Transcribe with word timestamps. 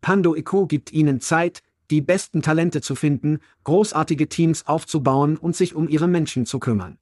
Pando 0.00 0.34
IQ 0.34 0.68
gibt 0.68 0.92
Ihnen 0.92 1.20
Zeit, 1.20 1.62
die 1.90 2.00
besten 2.00 2.42
Talente 2.42 2.80
zu 2.80 2.94
finden, 2.94 3.38
großartige 3.64 4.28
Teams 4.28 4.66
aufzubauen 4.66 5.36
und 5.36 5.56
sich 5.56 5.74
um 5.74 5.88
Ihre 5.88 6.08
Menschen 6.08 6.46
zu 6.46 6.58
kümmern. 6.58 6.98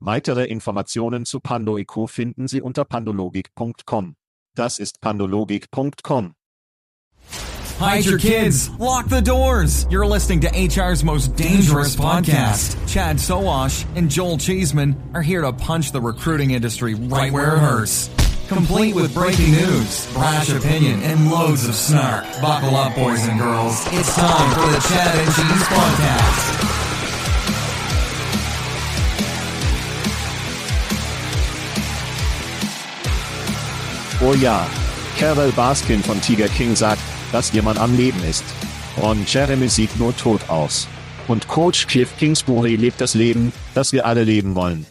Weitere 0.00 0.46
Informationen 0.46 1.24
zu 1.24 1.38
PandoIQ 1.40 2.08
finden 2.08 2.48
Sie 2.48 2.60
unter 2.60 2.84
pandologik.com. 2.84 4.16
Das 4.54 4.78
ist 4.78 5.00
pandologik.com. 5.00 6.34
Hide 7.78 8.04
your 8.04 8.18
kids. 8.18 8.70
Lock 8.78 9.08
the 9.08 9.20
doors. 9.20 9.86
You're 9.90 10.06
listening 10.06 10.40
to 10.42 10.48
HR's 10.48 11.02
most 11.02 11.36
dangerous 11.36 11.96
podcast. 11.96 12.76
Chad 12.86 13.16
Sowash 13.16 13.84
and 13.96 14.10
Joel 14.10 14.38
Cheeseman 14.38 14.96
are 15.14 15.22
here 15.22 15.42
to 15.42 15.52
punch 15.52 15.92
the 15.92 16.00
recruiting 16.00 16.50
industry 16.50 16.94
right 16.94 17.32
where 17.32 17.56
it 17.56 17.58
hurts. 17.58 18.08
Complete 18.52 18.94
with 18.94 19.14
breaking 19.14 19.52
news, 19.52 20.06
brash 20.12 20.50
opinion, 20.50 21.02
and 21.02 21.30
loads 21.30 21.66
of 21.66 21.74
snark. 21.74 22.24
Buckle 22.42 22.76
up, 22.76 22.94
boys 22.94 23.26
and 23.26 23.40
girls. 23.40 23.80
It's 23.92 24.14
time 24.14 24.50
for 24.54 24.68
the 24.70 24.78
Chad 24.88 25.16
and 25.16 25.34
Cheese 25.34 25.64
podcast. 25.72 26.72
Oh 34.20 34.34
ja. 34.34 34.66
Carol 35.18 35.50
Baskin 35.52 36.02
von 36.02 36.20
Tiger 36.20 36.48
King 36.48 36.76
sagt, 36.76 37.00
dass 37.32 37.52
jemand 37.52 37.78
am 37.78 37.96
Leben 37.96 38.22
ist. 38.24 38.44
Und 38.96 39.32
Jeremy 39.32 39.68
sieht 39.68 39.98
nur 39.98 40.14
tot 40.14 40.42
aus. 40.48 40.86
Und 41.26 41.48
Coach 41.48 41.86
Cliff 41.86 42.14
Kingsbury 42.18 42.76
lebt 42.76 43.00
das 43.00 43.14
Leben, 43.14 43.54
das 43.74 43.94
wir 43.94 44.04
alle 44.04 44.24
leben 44.24 44.54
wollen. 44.54 44.84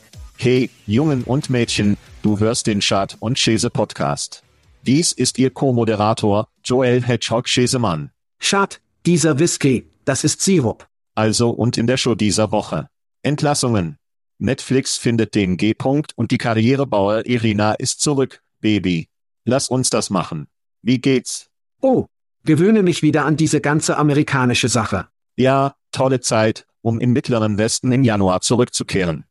Hey, 0.43 0.71
Jungen 0.87 1.23
und 1.23 1.51
Mädchen, 1.51 1.97
du 2.23 2.39
hörst 2.39 2.65
den 2.65 2.81
Schad 2.81 3.15
und 3.19 3.37
Schäse 3.37 3.69
Podcast. 3.69 4.41
Dies 4.81 5.11
ist 5.11 5.37
Ihr 5.37 5.51
Co-Moderator, 5.51 6.47
Joel 6.63 7.03
Hedgehog 7.03 7.47
Schäsemann. 7.47 8.09
Schad, 8.39 8.81
dieser 9.05 9.37
Whisky, 9.37 9.87
das 10.03 10.23
ist 10.23 10.41
Sirup. 10.41 10.87
Also 11.13 11.51
und 11.51 11.77
in 11.77 11.85
der 11.85 11.97
Show 11.97 12.15
dieser 12.15 12.51
Woche. 12.51 12.89
Entlassungen. 13.21 13.97
Netflix 14.39 14.97
findet 14.97 15.35
den 15.35 15.57
G-Punkt 15.57 16.13
und 16.17 16.31
die 16.31 16.39
Karrierebauer 16.39 17.27
Irina 17.27 17.73
ist 17.73 18.01
zurück, 18.01 18.41
Baby. 18.61 19.09
Lass 19.45 19.69
uns 19.69 19.91
das 19.91 20.09
machen. 20.09 20.47
Wie 20.81 20.97
geht's? 20.97 21.51
Oh, 21.81 22.07
gewöhne 22.45 22.81
mich 22.81 23.03
wieder 23.03 23.25
an 23.25 23.37
diese 23.37 23.61
ganze 23.61 23.95
amerikanische 23.95 24.69
Sache. 24.69 25.07
Ja, 25.35 25.75
tolle 25.91 26.19
Zeit, 26.19 26.65
um 26.81 26.99
im 26.99 27.13
Mittleren 27.13 27.59
Westen 27.59 27.91
im 27.91 28.03
Januar 28.03 28.41
zurückzukehren. 28.41 29.25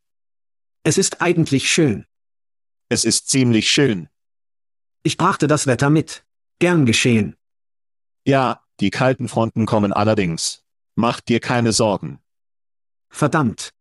Es 0.82 0.96
ist 0.96 1.20
eigentlich 1.20 1.70
schön. 1.70 2.06
Es 2.88 3.04
ist 3.04 3.28
ziemlich 3.28 3.70
schön. 3.70 4.08
Ich 5.02 5.18
brachte 5.18 5.46
das 5.46 5.66
Wetter 5.66 5.90
mit. 5.90 6.24
Gern 6.58 6.86
geschehen. 6.86 7.36
Ja, 8.24 8.64
die 8.80 8.90
kalten 8.90 9.28
Fronten 9.28 9.66
kommen 9.66 9.92
allerdings. 9.92 10.64
Mach 10.94 11.20
dir 11.20 11.40
keine 11.40 11.72
Sorgen. 11.72 12.20
Verdammt. 13.10 13.74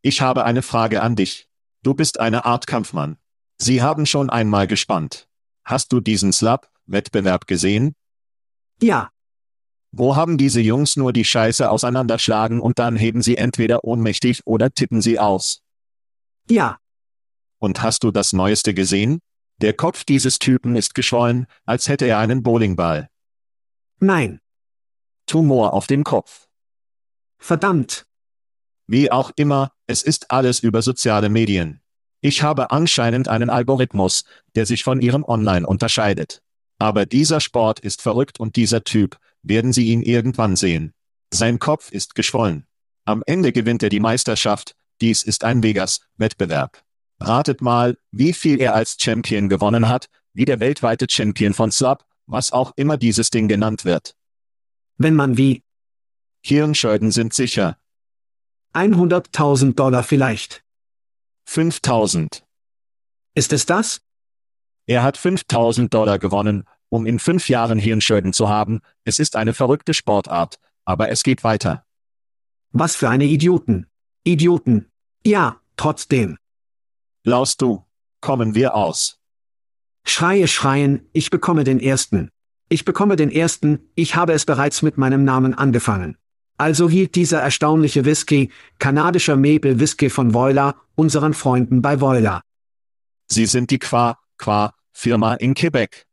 Ich 0.00 0.22
habe 0.22 0.44
eine 0.44 0.62
Frage 0.62 1.02
an 1.02 1.14
dich. 1.14 1.46
Du 1.82 1.92
bist 1.92 2.18
eine 2.18 2.46
Art 2.46 2.66
Kampfmann. 2.66 3.18
Sie 3.58 3.82
haben 3.82 4.06
schon 4.06 4.30
einmal 4.30 4.66
gespannt. 4.66 5.28
Hast 5.64 5.92
du 5.92 6.00
diesen 6.00 6.32
Slap-Wettbewerb 6.32 7.46
gesehen? 7.46 7.94
Ja. 8.80 9.10
Wo 9.92 10.16
haben 10.16 10.38
diese 10.38 10.60
Jungs 10.60 10.96
nur 10.96 11.12
die 11.12 11.24
Scheiße 11.24 11.70
auseinanderschlagen 11.70 12.60
und 12.60 12.78
dann 12.78 12.96
heben 12.96 13.20
sie 13.20 13.36
entweder 13.36 13.84
ohnmächtig 13.84 14.46
oder 14.46 14.70
tippen 14.72 15.02
sie 15.02 15.18
aus? 15.18 15.63
Ja. 16.48 16.78
Und 17.58 17.82
hast 17.82 18.04
du 18.04 18.10
das 18.10 18.32
Neueste 18.32 18.74
gesehen? 18.74 19.20
Der 19.58 19.72
Kopf 19.72 20.04
dieses 20.04 20.38
Typen 20.38 20.76
ist 20.76 20.94
geschwollen, 20.94 21.46
als 21.64 21.88
hätte 21.88 22.06
er 22.06 22.18
einen 22.18 22.42
Bowlingball. 22.42 23.08
Nein. 24.00 24.40
Tumor 25.26 25.72
auf 25.72 25.86
dem 25.86 26.04
Kopf. 26.04 26.48
Verdammt. 27.38 28.06
Wie 28.86 29.10
auch 29.10 29.30
immer, 29.36 29.72
es 29.86 30.02
ist 30.02 30.30
alles 30.30 30.60
über 30.60 30.82
soziale 30.82 31.28
Medien. 31.28 31.80
Ich 32.20 32.42
habe 32.42 32.70
anscheinend 32.70 33.28
einen 33.28 33.50
Algorithmus, 33.50 34.24
der 34.54 34.66
sich 34.66 34.82
von 34.82 35.00
ihrem 35.00 35.24
Online 35.24 35.66
unterscheidet. 35.66 36.42
Aber 36.78 37.06
dieser 37.06 37.40
Sport 37.40 37.80
ist 37.80 38.02
verrückt 38.02 38.40
und 38.40 38.56
dieser 38.56 38.82
Typ, 38.84 39.18
werden 39.42 39.72
Sie 39.72 39.86
ihn 39.86 40.02
irgendwann 40.02 40.56
sehen. 40.56 40.92
Sein 41.32 41.58
Kopf 41.58 41.90
ist 41.90 42.14
geschwollen. 42.14 42.66
Am 43.04 43.22
Ende 43.26 43.52
gewinnt 43.52 43.82
er 43.82 43.90
die 43.90 44.00
Meisterschaft, 44.00 44.74
dies 45.00 45.22
ist 45.22 45.44
ein 45.44 45.62
Vegas-Wettbewerb. 45.62 46.82
Ratet 47.20 47.60
mal, 47.60 47.96
wie 48.10 48.32
viel 48.32 48.60
er 48.60 48.74
als 48.74 48.96
Champion 49.00 49.48
gewonnen 49.48 49.88
hat, 49.88 50.08
wie 50.32 50.44
der 50.44 50.60
weltweite 50.60 51.06
Champion 51.08 51.54
von 51.54 51.70
Slap, 51.70 52.04
was 52.26 52.52
auch 52.52 52.72
immer 52.76 52.96
dieses 52.96 53.30
Ding 53.30 53.48
genannt 53.48 53.84
wird. 53.84 54.16
Wenn 54.96 55.14
man 55.14 55.36
wie 55.36 55.62
Hirnschäden 56.44 57.10
sind 57.10 57.32
sicher. 57.32 57.78
100.000 58.74 59.74
Dollar 59.74 60.02
vielleicht. 60.02 60.62
5000. 61.46 62.44
Ist 63.34 63.52
es 63.52 63.66
das? 63.66 64.02
Er 64.86 65.02
hat 65.02 65.16
5000 65.16 65.92
Dollar 65.92 66.18
gewonnen, 66.18 66.64
um 66.88 67.06
in 67.06 67.18
fünf 67.18 67.48
Jahren 67.48 67.78
Hirnschäden 67.78 68.32
zu 68.32 68.48
haben. 68.48 68.80
Es 69.04 69.18
ist 69.18 69.36
eine 69.36 69.54
verrückte 69.54 69.94
Sportart, 69.94 70.58
aber 70.84 71.08
es 71.08 71.22
geht 71.22 71.44
weiter. 71.44 71.86
Was 72.70 72.96
für 72.96 73.08
eine 73.08 73.24
Idioten. 73.24 73.86
Idioten. 74.26 74.86
Ja, 75.22 75.60
trotzdem. 75.76 76.38
Laust 77.24 77.60
du. 77.60 77.84
Kommen 78.22 78.54
wir 78.54 78.74
aus. 78.74 79.18
Schreie 80.06 80.48
schreien, 80.48 81.06
ich 81.12 81.28
bekomme 81.28 81.62
den 81.62 81.78
ersten. 81.78 82.30
Ich 82.70 82.86
bekomme 82.86 83.16
den 83.16 83.30
ersten, 83.30 83.80
ich 83.94 84.16
habe 84.16 84.32
es 84.32 84.46
bereits 84.46 84.80
mit 84.80 84.96
meinem 84.96 85.24
Namen 85.24 85.52
angefangen. 85.52 86.16
Also 86.56 86.88
hielt 86.88 87.16
dieser 87.16 87.42
erstaunliche 87.42 88.06
Whisky, 88.06 88.50
kanadischer 88.78 89.36
Maple 89.36 89.78
Whisky 89.78 90.08
von 90.08 90.32
Voila, 90.32 90.74
unseren 90.94 91.34
Freunden 91.34 91.82
bei 91.82 92.00
Voila. 92.00 92.40
Sie 93.30 93.44
sind 93.44 93.70
die 93.70 93.78
Qua, 93.78 94.18
Qua, 94.38 94.72
Firma 94.94 95.34
in 95.34 95.52
Quebec. 95.52 96.06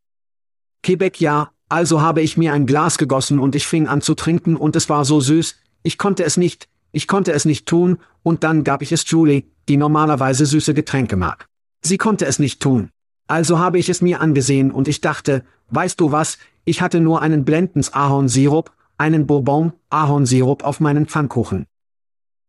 Quebec 0.83 1.21
ja, 1.21 1.51
also 1.69 2.01
habe 2.01 2.21
ich 2.21 2.35
mir 2.35 2.51
ein 2.51 2.65
Glas 2.65 2.97
gegossen 2.97 3.39
und 3.39 3.55
ich 3.55 3.65
fing 3.65 3.87
an 3.87 4.01
zu 4.01 4.15
trinken 4.15 4.57
und 4.57 4.75
es 4.75 4.89
war 4.89 5.05
so 5.05 5.21
süß, 5.21 5.55
ich 5.83 5.97
konnte 5.97 6.25
es 6.25 6.35
nicht, 6.35 6.67
ich 6.91 7.07
konnte 7.07 7.31
es 7.31 7.45
nicht 7.45 7.65
tun, 7.65 7.97
und 8.23 8.43
dann 8.43 8.63
gab 8.63 8.81
ich 8.81 8.91
es 8.91 9.09
Julie, 9.09 9.43
die 9.67 9.77
normalerweise 9.77 10.45
süße 10.45 10.73
Getränke 10.73 11.15
mag. 11.15 11.47
Sie 11.81 11.97
konnte 11.97 12.25
es 12.25 12.39
nicht 12.39 12.61
tun. 12.61 12.89
Also 13.27 13.59
habe 13.59 13.79
ich 13.79 13.89
es 13.89 14.01
mir 14.01 14.21
angesehen 14.21 14.71
und 14.71 14.87
ich 14.87 15.01
dachte, 15.01 15.43
weißt 15.69 15.99
du 15.99 16.11
was, 16.11 16.37
ich 16.65 16.81
hatte 16.81 16.99
nur 16.99 17.21
einen 17.21 17.45
Blendens 17.45 17.93
Ahornsirup, 17.93 18.71
einen 18.97 19.25
Bourbon, 19.25 19.73
Ahornsirup 19.89 20.63
auf 20.63 20.79
meinen 20.79 21.07
Pfannkuchen. 21.07 21.65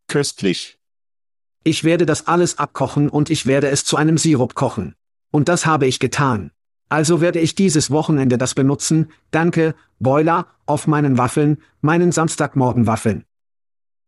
Köstlich. 0.08 0.78
Ich 1.64 1.84
werde 1.84 2.04
das 2.04 2.26
alles 2.26 2.58
abkochen 2.58 3.08
und 3.08 3.30
ich 3.30 3.46
werde 3.46 3.68
es 3.68 3.84
zu 3.84 3.96
einem 3.96 4.18
Sirup 4.18 4.54
kochen. 4.54 4.94
Und 5.30 5.48
das 5.48 5.64
habe 5.64 5.86
ich 5.86 6.00
getan. 6.00 6.50
Also 6.88 7.20
werde 7.20 7.38
ich 7.38 7.54
dieses 7.54 7.90
Wochenende 7.90 8.36
das 8.36 8.54
benutzen, 8.54 9.10
danke, 9.30 9.74
Boiler, 9.98 10.48
auf 10.66 10.86
meinen 10.86 11.16
Waffeln, 11.16 11.58
meinen 11.80 12.12
Samstagmorgenwaffeln. 12.12 13.24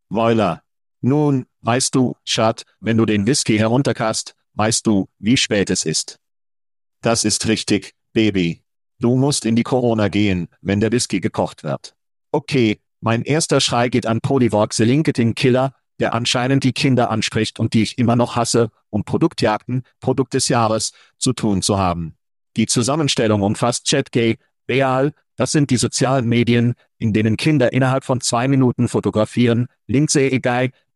Boiler. 0.09 0.63
Nun, 1.01 1.47
weißt 1.61 1.95
du, 1.95 2.17
Schat, 2.25 2.65
wenn 2.81 2.97
du 2.97 3.07
den 3.07 3.27
Whisky 3.27 3.59
herunterkast, 3.59 4.35
weißt 4.55 4.87
du, 4.87 5.09
wie 5.19 5.37
spät 5.37 5.71
es 5.71 5.85
ist. 5.85 6.19
Das 7.03 7.25
ist 7.25 7.47
richtig, 7.47 7.95
Baby. 8.13 8.63
Du 8.99 9.17
musst 9.17 9.45
in 9.45 9.57
die 9.57 9.63
Corona 9.63 10.09
gehen, 10.09 10.49
wenn 10.63 10.81
der 10.81 10.93
Whisky 10.93 11.21
gekocht 11.21 11.65
wird. 11.65 11.95
Okay, 12.33 12.81
mein 13.01 13.23
erster 13.23 13.61
Schrei 13.61 13.91
geht 13.91 14.07
an 14.07 14.21
Polyvox 14.21 14.79
Linketing 14.79 15.35
Killer, 15.35 15.75
der 15.99 16.15
anscheinend 16.15 16.65
die 16.65 16.73
Kinder 16.73 17.11
anspricht 17.11 17.61
und 17.61 17.75
die 17.75 17.83
ich 17.83 17.99
immer 17.99 18.17
noch 18.17 18.37
hasse, 18.37 18.71
um 18.91 19.05
Produktjagden, 19.05 19.83
Produkt 20.01 20.35
des 20.35 20.49
Jahres, 20.49 20.93
zu 21.19 21.33
tun 21.33 21.63
zu 21.63 21.79
haben. 21.79 22.17
Die 22.57 22.67
Zusammenstellung 22.67 23.43
umfasst 23.43 23.89
ChatGay, 23.89 24.39
Beal, 24.67 25.13
das 25.37 25.53
sind 25.53 25.71
die 25.71 25.77
sozialen 25.77 26.29
Medien, 26.29 26.75
in 26.99 27.13
denen 27.13 27.37
Kinder 27.37 27.73
innerhalb 27.73 28.05
von 28.05 28.21
zwei 28.21 28.49
Minuten 28.49 28.89
fotografieren, 28.89 29.67
Linksay 29.87 30.41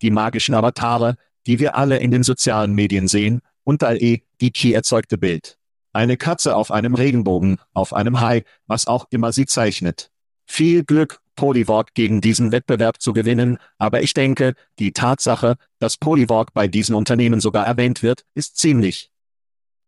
die 0.01 0.11
magischen 0.11 0.55
Avatare, 0.55 1.17
die 1.47 1.59
wir 1.59 1.77
alle 1.77 1.99
in 1.99 2.11
den 2.11 2.23
sozialen 2.23 2.75
Medien 2.75 3.09
sehen, 3.09 3.41
und 3.65 3.83
Al-E, 3.83 4.23
die 4.41 4.51
Key 4.51 4.73
erzeugte 4.73 5.19
Bild. 5.19 5.59
Eine 5.93 6.17
Katze 6.17 6.55
auf 6.55 6.71
einem 6.71 6.95
Regenbogen, 6.95 7.59
auf 7.73 7.93
einem 7.93 8.21
Hai, 8.21 8.45
was 8.67 8.87
auch 8.87 9.07
immer 9.11 9.33
sie 9.33 9.47
zeichnet. 9.47 10.11
Viel 10.47 10.85
Glück, 10.85 11.21
Polywalk 11.35 11.95
gegen 11.95 12.21
diesen 12.21 12.53
Wettbewerb 12.53 13.01
zu 13.01 13.13
gewinnen, 13.13 13.59
aber 13.79 14.03
ich 14.03 14.15
denke, 14.15 14.55
die 14.79 14.93
Tatsache, 14.93 15.57
dass 15.79 15.97
Polywalk 15.97 16.53
bei 16.53 16.69
diesen 16.69 16.95
Unternehmen 16.95 17.41
sogar 17.41 17.67
erwähnt 17.67 18.03
wird, 18.03 18.25
ist 18.35 18.57
ziemlich. 18.57 19.11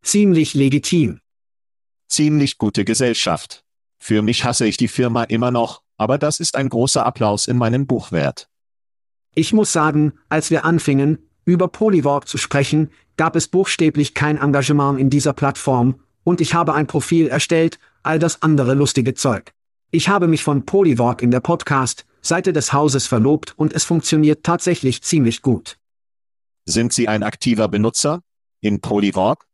Ziemlich 0.03 0.55
legitim. 0.55 1.21
Ziemlich 2.09 2.59
gute 2.59 2.85
Gesellschaft. 2.85 3.65
Für 4.03 4.23
mich 4.23 4.45
hasse 4.45 4.67
ich 4.67 4.79
die 4.79 4.89
Firma 4.89 5.25
immer 5.25 5.51
noch, 5.51 5.83
aber 5.99 6.17
das 6.17 6.41
ist 6.41 6.57
ein 6.57 6.71
großer 6.71 7.05
Applaus 7.05 7.47
in 7.47 7.59
meinem 7.59 7.87
Buch 7.87 8.11
wert. 8.11 8.49
Ich 9.35 9.53
muss 9.53 9.73
sagen, 9.73 10.15
als 10.31 10.51
wir 10.51 10.65
anfingen, 10.65 11.19
über 11.45 11.69
Polywalk 11.69 12.27
zu 12.27 12.39
sprechen, 12.39 12.91
gab 13.17 13.37
es 13.37 13.47
buchstäblich 13.47 14.15
kein 14.15 14.39
Engagement 14.39 14.99
in 14.99 15.11
dieser 15.11 15.35
Plattform, 15.35 16.01
und 16.25 16.41
ich 16.41 16.55
habe 16.55 16.75
ein 16.75 16.87
Profil 16.87 17.29
erstellt, 17.29 17.79
all 18.03 18.19
das 18.19 18.43
andere 18.43 18.75
lustige 18.75 19.15
Zeug. 19.15 19.53
Ich 19.91 20.09
habe 20.09 20.29
mich 20.29 20.43
von 20.43 20.65
Polywalk 20.65 21.23
in 21.23 21.31
der 21.31 21.41
Podcast-Seite 21.41 22.53
des 22.53 22.73
Hauses 22.73 23.07
verlobt 23.07 23.55
und 23.57 23.73
es 23.75 23.85
funktioniert 23.85 24.45
tatsächlich 24.45 25.03
ziemlich 25.03 25.43
gut. 25.43 25.79
Sind 26.65 26.93
Sie 26.93 27.07
ein 27.09 27.23
aktiver 27.23 27.69
Benutzer? 27.69 28.23
In 28.61 28.81
Polywalk? 28.81 29.47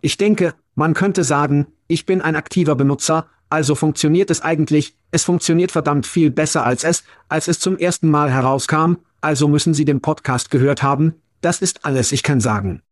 Ich 0.00 0.16
denke, 0.16 0.54
man 0.74 0.94
könnte 0.94 1.24
sagen, 1.24 1.66
ich 1.88 2.06
bin 2.06 2.20
ein 2.20 2.36
aktiver 2.36 2.76
Benutzer, 2.76 3.26
also 3.50 3.74
funktioniert 3.74 4.30
es 4.30 4.40
eigentlich, 4.40 4.94
es 5.10 5.24
funktioniert 5.24 5.72
verdammt 5.72 6.06
viel 6.06 6.30
besser 6.30 6.64
als 6.64 6.84
es, 6.84 7.04
als 7.28 7.48
es 7.48 7.58
zum 7.60 7.76
ersten 7.78 8.10
Mal 8.10 8.30
herauskam, 8.30 8.96
also 9.20 9.48
müssen 9.48 9.74
Sie 9.74 9.84
den 9.84 10.00
Podcast 10.00 10.50
gehört 10.50 10.82
haben, 10.82 11.14
das 11.40 11.62
ist 11.62 11.84
alles 11.84 12.12
ich 12.12 12.22
kann 12.22 12.40
sagen. 12.40 12.82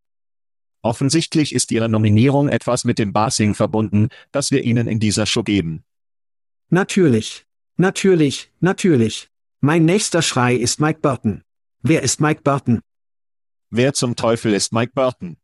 Offensichtlich 0.83 1.55
ist 1.55 1.73
Ihre 1.73 1.89
Nominierung 1.89 2.49
etwas 2.49 2.85
mit 2.85 2.99
dem 2.99 3.13
Basing 3.13 3.55
verbunden, 3.55 4.09
das 4.31 4.51
wir 4.51 4.63
Ihnen 4.63 4.87
in 4.87 5.01
dieser 5.01 5.27
Show 5.27 5.43
geben. 5.43 5.83
Natürlich. 6.71 7.45
Natürlich, 7.77 8.51
natürlich. 8.61 9.29
Mein 9.61 9.85
nächster 9.85 10.23
Schrei 10.23 10.55
ist 10.55 10.81
Mike 10.81 11.01
Burton. 11.01 11.43
Wer 11.83 12.03
ist 12.03 12.21
Mike 12.21 12.43
Burton? 12.43 12.81
Wer 13.71 13.95
zum 13.95 14.17
Teufel 14.17 14.55
ist 14.55 14.73
Mike 14.73 14.93
Burton? 14.95 15.37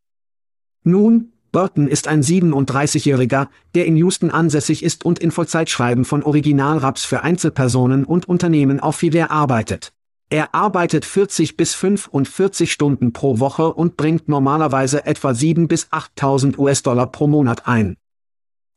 Nun, 0.84 1.32
Burton 1.52 1.86
ist 1.86 2.08
ein 2.08 2.22
37-Jähriger, 2.22 3.48
der 3.74 3.84
in 3.84 3.96
Houston 3.96 4.30
ansässig 4.30 4.82
ist 4.82 5.04
und 5.04 5.18
in 5.18 5.30
Vollzeitschreiben 5.30 6.06
von 6.06 6.22
Originalraps 6.22 7.04
für 7.04 7.22
Einzelpersonen 7.22 8.04
und 8.04 8.26
Unternehmen 8.26 8.80
auf 8.80 8.96
Fiverr 8.96 9.30
arbeitet. 9.30 9.92
Er 10.30 10.54
arbeitet 10.54 11.04
40 11.04 11.58
bis 11.58 11.74
45 11.74 12.72
Stunden 12.72 13.12
pro 13.12 13.38
Woche 13.38 13.74
und 13.74 13.98
bringt 13.98 14.30
normalerweise 14.30 15.04
etwa 15.04 15.34
7 15.34 15.68
bis 15.68 15.88
8.000 15.88 16.56
US-Dollar 16.56 17.12
pro 17.12 17.26
Monat 17.26 17.68
ein. 17.68 17.98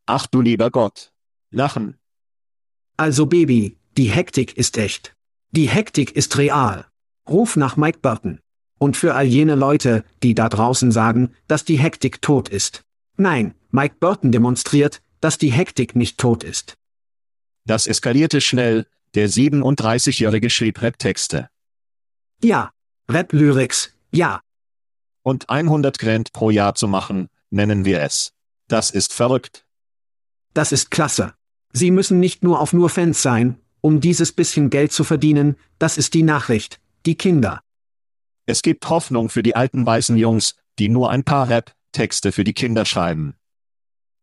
Ach 0.06 0.28
du 0.28 0.42
lieber 0.42 0.70
Gott. 0.70 1.14
Lachen. 1.52 1.98
Also 2.98 3.26
Baby, 3.26 3.78
die 3.96 4.10
Hektik 4.10 4.58
ist 4.58 4.78
echt. 4.78 5.16
Die 5.52 5.70
Hektik 5.70 6.14
ist 6.14 6.38
real. 6.38 6.88
Ruf 7.30 7.56
nach 7.56 7.78
Mike 7.78 8.00
Burton. 8.02 8.42
Und 8.78 8.98
für 8.98 9.16
all 9.16 9.26
jene 9.26 9.56
Leute, 9.56 10.04
die 10.22 10.36
da 10.36 10.50
draußen 10.50 10.92
sagen, 10.92 11.34
dass 11.48 11.66
die 11.66 11.78
Hektik 11.78 12.22
tot 12.22 12.50
ist. 12.50 12.84
Nein, 13.18 13.56
Mike 13.72 13.96
Burton 14.00 14.32
demonstriert, 14.32 15.02
dass 15.22 15.38
die 15.38 15.52
Hektik 15.52 15.96
nicht 15.96 16.18
tot 16.18 16.44
ist. 16.44 16.78
Das 17.66 17.88
eskalierte 17.88 18.42
schnell, 18.42 18.86
der 19.16 19.30
37-Jährige 19.30 20.50
schrieb 20.50 20.82
Rap-Texte. 20.82 21.50
Ja. 22.44 22.72
Rap-Lyrics, 23.10 23.94
ja. 24.12 24.42
Und 25.22 25.50
100 25.50 26.00
Grand 26.00 26.34
pro 26.34 26.50
Jahr 26.50 26.76
zu 26.76 26.88
machen, 26.88 27.30
nennen 27.50 27.86
wir 27.86 28.02
es. 28.02 28.34
Das 28.68 28.90
ist 28.90 29.14
verrückt. 29.14 29.66
Das 30.54 30.72
ist 30.72 30.90
klasse. 30.90 31.34
Sie 31.72 31.92
müssen 31.92 32.20
nicht 32.20 32.44
nur 32.44 32.60
auf 32.60 32.74
nur 32.74 32.90
Fans 32.90 33.22
sein, 33.22 33.60
um 33.82 34.00
dieses 34.00 34.32
bisschen 34.32 34.70
Geld 34.70 34.92
zu 34.92 35.04
verdienen, 35.04 35.56
das 35.78 35.98
ist 35.98 36.14
die 36.14 36.24
Nachricht, 36.24 36.80
die 37.06 37.16
Kinder. 37.16 37.62
Es 38.46 38.62
gibt 38.62 38.90
Hoffnung 38.90 39.30
für 39.30 39.44
die 39.44 39.56
alten 39.56 39.86
weißen 39.86 40.18
Jungs, 40.18 40.56
die 40.78 40.90
nur 40.90 41.10
ein 41.10 41.24
paar 41.24 41.50
Rap-Texte 41.50 42.32
für 42.32 42.44
die 42.44 42.54
Kinder 42.54 42.86
schreiben. 42.86 43.36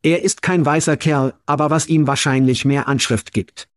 Er 0.02 0.22
ist 0.22 0.42
kein 0.42 0.64
weißer 0.64 0.96
Kerl, 0.96 1.34
aber 1.46 1.70
was 1.70 1.86
ihm 1.86 2.06
wahrscheinlich 2.06 2.64
mehr 2.64 2.88
Anschrift 2.88 3.32
gibt. 3.32 3.68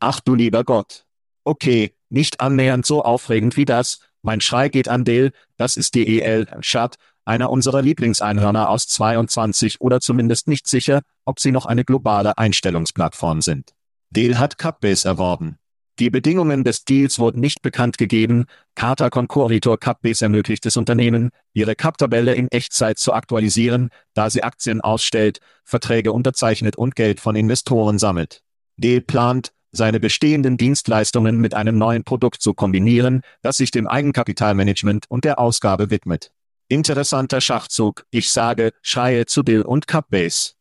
Ach 0.00 0.20
du 0.20 0.34
lieber 0.34 0.64
Gott. 0.64 1.04
Okay, 1.44 1.94
nicht 2.08 2.40
annähernd 2.40 2.84
so 2.84 3.04
aufregend 3.04 3.56
wie 3.56 3.64
das, 3.64 4.00
mein 4.22 4.40
Schrei 4.40 4.68
geht 4.68 4.88
an 4.88 5.04
Dale, 5.04 5.32
das 5.56 5.76
ist 5.76 5.94
die 5.94 6.20
EL, 6.20 6.48
Schad, 6.60 6.96
einer 7.24 7.50
unserer 7.50 7.82
Lieblingseinhörner 7.82 8.68
aus 8.68 8.88
22 8.88 9.80
oder 9.80 10.00
zumindest 10.00 10.48
nicht 10.48 10.66
sicher, 10.66 11.02
ob 11.24 11.40
sie 11.40 11.52
noch 11.52 11.66
eine 11.66 11.84
globale 11.84 12.36
Einstellungsplattform 12.38 13.40
sind. 13.40 13.72
Dale 14.10 14.38
hat 14.38 14.58
Cupbase 14.58 15.06
erworben. 15.06 15.58
Die 15.98 16.10
Bedingungen 16.10 16.62
des 16.62 16.84
Deals 16.84 17.18
wurden 17.18 17.40
nicht 17.40 17.62
bekannt 17.62 17.96
gegeben. 17.96 18.44
Carter 18.74 19.08
Concoritor 19.08 19.78
Cupbase 19.78 20.22
ermöglicht 20.22 20.66
es 20.66 20.76
Unternehmen, 20.76 21.30
ihre 21.54 21.74
Cup-Tabelle 21.74 22.34
in 22.34 22.48
Echtzeit 22.48 22.98
zu 22.98 23.14
aktualisieren, 23.14 23.88
da 24.12 24.28
sie 24.28 24.42
Aktien 24.42 24.82
ausstellt, 24.82 25.40
Verträge 25.64 26.12
unterzeichnet 26.12 26.76
und 26.76 26.96
Geld 26.96 27.18
von 27.18 27.34
Investoren 27.34 27.98
sammelt. 27.98 28.42
Dale 28.76 29.00
plant, 29.00 29.52
seine 29.72 29.98
bestehenden 29.98 30.58
Dienstleistungen 30.58 31.38
mit 31.38 31.54
einem 31.54 31.78
neuen 31.78 32.04
Produkt 32.04 32.42
zu 32.42 32.52
kombinieren, 32.52 33.22
das 33.40 33.56
sich 33.56 33.70
dem 33.70 33.86
Eigenkapitalmanagement 33.86 35.06
und 35.08 35.24
der 35.24 35.38
Ausgabe 35.38 35.90
widmet. 35.90 36.30
Interessanter 36.68 37.40
Schachzug, 37.40 38.04
ich 38.10 38.30
sage, 38.30 38.72
schreie 38.82 39.24
zu 39.24 39.44
Bill 39.44 39.62
und 39.62 39.86
Cupbase. 39.86 40.52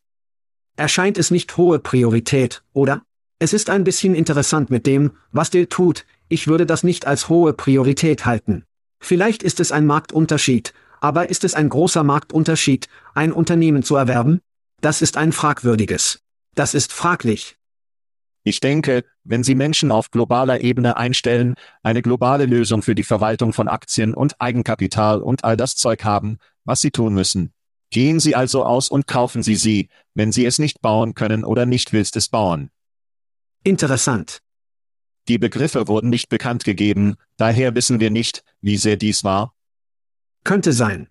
Erscheint 0.77 1.17
es 1.17 1.29
nicht 1.29 1.57
hohe 1.57 1.79
Priorität, 1.79 2.63
oder? 2.73 3.01
Es 3.37 3.51
ist 3.51 3.69
ein 3.69 3.83
bisschen 3.83 4.15
interessant 4.15 4.69
mit 4.69 4.85
dem, 4.85 5.11
was 5.31 5.49
Dill 5.49 5.67
tut, 5.67 6.05
ich 6.29 6.47
würde 6.47 6.65
das 6.65 6.83
nicht 6.83 7.05
als 7.05 7.27
hohe 7.27 7.53
Priorität 7.53 8.25
halten. 8.25 8.63
Vielleicht 8.99 9.43
ist 9.43 9.59
es 9.59 9.71
ein 9.71 9.85
Marktunterschied, 9.85 10.73
aber 11.01 11.30
ist 11.30 11.44
es 11.44 11.54
ein 11.54 11.69
großer 11.69 12.04
Marktunterschied, 12.04 12.87
ein 13.13 13.33
Unternehmen 13.33 13.83
zu 13.83 13.97
erwerben? 13.97 14.39
Das 14.81 15.01
ist 15.01 15.18
ein 15.18 15.33
fragwürdiges. 15.33 16.21
Das 16.56 16.73
ist 16.73 16.94
fraglich. 16.94 17.57
Ich 18.44 18.59
denke, 18.59 19.04
wenn 19.23 19.44
Sie 19.44 19.56
Menschen 19.56 19.92
auf 19.92 20.11
globaler 20.11 20.61
Ebene 20.61 20.97
einstellen, 20.97 21.56
eine 21.83 22.01
globale 22.01 22.45
Lösung 22.45 22.83
für 22.83 22.95
die 22.95 23.04
Verwaltung 23.04 23.54
von 23.54 23.68
Aktien 23.68 24.13
und 24.13 24.39
Eigenkapital 24.39 25.21
und 25.21 25.44
all 25.44 25.57
das 25.57 25.75
Zeug 25.75 26.04
haben, 26.06 26.37
was 26.63 26.80
Sie 26.80 26.92
tun 26.92 27.13
müssen. 27.13 27.51
Gehen 27.89 28.19
Sie 28.19 28.35
also 28.35 28.63
aus 28.63 28.87
und 28.89 29.07
kaufen 29.07 29.44
Sie 29.44 29.56
sie, 29.56 29.89
wenn 30.13 30.31
Sie 30.31 30.45
es 30.45 30.59
nicht 30.59 30.81
bauen 30.81 31.15
können 31.15 31.44
oder 31.44 31.65
nicht 31.65 31.92
willst 31.92 32.15
es 32.15 32.30
bauen. 32.30 32.69
Interessant. 33.66 34.44
Die 35.28 35.40
Begriffe 35.40 35.88
wurden 35.88 36.12
nicht 36.12 36.30
bekannt 36.30 36.66
gegeben, 36.66 37.16
daher 37.36 37.74
wissen 37.74 38.00
wir 38.00 38.12
nicht, 38.12 38.44
wie 38.62 38.78
sehr 38.78 38.95
dies 38.95 39.24
war. 39.24 39.56
Könnte 40.44 40.72
sein. 40.72 41.10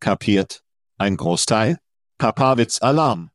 Kapiert. 0.00 0.62
Ein 0.96 1.18
Großteil? 1.18 1.78
Papawitz 2.16 2.80
Alarm. 2.80 3.30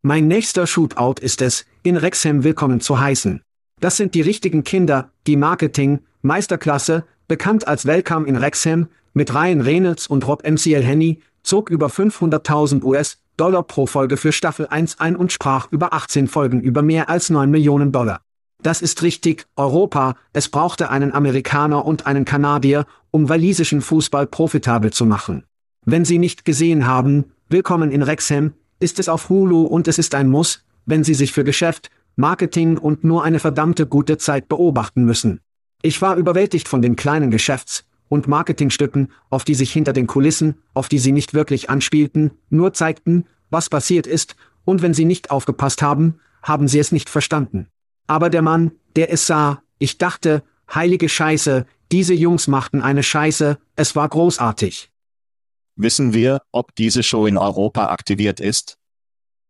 Mein 0.00 0.28
nächster 0.28 0.66
Shootout 0.66 1.20
ist 1.20 1.42
es, 1.42 1.66
in 1.82 1.98
Rexham 1.98 2.42
willkommen 2.42 2.80
zu 2.80 2.98
heißen. 2.98 3.42
Das 3.80 3.98
sind 3.98 4.14
die 4.14 4.22
richtigen 4.22 4.64
Kinder, 4.64 5.12
die 5.26 5.36
Marketing, 5.36 6.00
Meisterklasse, 6.22 7.04
bekannt 7.28 7.68
als 7.68 7.84
Welcome 7.84 8.26
in 8.26 8.36
Rexham, 8.36 8.88
mit 9.12 9.34
Ryan 9.34 9.60
Reynolds 9.60 10.06
und 10.06 10.26
Rob 10.26 10.42
MCL 10.48 10.82
Henny, 10.82 11.20
zog 11.42 11.68
über 11.68 11.88
500.000 11.88 12.82
US 12.82 13.21
Dollar 13.42 13.64
pro 13.64 13.86
Folge 13.86 14.18
für 14.18 14.30
Staffel 14.30 14.68
1 14.68 15.00
ein 15.00 15.16
und 15.16 15.32
sprach 15.32 15.66
über 15.72 15.92
18 15.92 16.28
Folgen 16.28 16.60
über 16.60 16.80
mehr 16.80 17.08
als 17.08 17.28
9 17.28 17.50
Millionen 17.50 17.90
Dollar. 17.90 18.20
Das 18.62 18.80
ist 18.80 19.02
richtig, 19.02 19.46
Europa, 19.56 20.14
es 20.32 20.48
brauchte 20.48 20.90
einen 20.90 21.12
Amerikaner 21.12 21.84
und 21.84 22.06
einen 22.06 22.24
Kanadier, 22.24 22.86
um 23.10 23.28
walisischen 23.28 23.80
Fußball 23.80 24.28
profitabel 24.28 24.92
zu 24.92 25.06
machen. 25.06 25.42
Wenn 25.84 26.04
Sie 26.04 26.18
nicht 26.18 26.44
gesehen 26.44 26.86
haben, 26.86 27.32
Willkommen 27.48 27.90
in 27.90 28.02
Rexham, 28.02 28.52
ist 28.78 29.00
es 29.00 29.08
auf 29.08 29.28
Hulu 29.28 29.62
und 29.62 29.88
es 29.88 29.98
ist 29.98 30.14
ein 30.14 30.28
Muss, 30.28 30.64
wenn 30.86 31.02
Sie 31.02 31.14
sich 31.14 31.32
für 31.32 31.42
Geschäft, 31.42 31.90
Marketing 32.14 32.78
und 32.78 33.02
nur 33.02 33.24
eine 33.24 33.40
verdammte 33.40 33.88
gute 33.88 34.18
Zeit 34.18 34.48
beobachten 34.48 35.04
müssen. 35.04 35.40
Ich 35.82 36.00
war 36.00 36.14
überwältigt 36.14 36.68
von 36.68 36.80
den 36.80 36.94
kleinen 36.94 37.32
Geschäfts- 37.32 37.82
und 38.12 38.28
Marketingstücken, 38.28 39.10
auf 39.30 39.42
die 39.42 39.54
sich 39.54 39.72
hinter 39.72 39.94
den 39.94 40.06
Kulissen, 40.06 40.56
auf 40.74 40.90
die 40.90 40.98
sie 40.98 41.12
nicht 41.12 41.32
wirklich 41.32 41.70
anspielten, 41.70 42.32
nur 42.50 42.74
zeigten, 42.74 43.24
was 43.48 43.70
passiert 43.70 44.06
ist, 44.06 44.36
und 44.66 44.82
wenn 44.82 44.92
sie 44.92 45.06
nicht 45.06 45.30
aufgepasst 45.30 45.80
haben, 45.80 46.20
haben 46.42 46.68
sie 46.68 46.78
es 46.78 46.92
nicht 46.92 47.08
verstanden. 47.08 47.68
Aber 48.06 48.28
der 48.28 48.42
Mann, 48.42 48.72
der 48.96 49.10
es 49.10 49.26
sah, 49.26 49.62
ich 49.78 49.96
dachte, 49.96 50.42
heilige 50.74 51.08
Scheiße, 51.08 51.64
diese 51.90 52.12
Jungs 52.12 52.48
machten 52.48 52.82
eine 52.82 53.02
Scheiße, 53.02 53.58
es 53.76 53.96
war 53.96 54.10
großartig. 54.10 54.90
Wissen 55.76 56.12
wir, 56.12 56.42
ob 56.52 56.74
diese 56.74 57.02
Show 57.02 57.26
in 57.26 57.38
Europa 57.38 57.86
aktiviert 57.86 58.40
ist? 58.40 58.76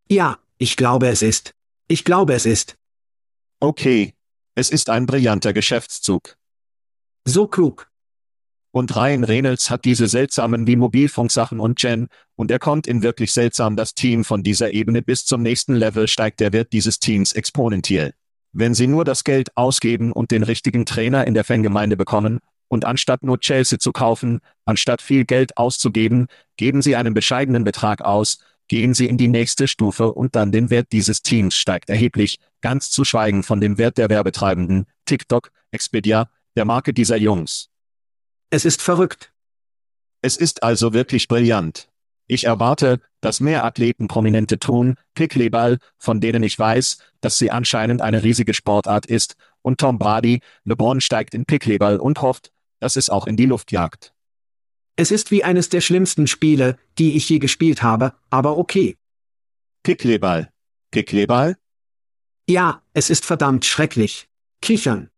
Ja, 0.09 0.38
ich 0.59 0.76
glaube 0.76 1.09
es 1.09 1.23
ist. 1.23 1.52
Ich 1.88 2.04
glaube 2.04 2.35
es 2.35 2.47
ist. 2.47 2.76
Okay. 3.59 4.14
Es 4.54 4.71
ist 4.71 4.88
ein 4.88 5.07
brillanter 5.07 5.52
Geschäftszug. 5.52 6.37
So 7.25 7.49
klug. 7.49 7.92
Und 8.73 8.97
Ryan 8.97 9.25
Reynolds 9.25 9.71
hat 9.71 9.85
diese 9.85 10.09
seltsamen 10.09 10.67
wie 10.67 10.76
Mobilfunksachen 10.76 11.61
und 11.61 11.83
Jen, 11.83 12.09
und 12.37 12.50
er 12.50 12.59
kommt 12.59 12.87
in 12.87 13.02
wirklich 13.02 13.33
seltsam 13.33 13.76
das 13.76 13.95
Team 13.95 14.25
von 14.25 14.43
dieser 14.43 14.73
Ebene 14.73 15.02
bis 15.02 15.26
zum 15.26 15.43
nächsten 15.43 15.75
Level 15.75 16.09
steigt 16.09 16.41
der 16.41 16.55
Wert 16.55 16.73
dieses 16.73 16.99
Teams 16.99 17.35
exponentiell. 17.35 18.14
Wenn 18.52 18.75
sie 18.75 18.87
nur 18.87 19.05
das 19.05 19.25
Geld 19.25 19.55
ausgeben 19.57 20.11
und 20.11 20.31
den 20.31 20.43
richtigen 20.43 20.87
Trainer 20.87 21.26
in 21.26 21.35
der 21.35 21.45
Fangemeinde 21.45 21.97
bekommen, 21.97 22.41
und 22.69 22.87
anstatt 22.87 23.23
nur 23.23 23.38
Chelsea 23.38 23.79
zu 23.79 23.93
kaufen, 23.93 24.41
anstatt 24.64 25.02
viel 25.02 25.26
Geld 25.26 25.59
auszugeben, 25.59 26.29
geben 26.57 26.81
sie 26.81 26.97
einen 26.97 27.12
bescheidenen 27.12 27.64
Betrag 27.64 28.00
aus, 28.00 28.38
gehen 28.67 28.95
sie 28.95 29.07
in 29.07 29.19
die 29.19 29.29
nächste 29.29 29.69
Stufe 29.69 30.11
und 30.14 30.35
dann 30.35 30.52
den 30.52 30.71
Wert 30.71 30.87
dieses 30.93 31.21
Teams 31.21 31.55
steigt 31.55 31.91
erheblich, 31.91 32.38
ganz 32.62 32.91
zu 32.91 33.05
schweigen 33.05 33.43
von 33.43 33.61
dem 33.61 33.76
Wert 33.76 33.99
der 33.99 34.09
Werbetreibenden, 34.09 34.87
TikTok, 35.05 35.50
Expedia, 35.71 36.31
der 36.57 36.64
Marke 36.64 36.95
dieser 36.95 37.19
Jungs. 37.19 37.72
Es 38.53 38.67
ist 38.67 38.83
verrückt. 38.83 39.33
Es 40.21 40.37
ist 40.37 40.63
also 40.63 40.93
wirklich 40.93 41.27
brillant. 41.27 41.89
Ich 42.27 42.45
erwarte, 42.45 43.01
dass 43.23 43.41
mehr 43.41 43.65
Athleten 43.65 44.09
prominente 44.09 44.59
tun, 44.59 44.97
Pickleball, 45.15 45.79
von 45.97 46.21
denen 46.21 46.43
ich 46.43 46.59
weiß, 46.59 46.99
dass 47.23 47.39
sie 47.39 47.51
anscheinend 47.51 48.03
eine 48.03 48.23
riesige 48.23 48.53
Sportart 48.53 49.07
ist, 49.07 49.37
und 49.63 49.81
Tom 49.81 49.99
Brady, 49.99 50.43
LeBron 50.65 51.01
steigt 51.01 51.33
in 51.33 51.47
Pickleball 51.47 51.97
und 51.97 52.21
hofft, 52.21 52.53
dass 52.79 52.97
es 52.97 53.09
auch 53.09 53.27
in 53.27 53.39
die 53.39 53.47
Luft 53.47 53.73
jagt. 53.73 54.13
Es 54.97 55.13
ist 55.13 55.31
wie 55.31 55.45
eines 55.45 55.71
der 55.71 55.81
schlimmsten 55.81 56.27
Spiele, 56.27 56.79
die 56.99 57.17
ich 57.17 57.27
je 57.31 57.39
gespielt 57.39 57.83
habe, 57.83 58.13
aber 58.29 58.59
okay. 58.59 58.99
Pickleball. 59.83 60.53
Pickleball? 60.91 61.57
Ja, 62.47 62.83
es 62.93 63.09
ist 63.09 63.25
verdammt 63.25 63.65
schrecklich. 63.65 64.29
Kichern. 64.61 65.09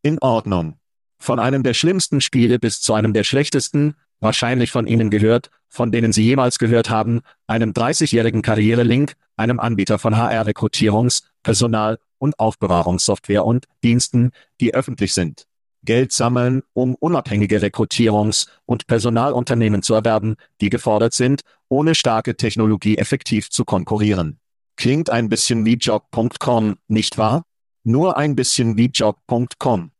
In 0.00 0.18
Ordnung. 0.20 0.78
Von 1.18 1.38
einem 1.38 1.62
der 1.62 1.74
schlimmsten 1.74 2.20
Spiele 2.20 2.58
bis 2.58 2.80
zu 2.80 2.94
einem 2.94 3.12
der 3.12 3.24
schlechtesten, 3.24 3.94
wahrscheinlich 4.20 4.70
von 4.70 4.86
Ihnen 4.86 5.10
gehört, 5.10 5.50
von 5.68 5.92
denen 5.92 6.12
Sie 6.12 6.22
jemals 6.22 6.58
gehört 6.58 6.90
haben, 6.90 7.20
einem 7.46 7.72
30-jährigen 7.72 8.42
Karrierelink, 8.42 9.14
einem 9.36 9.60
Anbieter 9.60 9.98
von 9.98 10.16
HR-Rekrutierungs-, 10.16 11.22
Personal- 11.42 11.98
und 12.18 12.38
Aufbewahrungssoftware 12.38 13.44
und 13.44 13.66
Diensten, 13.82 14.30
die 14.60 14.74
öffentlich 14.74 15.12
sind. 15.12 15.46
Geld 15.84 16.12
sammeln, 16.12 16.62
um 16.72 16.94
unabhängige 16.96 17.58
Rekrutierungs- 17.58 18.48
und 18.64 18.86
Personalunternehmen 18.86 19.82
zu 19.82 19.94
erwerben, 19.94 20.36
die 20.60 20.70
gefordert 20.70 21.14
sind, 21.14 21.42
ohne 21.68 21.94
starke 21.94 22.36
Technologie 22.36 22.98
effektiv 22.98 23.50
zu 23.50 23.64
konkurrieren. 23.64 24.38
Klingt 24.76 25.08
ein 25.10 25.28
bisschen 25.28 25.64
wie 25.64 25.74
Job.com, 25.74 26.76
nicht 26.88 27.16
wahr? 27.16 27.44
Nur 27.84 28.16
ein 28.16 28.34
bisschen 28.36 28.76
wie 28.76 28.86
Job.com. 28.86 29.92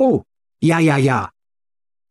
Oh, 0.00 0.22
ja, 0.62 0.78
ja, 0.78 0.96
ja. 0.96 1.30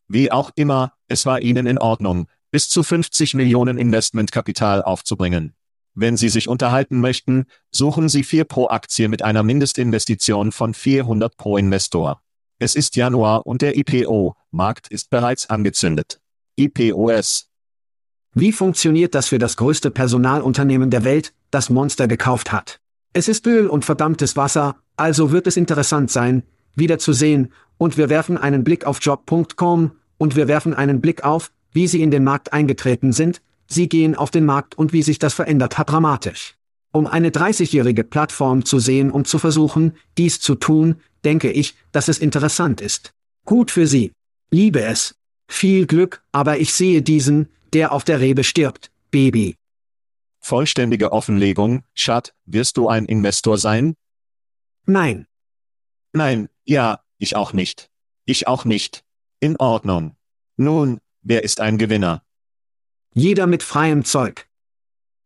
Wie 0.08 0.31
auch 0.31 0.51
immer, 0.53 0.93
es 1.08 1.25
war 1.25 1.41
ihnen 1.41 1.65
in 1.65 1.79
Ordnung, 1.79 2.27
bis 2.51 2.69
zu 2.69 2.84
50 2.84 3.34
Millionen 3.34 3.79
Investmentkapital 3.79 4.84
aufzubringen. 4.84 5.55
Wenn 5.96 6.15
Sie 6.15 6.29
sich 6.29 6.48
unterhalten 6.48 7.01
möchten, 7.01 7.48
suchen 7.72 8.08
Sie 8.08 8.24
4 8.24 8.43
pro 8.43 8.67
Aktie 8.67 9.10
mit 9.10 9.24
einer 9.24 9.41
Mindestinvestition 9.41 10.51
von 10.51 10.75
400 10.75 11.36
pro 11.36 11.58
Investor. 11.58 12.22
Es 12.60 12.75
ist 12.75 12.96
Januar 12.96 13.48
und 13.48 13.63
der 13.63 13.75
IPO-Markt 13.75 14.89
ist 14.89 15.10
bereits 15.10 15.50
angezündet. 15.50 16.22
IPOS. 16.58 17.50
Wie 18.36 18.51
funktioniert 18.51 19.15
das 19.15 19.29
für 19.29 19.39
das 19.39 19.58
größte 19.58 19.89
Personalunternehmen 19.89 20.91
der 20.91 21.05
Welt, 21.05 21.34
das 21.50 21.72
Monster 21.72 22.08
gekauft 22.08 22.51
hat? 22.51 22.81
Es 23.13 23.27
ist 23.27 23.48
Öl 23.48 23.65
und 23.65 23.84
verdammtes 23.84 24.38
Wasser, 24.38 24.75
also 24.96 25.31
wird 25.31 25.48
es 25.48 25.58
interessant 25.58 26.12
sein, 26.12 26.43
wieder 26.75 27.00
zu 27.00 27.13
sehen, 27.13 27.51
und 27.79 27.98
wir 27.98 28.09
werfen 28.09 28.38
einen 28.38 28.63
Blick 28.63 28.86
auf 28.86 29.00
job.com, 29.01 29.91
und 30.19 30.36
wir 30.36 30.48
werfen 30.48 30.75
einen 30.75 31.01
Blick 31.01 31.24
auf, 31.24 31.51
wie 31.71 31.88
sie 31.88 32.03
in 32.03 32.12
den 32.12 32.24
Markt 32.24 32.53
eingetreten 32.53 33.13
sind, 33.13 33.41
sie 33.67 33.89
gehen 33.89 34.15
auf 34.15 34.29
den 34.29 34.45
Markt 34.45 34.77
und 34.77 34.93
wie 34.93 35.01
sich 35.01 35.17
das 35.17 35.33
verändert 35.33 35.79
hat 35.79 35.89
dramatisch. 35.89 36.55
Um 36.91 37.07
eine 37.07 37.29
30-jährige 37.29 38.03
Plattform 38.03 38.65
zu 38.65 38.79
sehen 38.79 39.12
und 39.12 39.27
zu 39.27 39.39
versuchen, 39.39 39.95
dies 40.17 40.39
zu 40.39 40.55
tun, 40.55 40.95
denke 41.24 41.51
ich, 41.51 41.75
dass 41.91 42.07
es 42.07 42.19
interessant 42.19 42.81
ist. 42.81 43.13
Gut 43.45 43.71
für 43.71 43.88
Sie. 43.88 44.12
Liebe 44.51 44.81
es. 44.81 45.15
Viel 45.48 45.88
Glück, 45.88 46.21
aber 46.31 46.59
ich 46.59 46.74
sehe 46.74 47.01
diesen, 47.01 47.48
der 47.74 47.91
auf 47.91 48.03
der 48.03 48.19
Rebe 48.19 48.43
stirbt, 48.43 48.91
Baby. 49.09 49.55
Vollständige 50.39 51.12
Offenlegung, 51.12 51.83
Schat, 51.93 52.33
wirst 52.45 52.77
du 52.77 52.88
ein 52.89 53.05
Investor 53.05 53.57
sein? 53.57 53.95
Nein. 54.86 55.27
Nein, 56.13 56.50
ja, 56.65 57.01
ich 57.19 57.35
auch 57.35 57.53
nicht. 57.53 57.89
Ich 58.25 58.47
auch 58.47 58.65
nicht. 58.65 59.03
In 59.39 59.57
Ordnung. 59.57 60.15
Nun, 60.57 60.99
wer 61.21 61.43
ist 61.43 61.59
ein 61.59 61.77
Gewinner? 61.77 62.23
Jeder 63.13 63.45
mit 63.45 63.61
freiem 63.61 64.03
Zeug. 64.03 64.47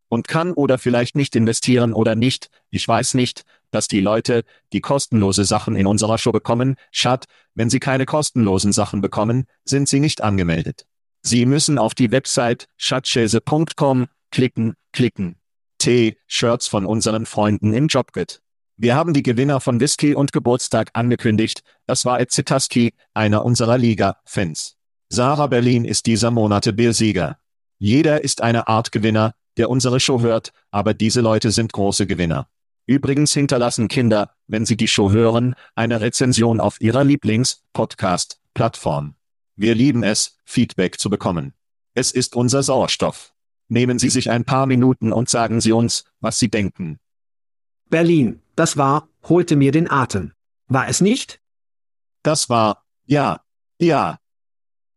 Und 0.10 0.28
kann 0.28 0.54
oder 0.54 0.78
vielleicht 0.78 1.16
nicht 1.16 1.36
investieren 1.36 1.94
oder 1.94 2.16
nicht, 2.16 2.50
ich 2.70 2.88
weiß 2.88 3.14
nicht, 3.14 3.44
dass 3.72 3.88
die 3.88 4.02
Leute, 4.02 4.44
die 4.72 4.82
kostenlose 4.82 5.46
Sachen 5.46 5.76
in 5.76 5.88
unserer 5.88 6.18
Show 6.18 6.32
bekommen, 6.32 6.76
Schat, 6.92 7.26
wenn 7.56 7.70
sie 7.70 7.80
keine 7.80 8.06
kostenlosen 8.06 8.72
Sachen 8.72 9.02
bekommen, 9.02 9.46
sind 9.66 9.90
sie 9.90 10.00
nicht 10.00 10.22
angemeldet. 10.22 10.86
Sie 11.22 11.46
müssen 11.46 11.80
auf 11.80 11.96
die 11.96 12.12
Website 12.12 12.68
schatzschäse.com 12.78 14.08
klicken, 14.30 14.76
klicken. 14.92 15.36
T-Shirts 15.80 16.68
von 16.68 16.86
unseren 16.86 17.26
Freunden 17.26 17.74
im 17.74 17.88
Jobgit. 17.88 18.42
Wir 18.78 18.96
haben 18.96 19.14
die 19.14 19.22
Gewinner 19.22 19.60
von 19.60 19.80
Whisky 19.80 20.16
und 20.16 20.32
Geburtstag 20.32 20.90
angekündigt. 20.94 21.62
Das 21.86 22.06
war 22.06 22.20
Ed 22.20 22.32
Zitaski, 22.32 22.94
einer 23.14 23.46
unserer 23.46 23.78
Liga-Fans. 23.78 24.78
Sarah 25.10 25.46
Berlin 25.48 25.86
ist 25.86 26.08
dieser 26.08 26.32
Monate 26.32 26.74
Biersieger. 26.74 27.38
Jeder 27.78 28.24
ist 28.24 28.42
eine 28.42 28.68
Art 28.68 28.92
Gewinner, 28.92 29.36
der 29.58 29.70
unsere 29.70 30.00
Show 30.00 30.22
hört, 30.22 30.54
aber 30.72 30.96
diese 30.96 31.22
Leute 31.22 31.52
sind 31.52 31.72
große 31.72 32.08
Gewinner. 32.08 32.48
Übrigens 32.86 33.34
hinterlassen 33.34 33.88
Kinder, 33.88 34.32
wenn 34.48 34.66
sie 34.66 34.76
die 34.76 34.88
Show 34.88 35.12
hören, 35.12 35.54
eine 35.76 36.02
Rezension 36.02 36.60
auf 36.60 36.82
ihrer 36.82 37.04
Lieblings-Podcast-Plattform. 37.04 39.14
Wir 39.56 39.76
lieben 39.76 40.02
es, 40.04 40.40
Feedback 40.46 41.00
zu 41.00 41.12
bekommen. 41.12 41.54
Es 41.94 42.12
ist 42.12 42.36
unser 42.36 42.64
Sauerstoff. 42.64 43.36
Nehmen 43.70 44.00
Sie 44.00 44.10
sich 44.10 44.32
ein 44.32 44.46
paar 44.46 44.66
Minuten 44.66 45.14
und 45.14 45.30
sagen 45.30 45.62
Sie 45.62 45.72
uns, 45.72 46.06
was 46.20 46.40
Sie 46.40 46.50
denken. 46.50 47.00
Berlin, 47.90 48.43
das 48.56 48.78
war, 48.78 49.10
holte 49.24 49.56
mir 49.56 49.72
den 49.72 49.90
Atem. 49.90 50.34
War 50.68 50.88
es 50.88 51.02
nicht? 51.02 51.42
Das 52.24 52.50
war, 52.50 52.84
ja, 53.06 53.42
ja. 53.80 54.20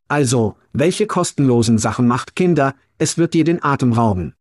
Also, 0.08 0.56
welche 0.72 1.06
kostenlosen 1.06 1.78
Sachen 1.78 2.06
macht 2.06 2.36
Kinder, 2.36 2.74
es 2.98 3.18
wird 3.18 3.34
dir 3.34 3.44
den 3.44 3.62
Atem 3.62 3.92
rauben. 3.92 4.34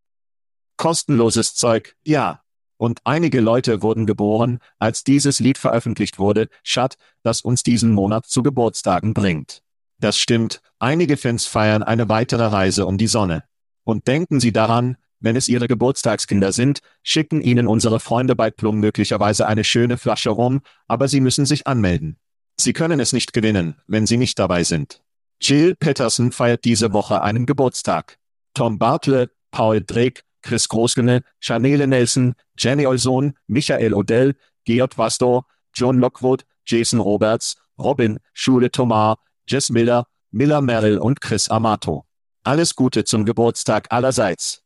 Kostenloses 0.78 1.56
Zeug, 1.56 1.96
ja. 2.04 2.42
Und 2.78 3.00
einige 3.06 3.40
Leute 3.40 3.82
wurden 3.82 4.06
geboren, 4.06 4.60
als 4.80 5.04
dieses 5.04 5.40
Lied 5.40 5.58
veröffentlicht 5.58 6.20
wurde, 6.20 6.50
Schat, 6.62 6.98
das 7.24 7.42
uns 7.42 7.64
diesen 7.64 7.92
Monat 7.94 8.26
zu 8.26 8.44
Geburtstagen 8.44 9.14
bringt. 9.14 9.62
Das 9.98 10.18
stimmt, 10.18 10.62
einige 10.78 11.16
Fans 11.16 11.46
feiern 11.46 11.84
eine 11.84 12.10
weitere 12.10 12.44
Reise 12.44 12.86
um 12.86 12.98
die 12.98 13.08
Sonne. 13.08 13.44
Und 13.86 14.08
denken 14.08 14.40
Sie 14.40 14.52
daran, 14.52 14.98
wenn 15.26 15.36
es 15.36 15.50
Ihre 15.50 15.68
Geburtstagskinder 15.68 16.52
sind, 16.52 16.80
schicken 17.04 17.42
Ihnen 17.42 17.68
unsere 17.68 18.00
Freunde 18.00 18.36
bei 18.36 18.52
Plum 18.52 18.80
möglicherweise 18.80 19.48
eine 19.48 19.64
schöne 19.64 19.98
Flasche 19.98 20.30
rum, 20.30 20.62
aber 20.88 21.08
Sie 21.08 21.20
müssen 21.20 21.46
sich 21.46 21.66
anmelden. 21.66 22.18
Sie 22.58 22.74
können 22.74 23.00
es 23.00 23.12
nicht 23.12 23.34
gewinnen, 23.34 23.76
wenn 23.88 24.06
Sie 24.06 24.18
nicht 24.18 24.38
dabei 24.40 24.64
sind. 24.64 25.02
Jill 25.42 25.76
Peterson 25.76 26.32
feiert 26.32 26.64
diese 26.64 26.94
Woche 26.94 27.22
einen 27.24 27.46
Geburtstag. 27.46 28.20
Tom 28.54 28.78
Bartlett, 28.78 29.32
Paul 29.52 29.82
Drake, 29.82 30.22
Chris 30.44 30.70
Großgene, 30.70 31.24
Chanele 31.40 31.88
Nelson, 31.88 32.36
Jenny 32.58 32.86
Olson, 32.86 33.34
Michael 33.48 33.96
Odell, 33.96 34.36
Georg 34.64 34.98
Wastor, 34.98 35.46
John 35.74 36.00
Lockwood, 36.00 36.46
Jason 36.66 37.00
Roberts, 37.00 37.56
Robin, 37.80 38.20
Schule 38.34 38.70
Tomar, 38.70 39.18
Jess 39.48 39.72
Miller, 39.72 40.06
Miller 40.32 40.62
Merrill 40.62 41.00
und 41.00 41.20
Chris 41.20 41.50
Amato. 41.50 42.06
Alles 42.44 42.76
Gute 42.76 43.06
zum 43.06 43.26
Geburtstag 43.26 43.88
allerseits. 43.90 44.65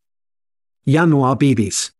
Januar 0.89 1.37
Babys. 1.37 1.93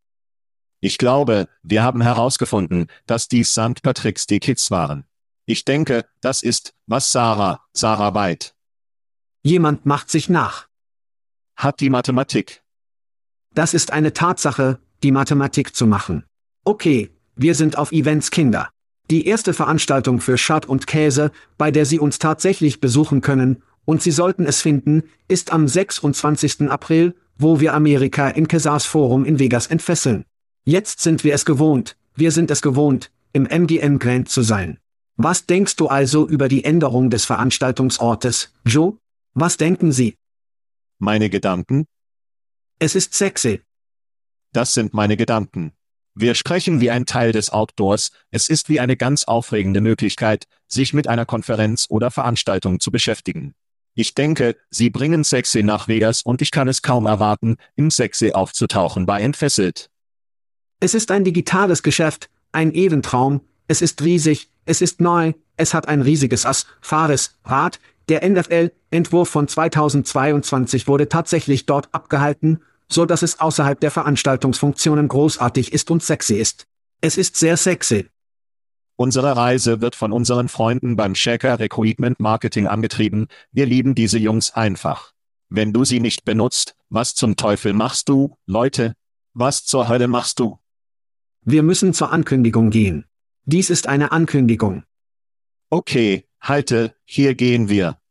Ich 0.80 0.98
glaube, 0.98 1.48
wir 1.62 1.84
haben 1.84 2.02
herausgefunden, 2.02 2.88
dass 3.06 3.28
dies 3.28 3.52
St. 3.52 3.84
Patrick's 3.84 4.26
Day 4.26 4.40
Kids 4.40 4.72
waren. 4.72 5.06
Ich 5.46 5.64
denke, 5.64 6.06
das 6.22 6.42
ist, 6.42 6.74
was 6.88 7.12
Sarah, 7.12 7.62
Sarah 7.72 8.16
White. 8.16 8.50
Jemand 9.44 9.86
macht 9.86 10.10
sich 10.10 10.28
nach. 10.28 10.68
Hat 11.56 11.82
die 11.82 11.92
Mathematik. 11.92 12.64
Das 13.54 13.76
ist 13.76 13.94
eine 13.94 14.12
Tatsache, 14.14 14.80
die 15.04 15.12
Mathematik 15.12 15.76
zu 15.76 15.86
machen. 15.86 16.26
Okay, 16.66 17.12
wir 17.36 17.54
sind 17.54 17.78
auf 17.78 17.92
Events 17.92 18.32
Kinder. 18.32 18.72
Die 19.12 19.28
erste 19.28 19.54
Veranstaltung 19.54 20.20
für 20.20 20.40
Schad 20.40 20.66
und 20.66 20.88
Käse, 20.88 21.32
bei 21.60 21.70
der 21.70 21.86
Sie 21.86 22.00
uns 22.00 22.18
tatsächlich 22.18 22.82
besuchen 22.82 23.22
können, 23.22 23.62
und 23.86 24.02
Sie 24.02 24.12
sollten 24.12 24.48
es 24.48 24.62
finden, 24.62 25.04
ist 25.28 25.52
am 25.52 25.68
26. 25.68 26.72
April, 26.72 27.16
wo 27.40 27.60
wir 27.60 27.74
Amerika 27.74 28.30
im 28.30 28.48
Kesars 28.48 28.86
Forum 28.86 29.26
in 29.26 29.40
Vegas 29.40 29.68
entfesseln. 29.68 30.26
Jetzt 30.66 31.00
sind 31.00 31.24
wir 31.24 31.34
es 31.34 31.46
gewohnt, 31.46 31.98
wir 32.16 32.32
sind 32.32 32.52
es 32.52 32.62
gewohnt, 32.62 33.12
im 33.34 33.48
MGM 33.48 33.98
Grand 33.98 34.30
zu 34.30 34.42
sein. 34.42 34.78
Was 35.16 35.46
denkst 35.46 35.78
du 35.78 35.88
also 35.88 36.28
über 36.28 36.48
die 36.48 36.64
Änderung 36.64 37.10
des 37.10 37.26
Veranstaltungsortes, 37.26 38.54
Joe? 38.66 38.98
Was 39.34 39.58
denken 39.58 39.92
Sie? 39.92 40.18
Meine 40.98 41.30
Gedanken? 41.30 41.86
Es 42.78 42.94
ist 42.94 43.14
sexy. 43.14 43.62
Das 44.52 44.74
sind 44.74 44.94
meine 44.94 45.18
Gedanken. 45.18 45.74
Wir 46.16 46.36
sprechen 46.36 46.82
wie 46.82 46.92
ein 46.92 47.06
Teil 47.06 47.32
des 47.32 47.52
Outdoors, 47.52 48.12
es 48.32 48.50
ist 48.50 48.68
wie 48.68 48.80
eine 48.80 48.98
ganz 48.98 49.24
aufregende 49.24 49.80
Möglichkeit, 49.80 50.46
sich 50.68 50.94
mit 50.94 51.08
einer 51.08 51.26
Konferenz 51.26 51.86
oder 51.90 52.12
Veranstaltung 52.12 52.80
zu 52.80 52.92
beschäftigen. 52.92 53.54
Ich 54.00 54.16
denke, 54.16 54.56
sie 54.70 54.90
bringen 54.90 55.26
Sexy 55.26 55.62
nach 55.62 55.90
Vegas 55.90 56.22
und 56.22 56.42
ich 56.42 56.52
kann 56.52 56.70
es 56.70 56.82
kaum 56.82 57.06
erwarten, 57.06 57.58
im 57.76 57.92
Sexy 57.92 58.32
aufzutauchen 58.32 59.06
bei 59.06 59.20
Entfesselt. 59.20 59.90
Es 60.80 60.94
ist 60.94 61.12
ein 61.12 61.26
digitales 61.26 61.84
Geschäft, 61.84 62.30
ein 62.54 62.74
Eventraum, 62.74 63.42
es 63.68 63.82
ist 63.82 64.02
riesig, 64.02 64.52
es 64.64 64.80
ist 64.80 65.02
neu, 65.02 65.34
es 65.58 65.74
hat 65.74 65.90
ein 65.90 66.02
riesiges 66.02 66.46
Ass, 66.46 66.66
Fares, 66.80 67.36
Rad, 67.44 67.82
der 68.08 68.26
NFL-Entwurf 68.26 69.28
von 69.28 69.50
2022 69.50 70.88
wurde 70.88 71.10
tatsächlich 71.10 71.66
dort 71.66 71.90
abgehalten, 71.94 72.62
so 72.88 73.06
dass 73.06 73.22
es 73.22 73.42
außerhalb 73.42 73.82
der 73.82 73.92
Veranstaltungsfunktionen 73.92 75.10
großartig 75.10 75.74
ist 75.74 75.92
und 75.92 76.02
sexy 76.04 76.36
ist. 76.36 76.68
Es 77.02 77.18
ist 77.18 77.36
sehr 77.36 77.58
sexy. 77.58 78.08
Unsere 79.02 79.38
Reise 79.38 79.80
wird 79.80 79.96
von 79.96 80.12
unseren 80.12 80.50
Freunden 80.50 80.98
beim 80.98 81.16
Shaker 81.16 81.58
Recruitment 81.58 82.20
Marketing 82.20 82.68
angetrieben. 82.68 83.30
Wir 83.50 83.66
lieben 83.66 83.96
diese 83.96 84.18
Jungs 84.18 84.52
einfach. 84.52 85.14
Wenn 85.48 85.72
du 85.72 85.86
sie 85.86 86.02
nicht 86.02 86.26
benutzt, 86.26 86.76
was 86.90 87.16
zum 87.16 87.38
Teufel 87.38 87.72
machst 87.72 88.10
du, 88.10 88.36
Leute? 88.46 88.98
Was 89.34 89.64
zur 89.64 89.88
Hölle 89.88 90.10
machst 90.10 90.42
du? 90.42 90.60
Wir 91.46 91.64
müssen 91.64 91.94
zur 91.94 92.12
Ankündigung 92.12 92.72
gehen. 92.72 93.06
Dies 93.46 93.70
ist 93.70 93.88
eine 93.88 94.12
Ankündigung. 94.12 94.84
Okay, 95.70 96.28
halte, 96.42 96.94
hier 97.06 97.36
gehen 97.36 97.70
wir. 97.70 98.02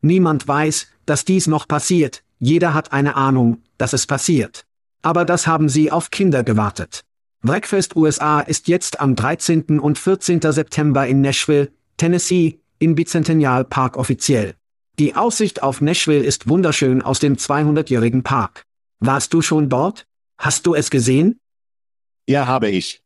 Niemand 0.00 0.46
weiß, 0.46 0.86
dass 1.06 1.24
dies 1.24 1.48
noch 1.48 1.66
passiert, 1.66 2.22
jeder 2.38 2.72
hat 2.72 2.92
eine 2.92 3.16
Ahnung, 3.16 3.64
dass 3.78 3.92
es 3.92 4.06
passiert. 4.06 4.64
Aber 5.02 5.24
das 5.24 5.48
haben 5.48 5.68
sie 5.68 5.90
auf 5.90 6.12
Kinder 6.12 6.44
gewartet. 6.44 7.04
Breakfast 7.44 7.94
USA 7.94 8.40
ist 8.40 8.68
jetzt 8.68 9.00
am 9.00 9.14
13. 9.16 9.78
und 9.78 9.98
14. 9.98 10.40
September 10.40 11.06
in 11.06 11.20
Nashville, 11.20 11.70
Tennessee, 11.98 12.58
im 12.78 12.94
Bicentennial 12.94 13.66
Park 13.66 13.98
offiziell. 13.98 14.54
Die 14.98 15.14
Aussicht 15.14 15.62
auf 15.62 15.82
Nashville 15.82 16.24
ist 16.24 16.48
wunderschön 16.48 17.02
aus 17.02 17.18
dem 17.18 17.36
200-jährigen 17.36 18.22
Park. 18.22 18.64
Warst 19.00 19.34
du 19.34 19.42
schon 19.42 19.68
dort? 19.68 20.06
Hast 20.38 20.64
du 20.64 20.74
es 20.74 20.88
gesehen? 20.88 21.38
Ja, 22.26 22.46
habe 22.46 22.70
ich. 22.70 23.02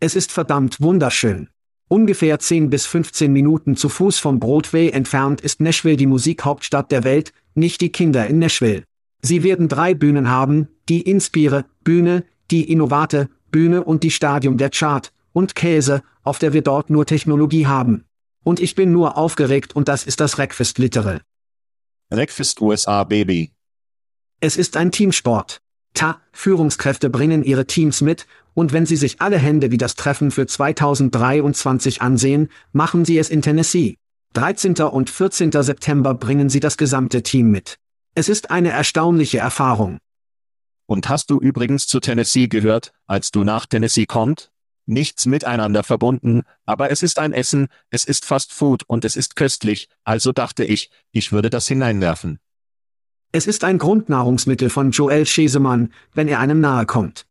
Es 0.00 0.16
ist 0.16 0.32
verdammt 0.32 0.80
wunderschön. 0.80 1.48
Ungefähr 1.86 2.40
10 2.40 2.70
bis 2.70 2.86
15 2.86 3.32
Minuten 3.32 3.76
zu 3.76 3.88
Fuß 3.88 4.18
vom 4.18 4.40
Broadway 4.40 4.88
entfernt 4.88 5.40
ist 5.40 5.60
Nashville 5.60 5.96
die 5.96 6.08
Musikhauptstadt 6.08 6.90
der 6.90 7.04
Welt, 7.04 7.32
nicht 7.54 7.80
die 7.82 7.92
Kinder 7.92 8.26
in 8.26 8.40
Nashville. 8.40 8.82
Sie 9.22 9.44
werden 9.44 9.68
drei 9.68 9.94
Bühnen 9.94 10.28
haben, 10.28 10.66
die 10.88 11.02
Inspire, 11.02 11.66
Bühne, 11.84 12.24
die 12.50 12.70
Innovate, 12.70 13.28
Bühne 13.54 13.84
und 13.84 14.02
die 14.02 14.10
Stadium 14.10 14.58
der 14.58 14.70
Chart 14.70 15.12
und 15.32 15.54
Käse, 15.54 16.02
auf 16.24 16.40
der 16.40 16.52
wir 16.52 16.62
dort 16.62 16.90
nur 16.90 17.06
Technologie 17.06 17.68
haben. 17.68 18.04
Und 18.42 18.58
ich 18.58 18.74
bin 18.74 18.90
nur 18.90 19.16
aufgeregt 19.16 19.76
und 19.76 19.86
das 19.86 20.02
ist 20.02 20.18
das 20.18 20.38
Reckfest 20.38 20.78
Littere. 20.78 21.20
Reckfest 22.12 22.60
USA 22.60 23.04
Baby. 23.04 23.52
Es 24.40 24.56
ist 24.56 24.76
ein 24.76 24.90
Teamsport. 24.90 25.58
Ta, 25.94 26.20
Führungskräfte 26.32 27.10
bringen 27.10 27.44
ihre 27.44 27.64
Teams 27.64 28.00
mit, 28.00 28.26
und 28.54 28.72
wenn 28.72 28.86
sie 28.86 28.96
sich 28.96 29.20
alle 29.20 29.38
Hände 29.38 29.70
wie 29.70 29.78
das 29.78 29.94
Treffen 29.94 30.32
für 30.32 30.48
2023 30.48 32.02
ansehen, 32.02 32.48
machen 32.72 33.04
sie 33.04 33.18
es 33.18 33.30
in 33.30 33.40
Tennessee. 33.40 33.98
13. 34.32 34.74
und 34.78 35.10
14. 35.10 35.52
September 35.52 36.14
bringen 36.14 36.48
sie 36.48 36.58
das 36.58 36.76
gesamte 36.76 37.22
Team 37.22 37.52
mit. 37.52 37.76
Es 38.16 38.28
ist 38.28 38.50
eine 38.50 38.70
erstaunliche 38.70 39.38
Erfahrung. 39.38 39.98
Und 40.86 41.08
hast 41.08 41.30
du 41.30 41.38
übrigens 41.38 41.86
zu 41.86 42.00
Tennessee 42.00 42.48
gehört, 42.48 42.92
als 43.06 43.30
du 43.30 43.44
nach 43.44 43.66
Tennessee 43.66 44.06
kommt? 44.06 44.50
Nichts 44.86 45.24
miteinander 45.24 45.82
verbunden, 45.82 46.42
aber 46.66 46.90
es 46.90 47.02
ist 47.02 47.18
ein 47.18 47.32
Essen, 47.32 47.68
es 47.90 48.04
ist 48.04 48.26
Fast 48.26 48.52
Food 48.52 48.82
und 48.86 49.04
es 49.04 49.16
ist 49.16 49.34
köstlich, 49.34 49.88
also 50.04 50.32
dachte 50.32 50.64
ich, 50.64 50.90
ich 51.10 51.32
würde 51.32 51.48
das 51.48 51.66
hineinwerfen. 51.66 52.38
Es 53.32 53.46
ist 53.46 53.64
ein 53.64 53.78
Grundnahrungsmittel 53.78 54.68
von 54.68 54.90
Joel 54.90 55.26
Schesemann, 55.26 55.92
wenn 56.12 56.28
er 56.28 56.38
einem 56.38 56.60
nahe 56.60 56.84
kommt. 56.84 57.26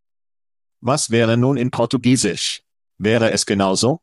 Was 0.82 1.12
wäre 1.12 1.38
nun 1.38 1.56
in 1.56 1.72
Portugiesisch? 1.72 2.64
Wäre 2.98 3.32
es 3.32 3.46
genauso? 3.46 4.02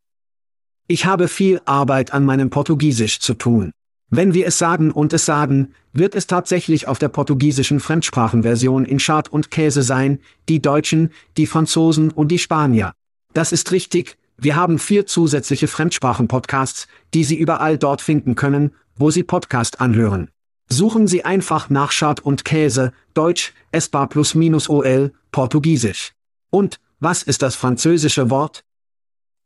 Ich 0.86 1.04
habe 1.04 1.28
viel 1.28 1.60
Arbeit 1.66 2.12
an 2.12 2.24
meinem 2.24 2.50
Portugiesisch 2.50 3.20
zu 3.20 3.34
tun. 3.34 3.72
Wenn 4.12 4.34
wir 4.34 4.46
es 4.48 4.58
sagen 4.58 4.90
und 4.90 5.12
es 5.12 5.24
sagen, 5.24 5.72
wird 5.92 6.16
es 6.16 6.26
tatsächlich 6.26 6.88
auf 6.88 6.98
der 6.98 7.08
portugiesischen 7.08 7.78
Fremdsprachenversion 7.78 8.84
in 8.84 8.98
Schad 8.98 9.28
und 9.28 9.52
Käse 9.52 9.82
sein, 9.82 10.18
die 10.48 10.60
Deutschen, 10.60 11.10
die 11.36 11.46
Franzosen 11.46 12.10
und 12.10 12.28
die 12.28 12.40
Spanier. 12.40 12.92
Das 13.34 13.52
ist 13.52 13.70
richtig, 13.70 14.18
wir 14.36 14.56
haben 14.56 14.80
vier 14.80 15.06
zusätzliche 15.06 15.68
Fremdsprachen-Podcasts, 15.68 16.88
die 17.14 17.22
Sie 17.22 17.36
überall 17.36 17.78
dort 17.78 18.00
finden 18.00 18.34
können, 18.34 18.74
wo 18.96 19.10
Sie 19.10 19.22
Podcast 19.22 19.80
anhören. 19.80 20.28
Suchen 20.68 21.06
Sie 21.06 21.24
einfach 21.24 21.70
nach 21.70 21.92
Schad 21.92 22.18
und 22.20 22.44
Käse, 22.44 22.92
Deutsch, 23.14 23.52
Espa 23.70 24.06
plus 24.06 24.34
minus 24.34 24.68
OL, 24.68 25.12
Portugiesisch. 25.30 26.14
Und, 26.50 26.80
was 26.98 27.22
ist 27.22 27.42
das 27.42 27.54
französische 27.54 28.28
Wort? 28.28 28.64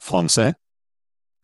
Français? 0.02 0.54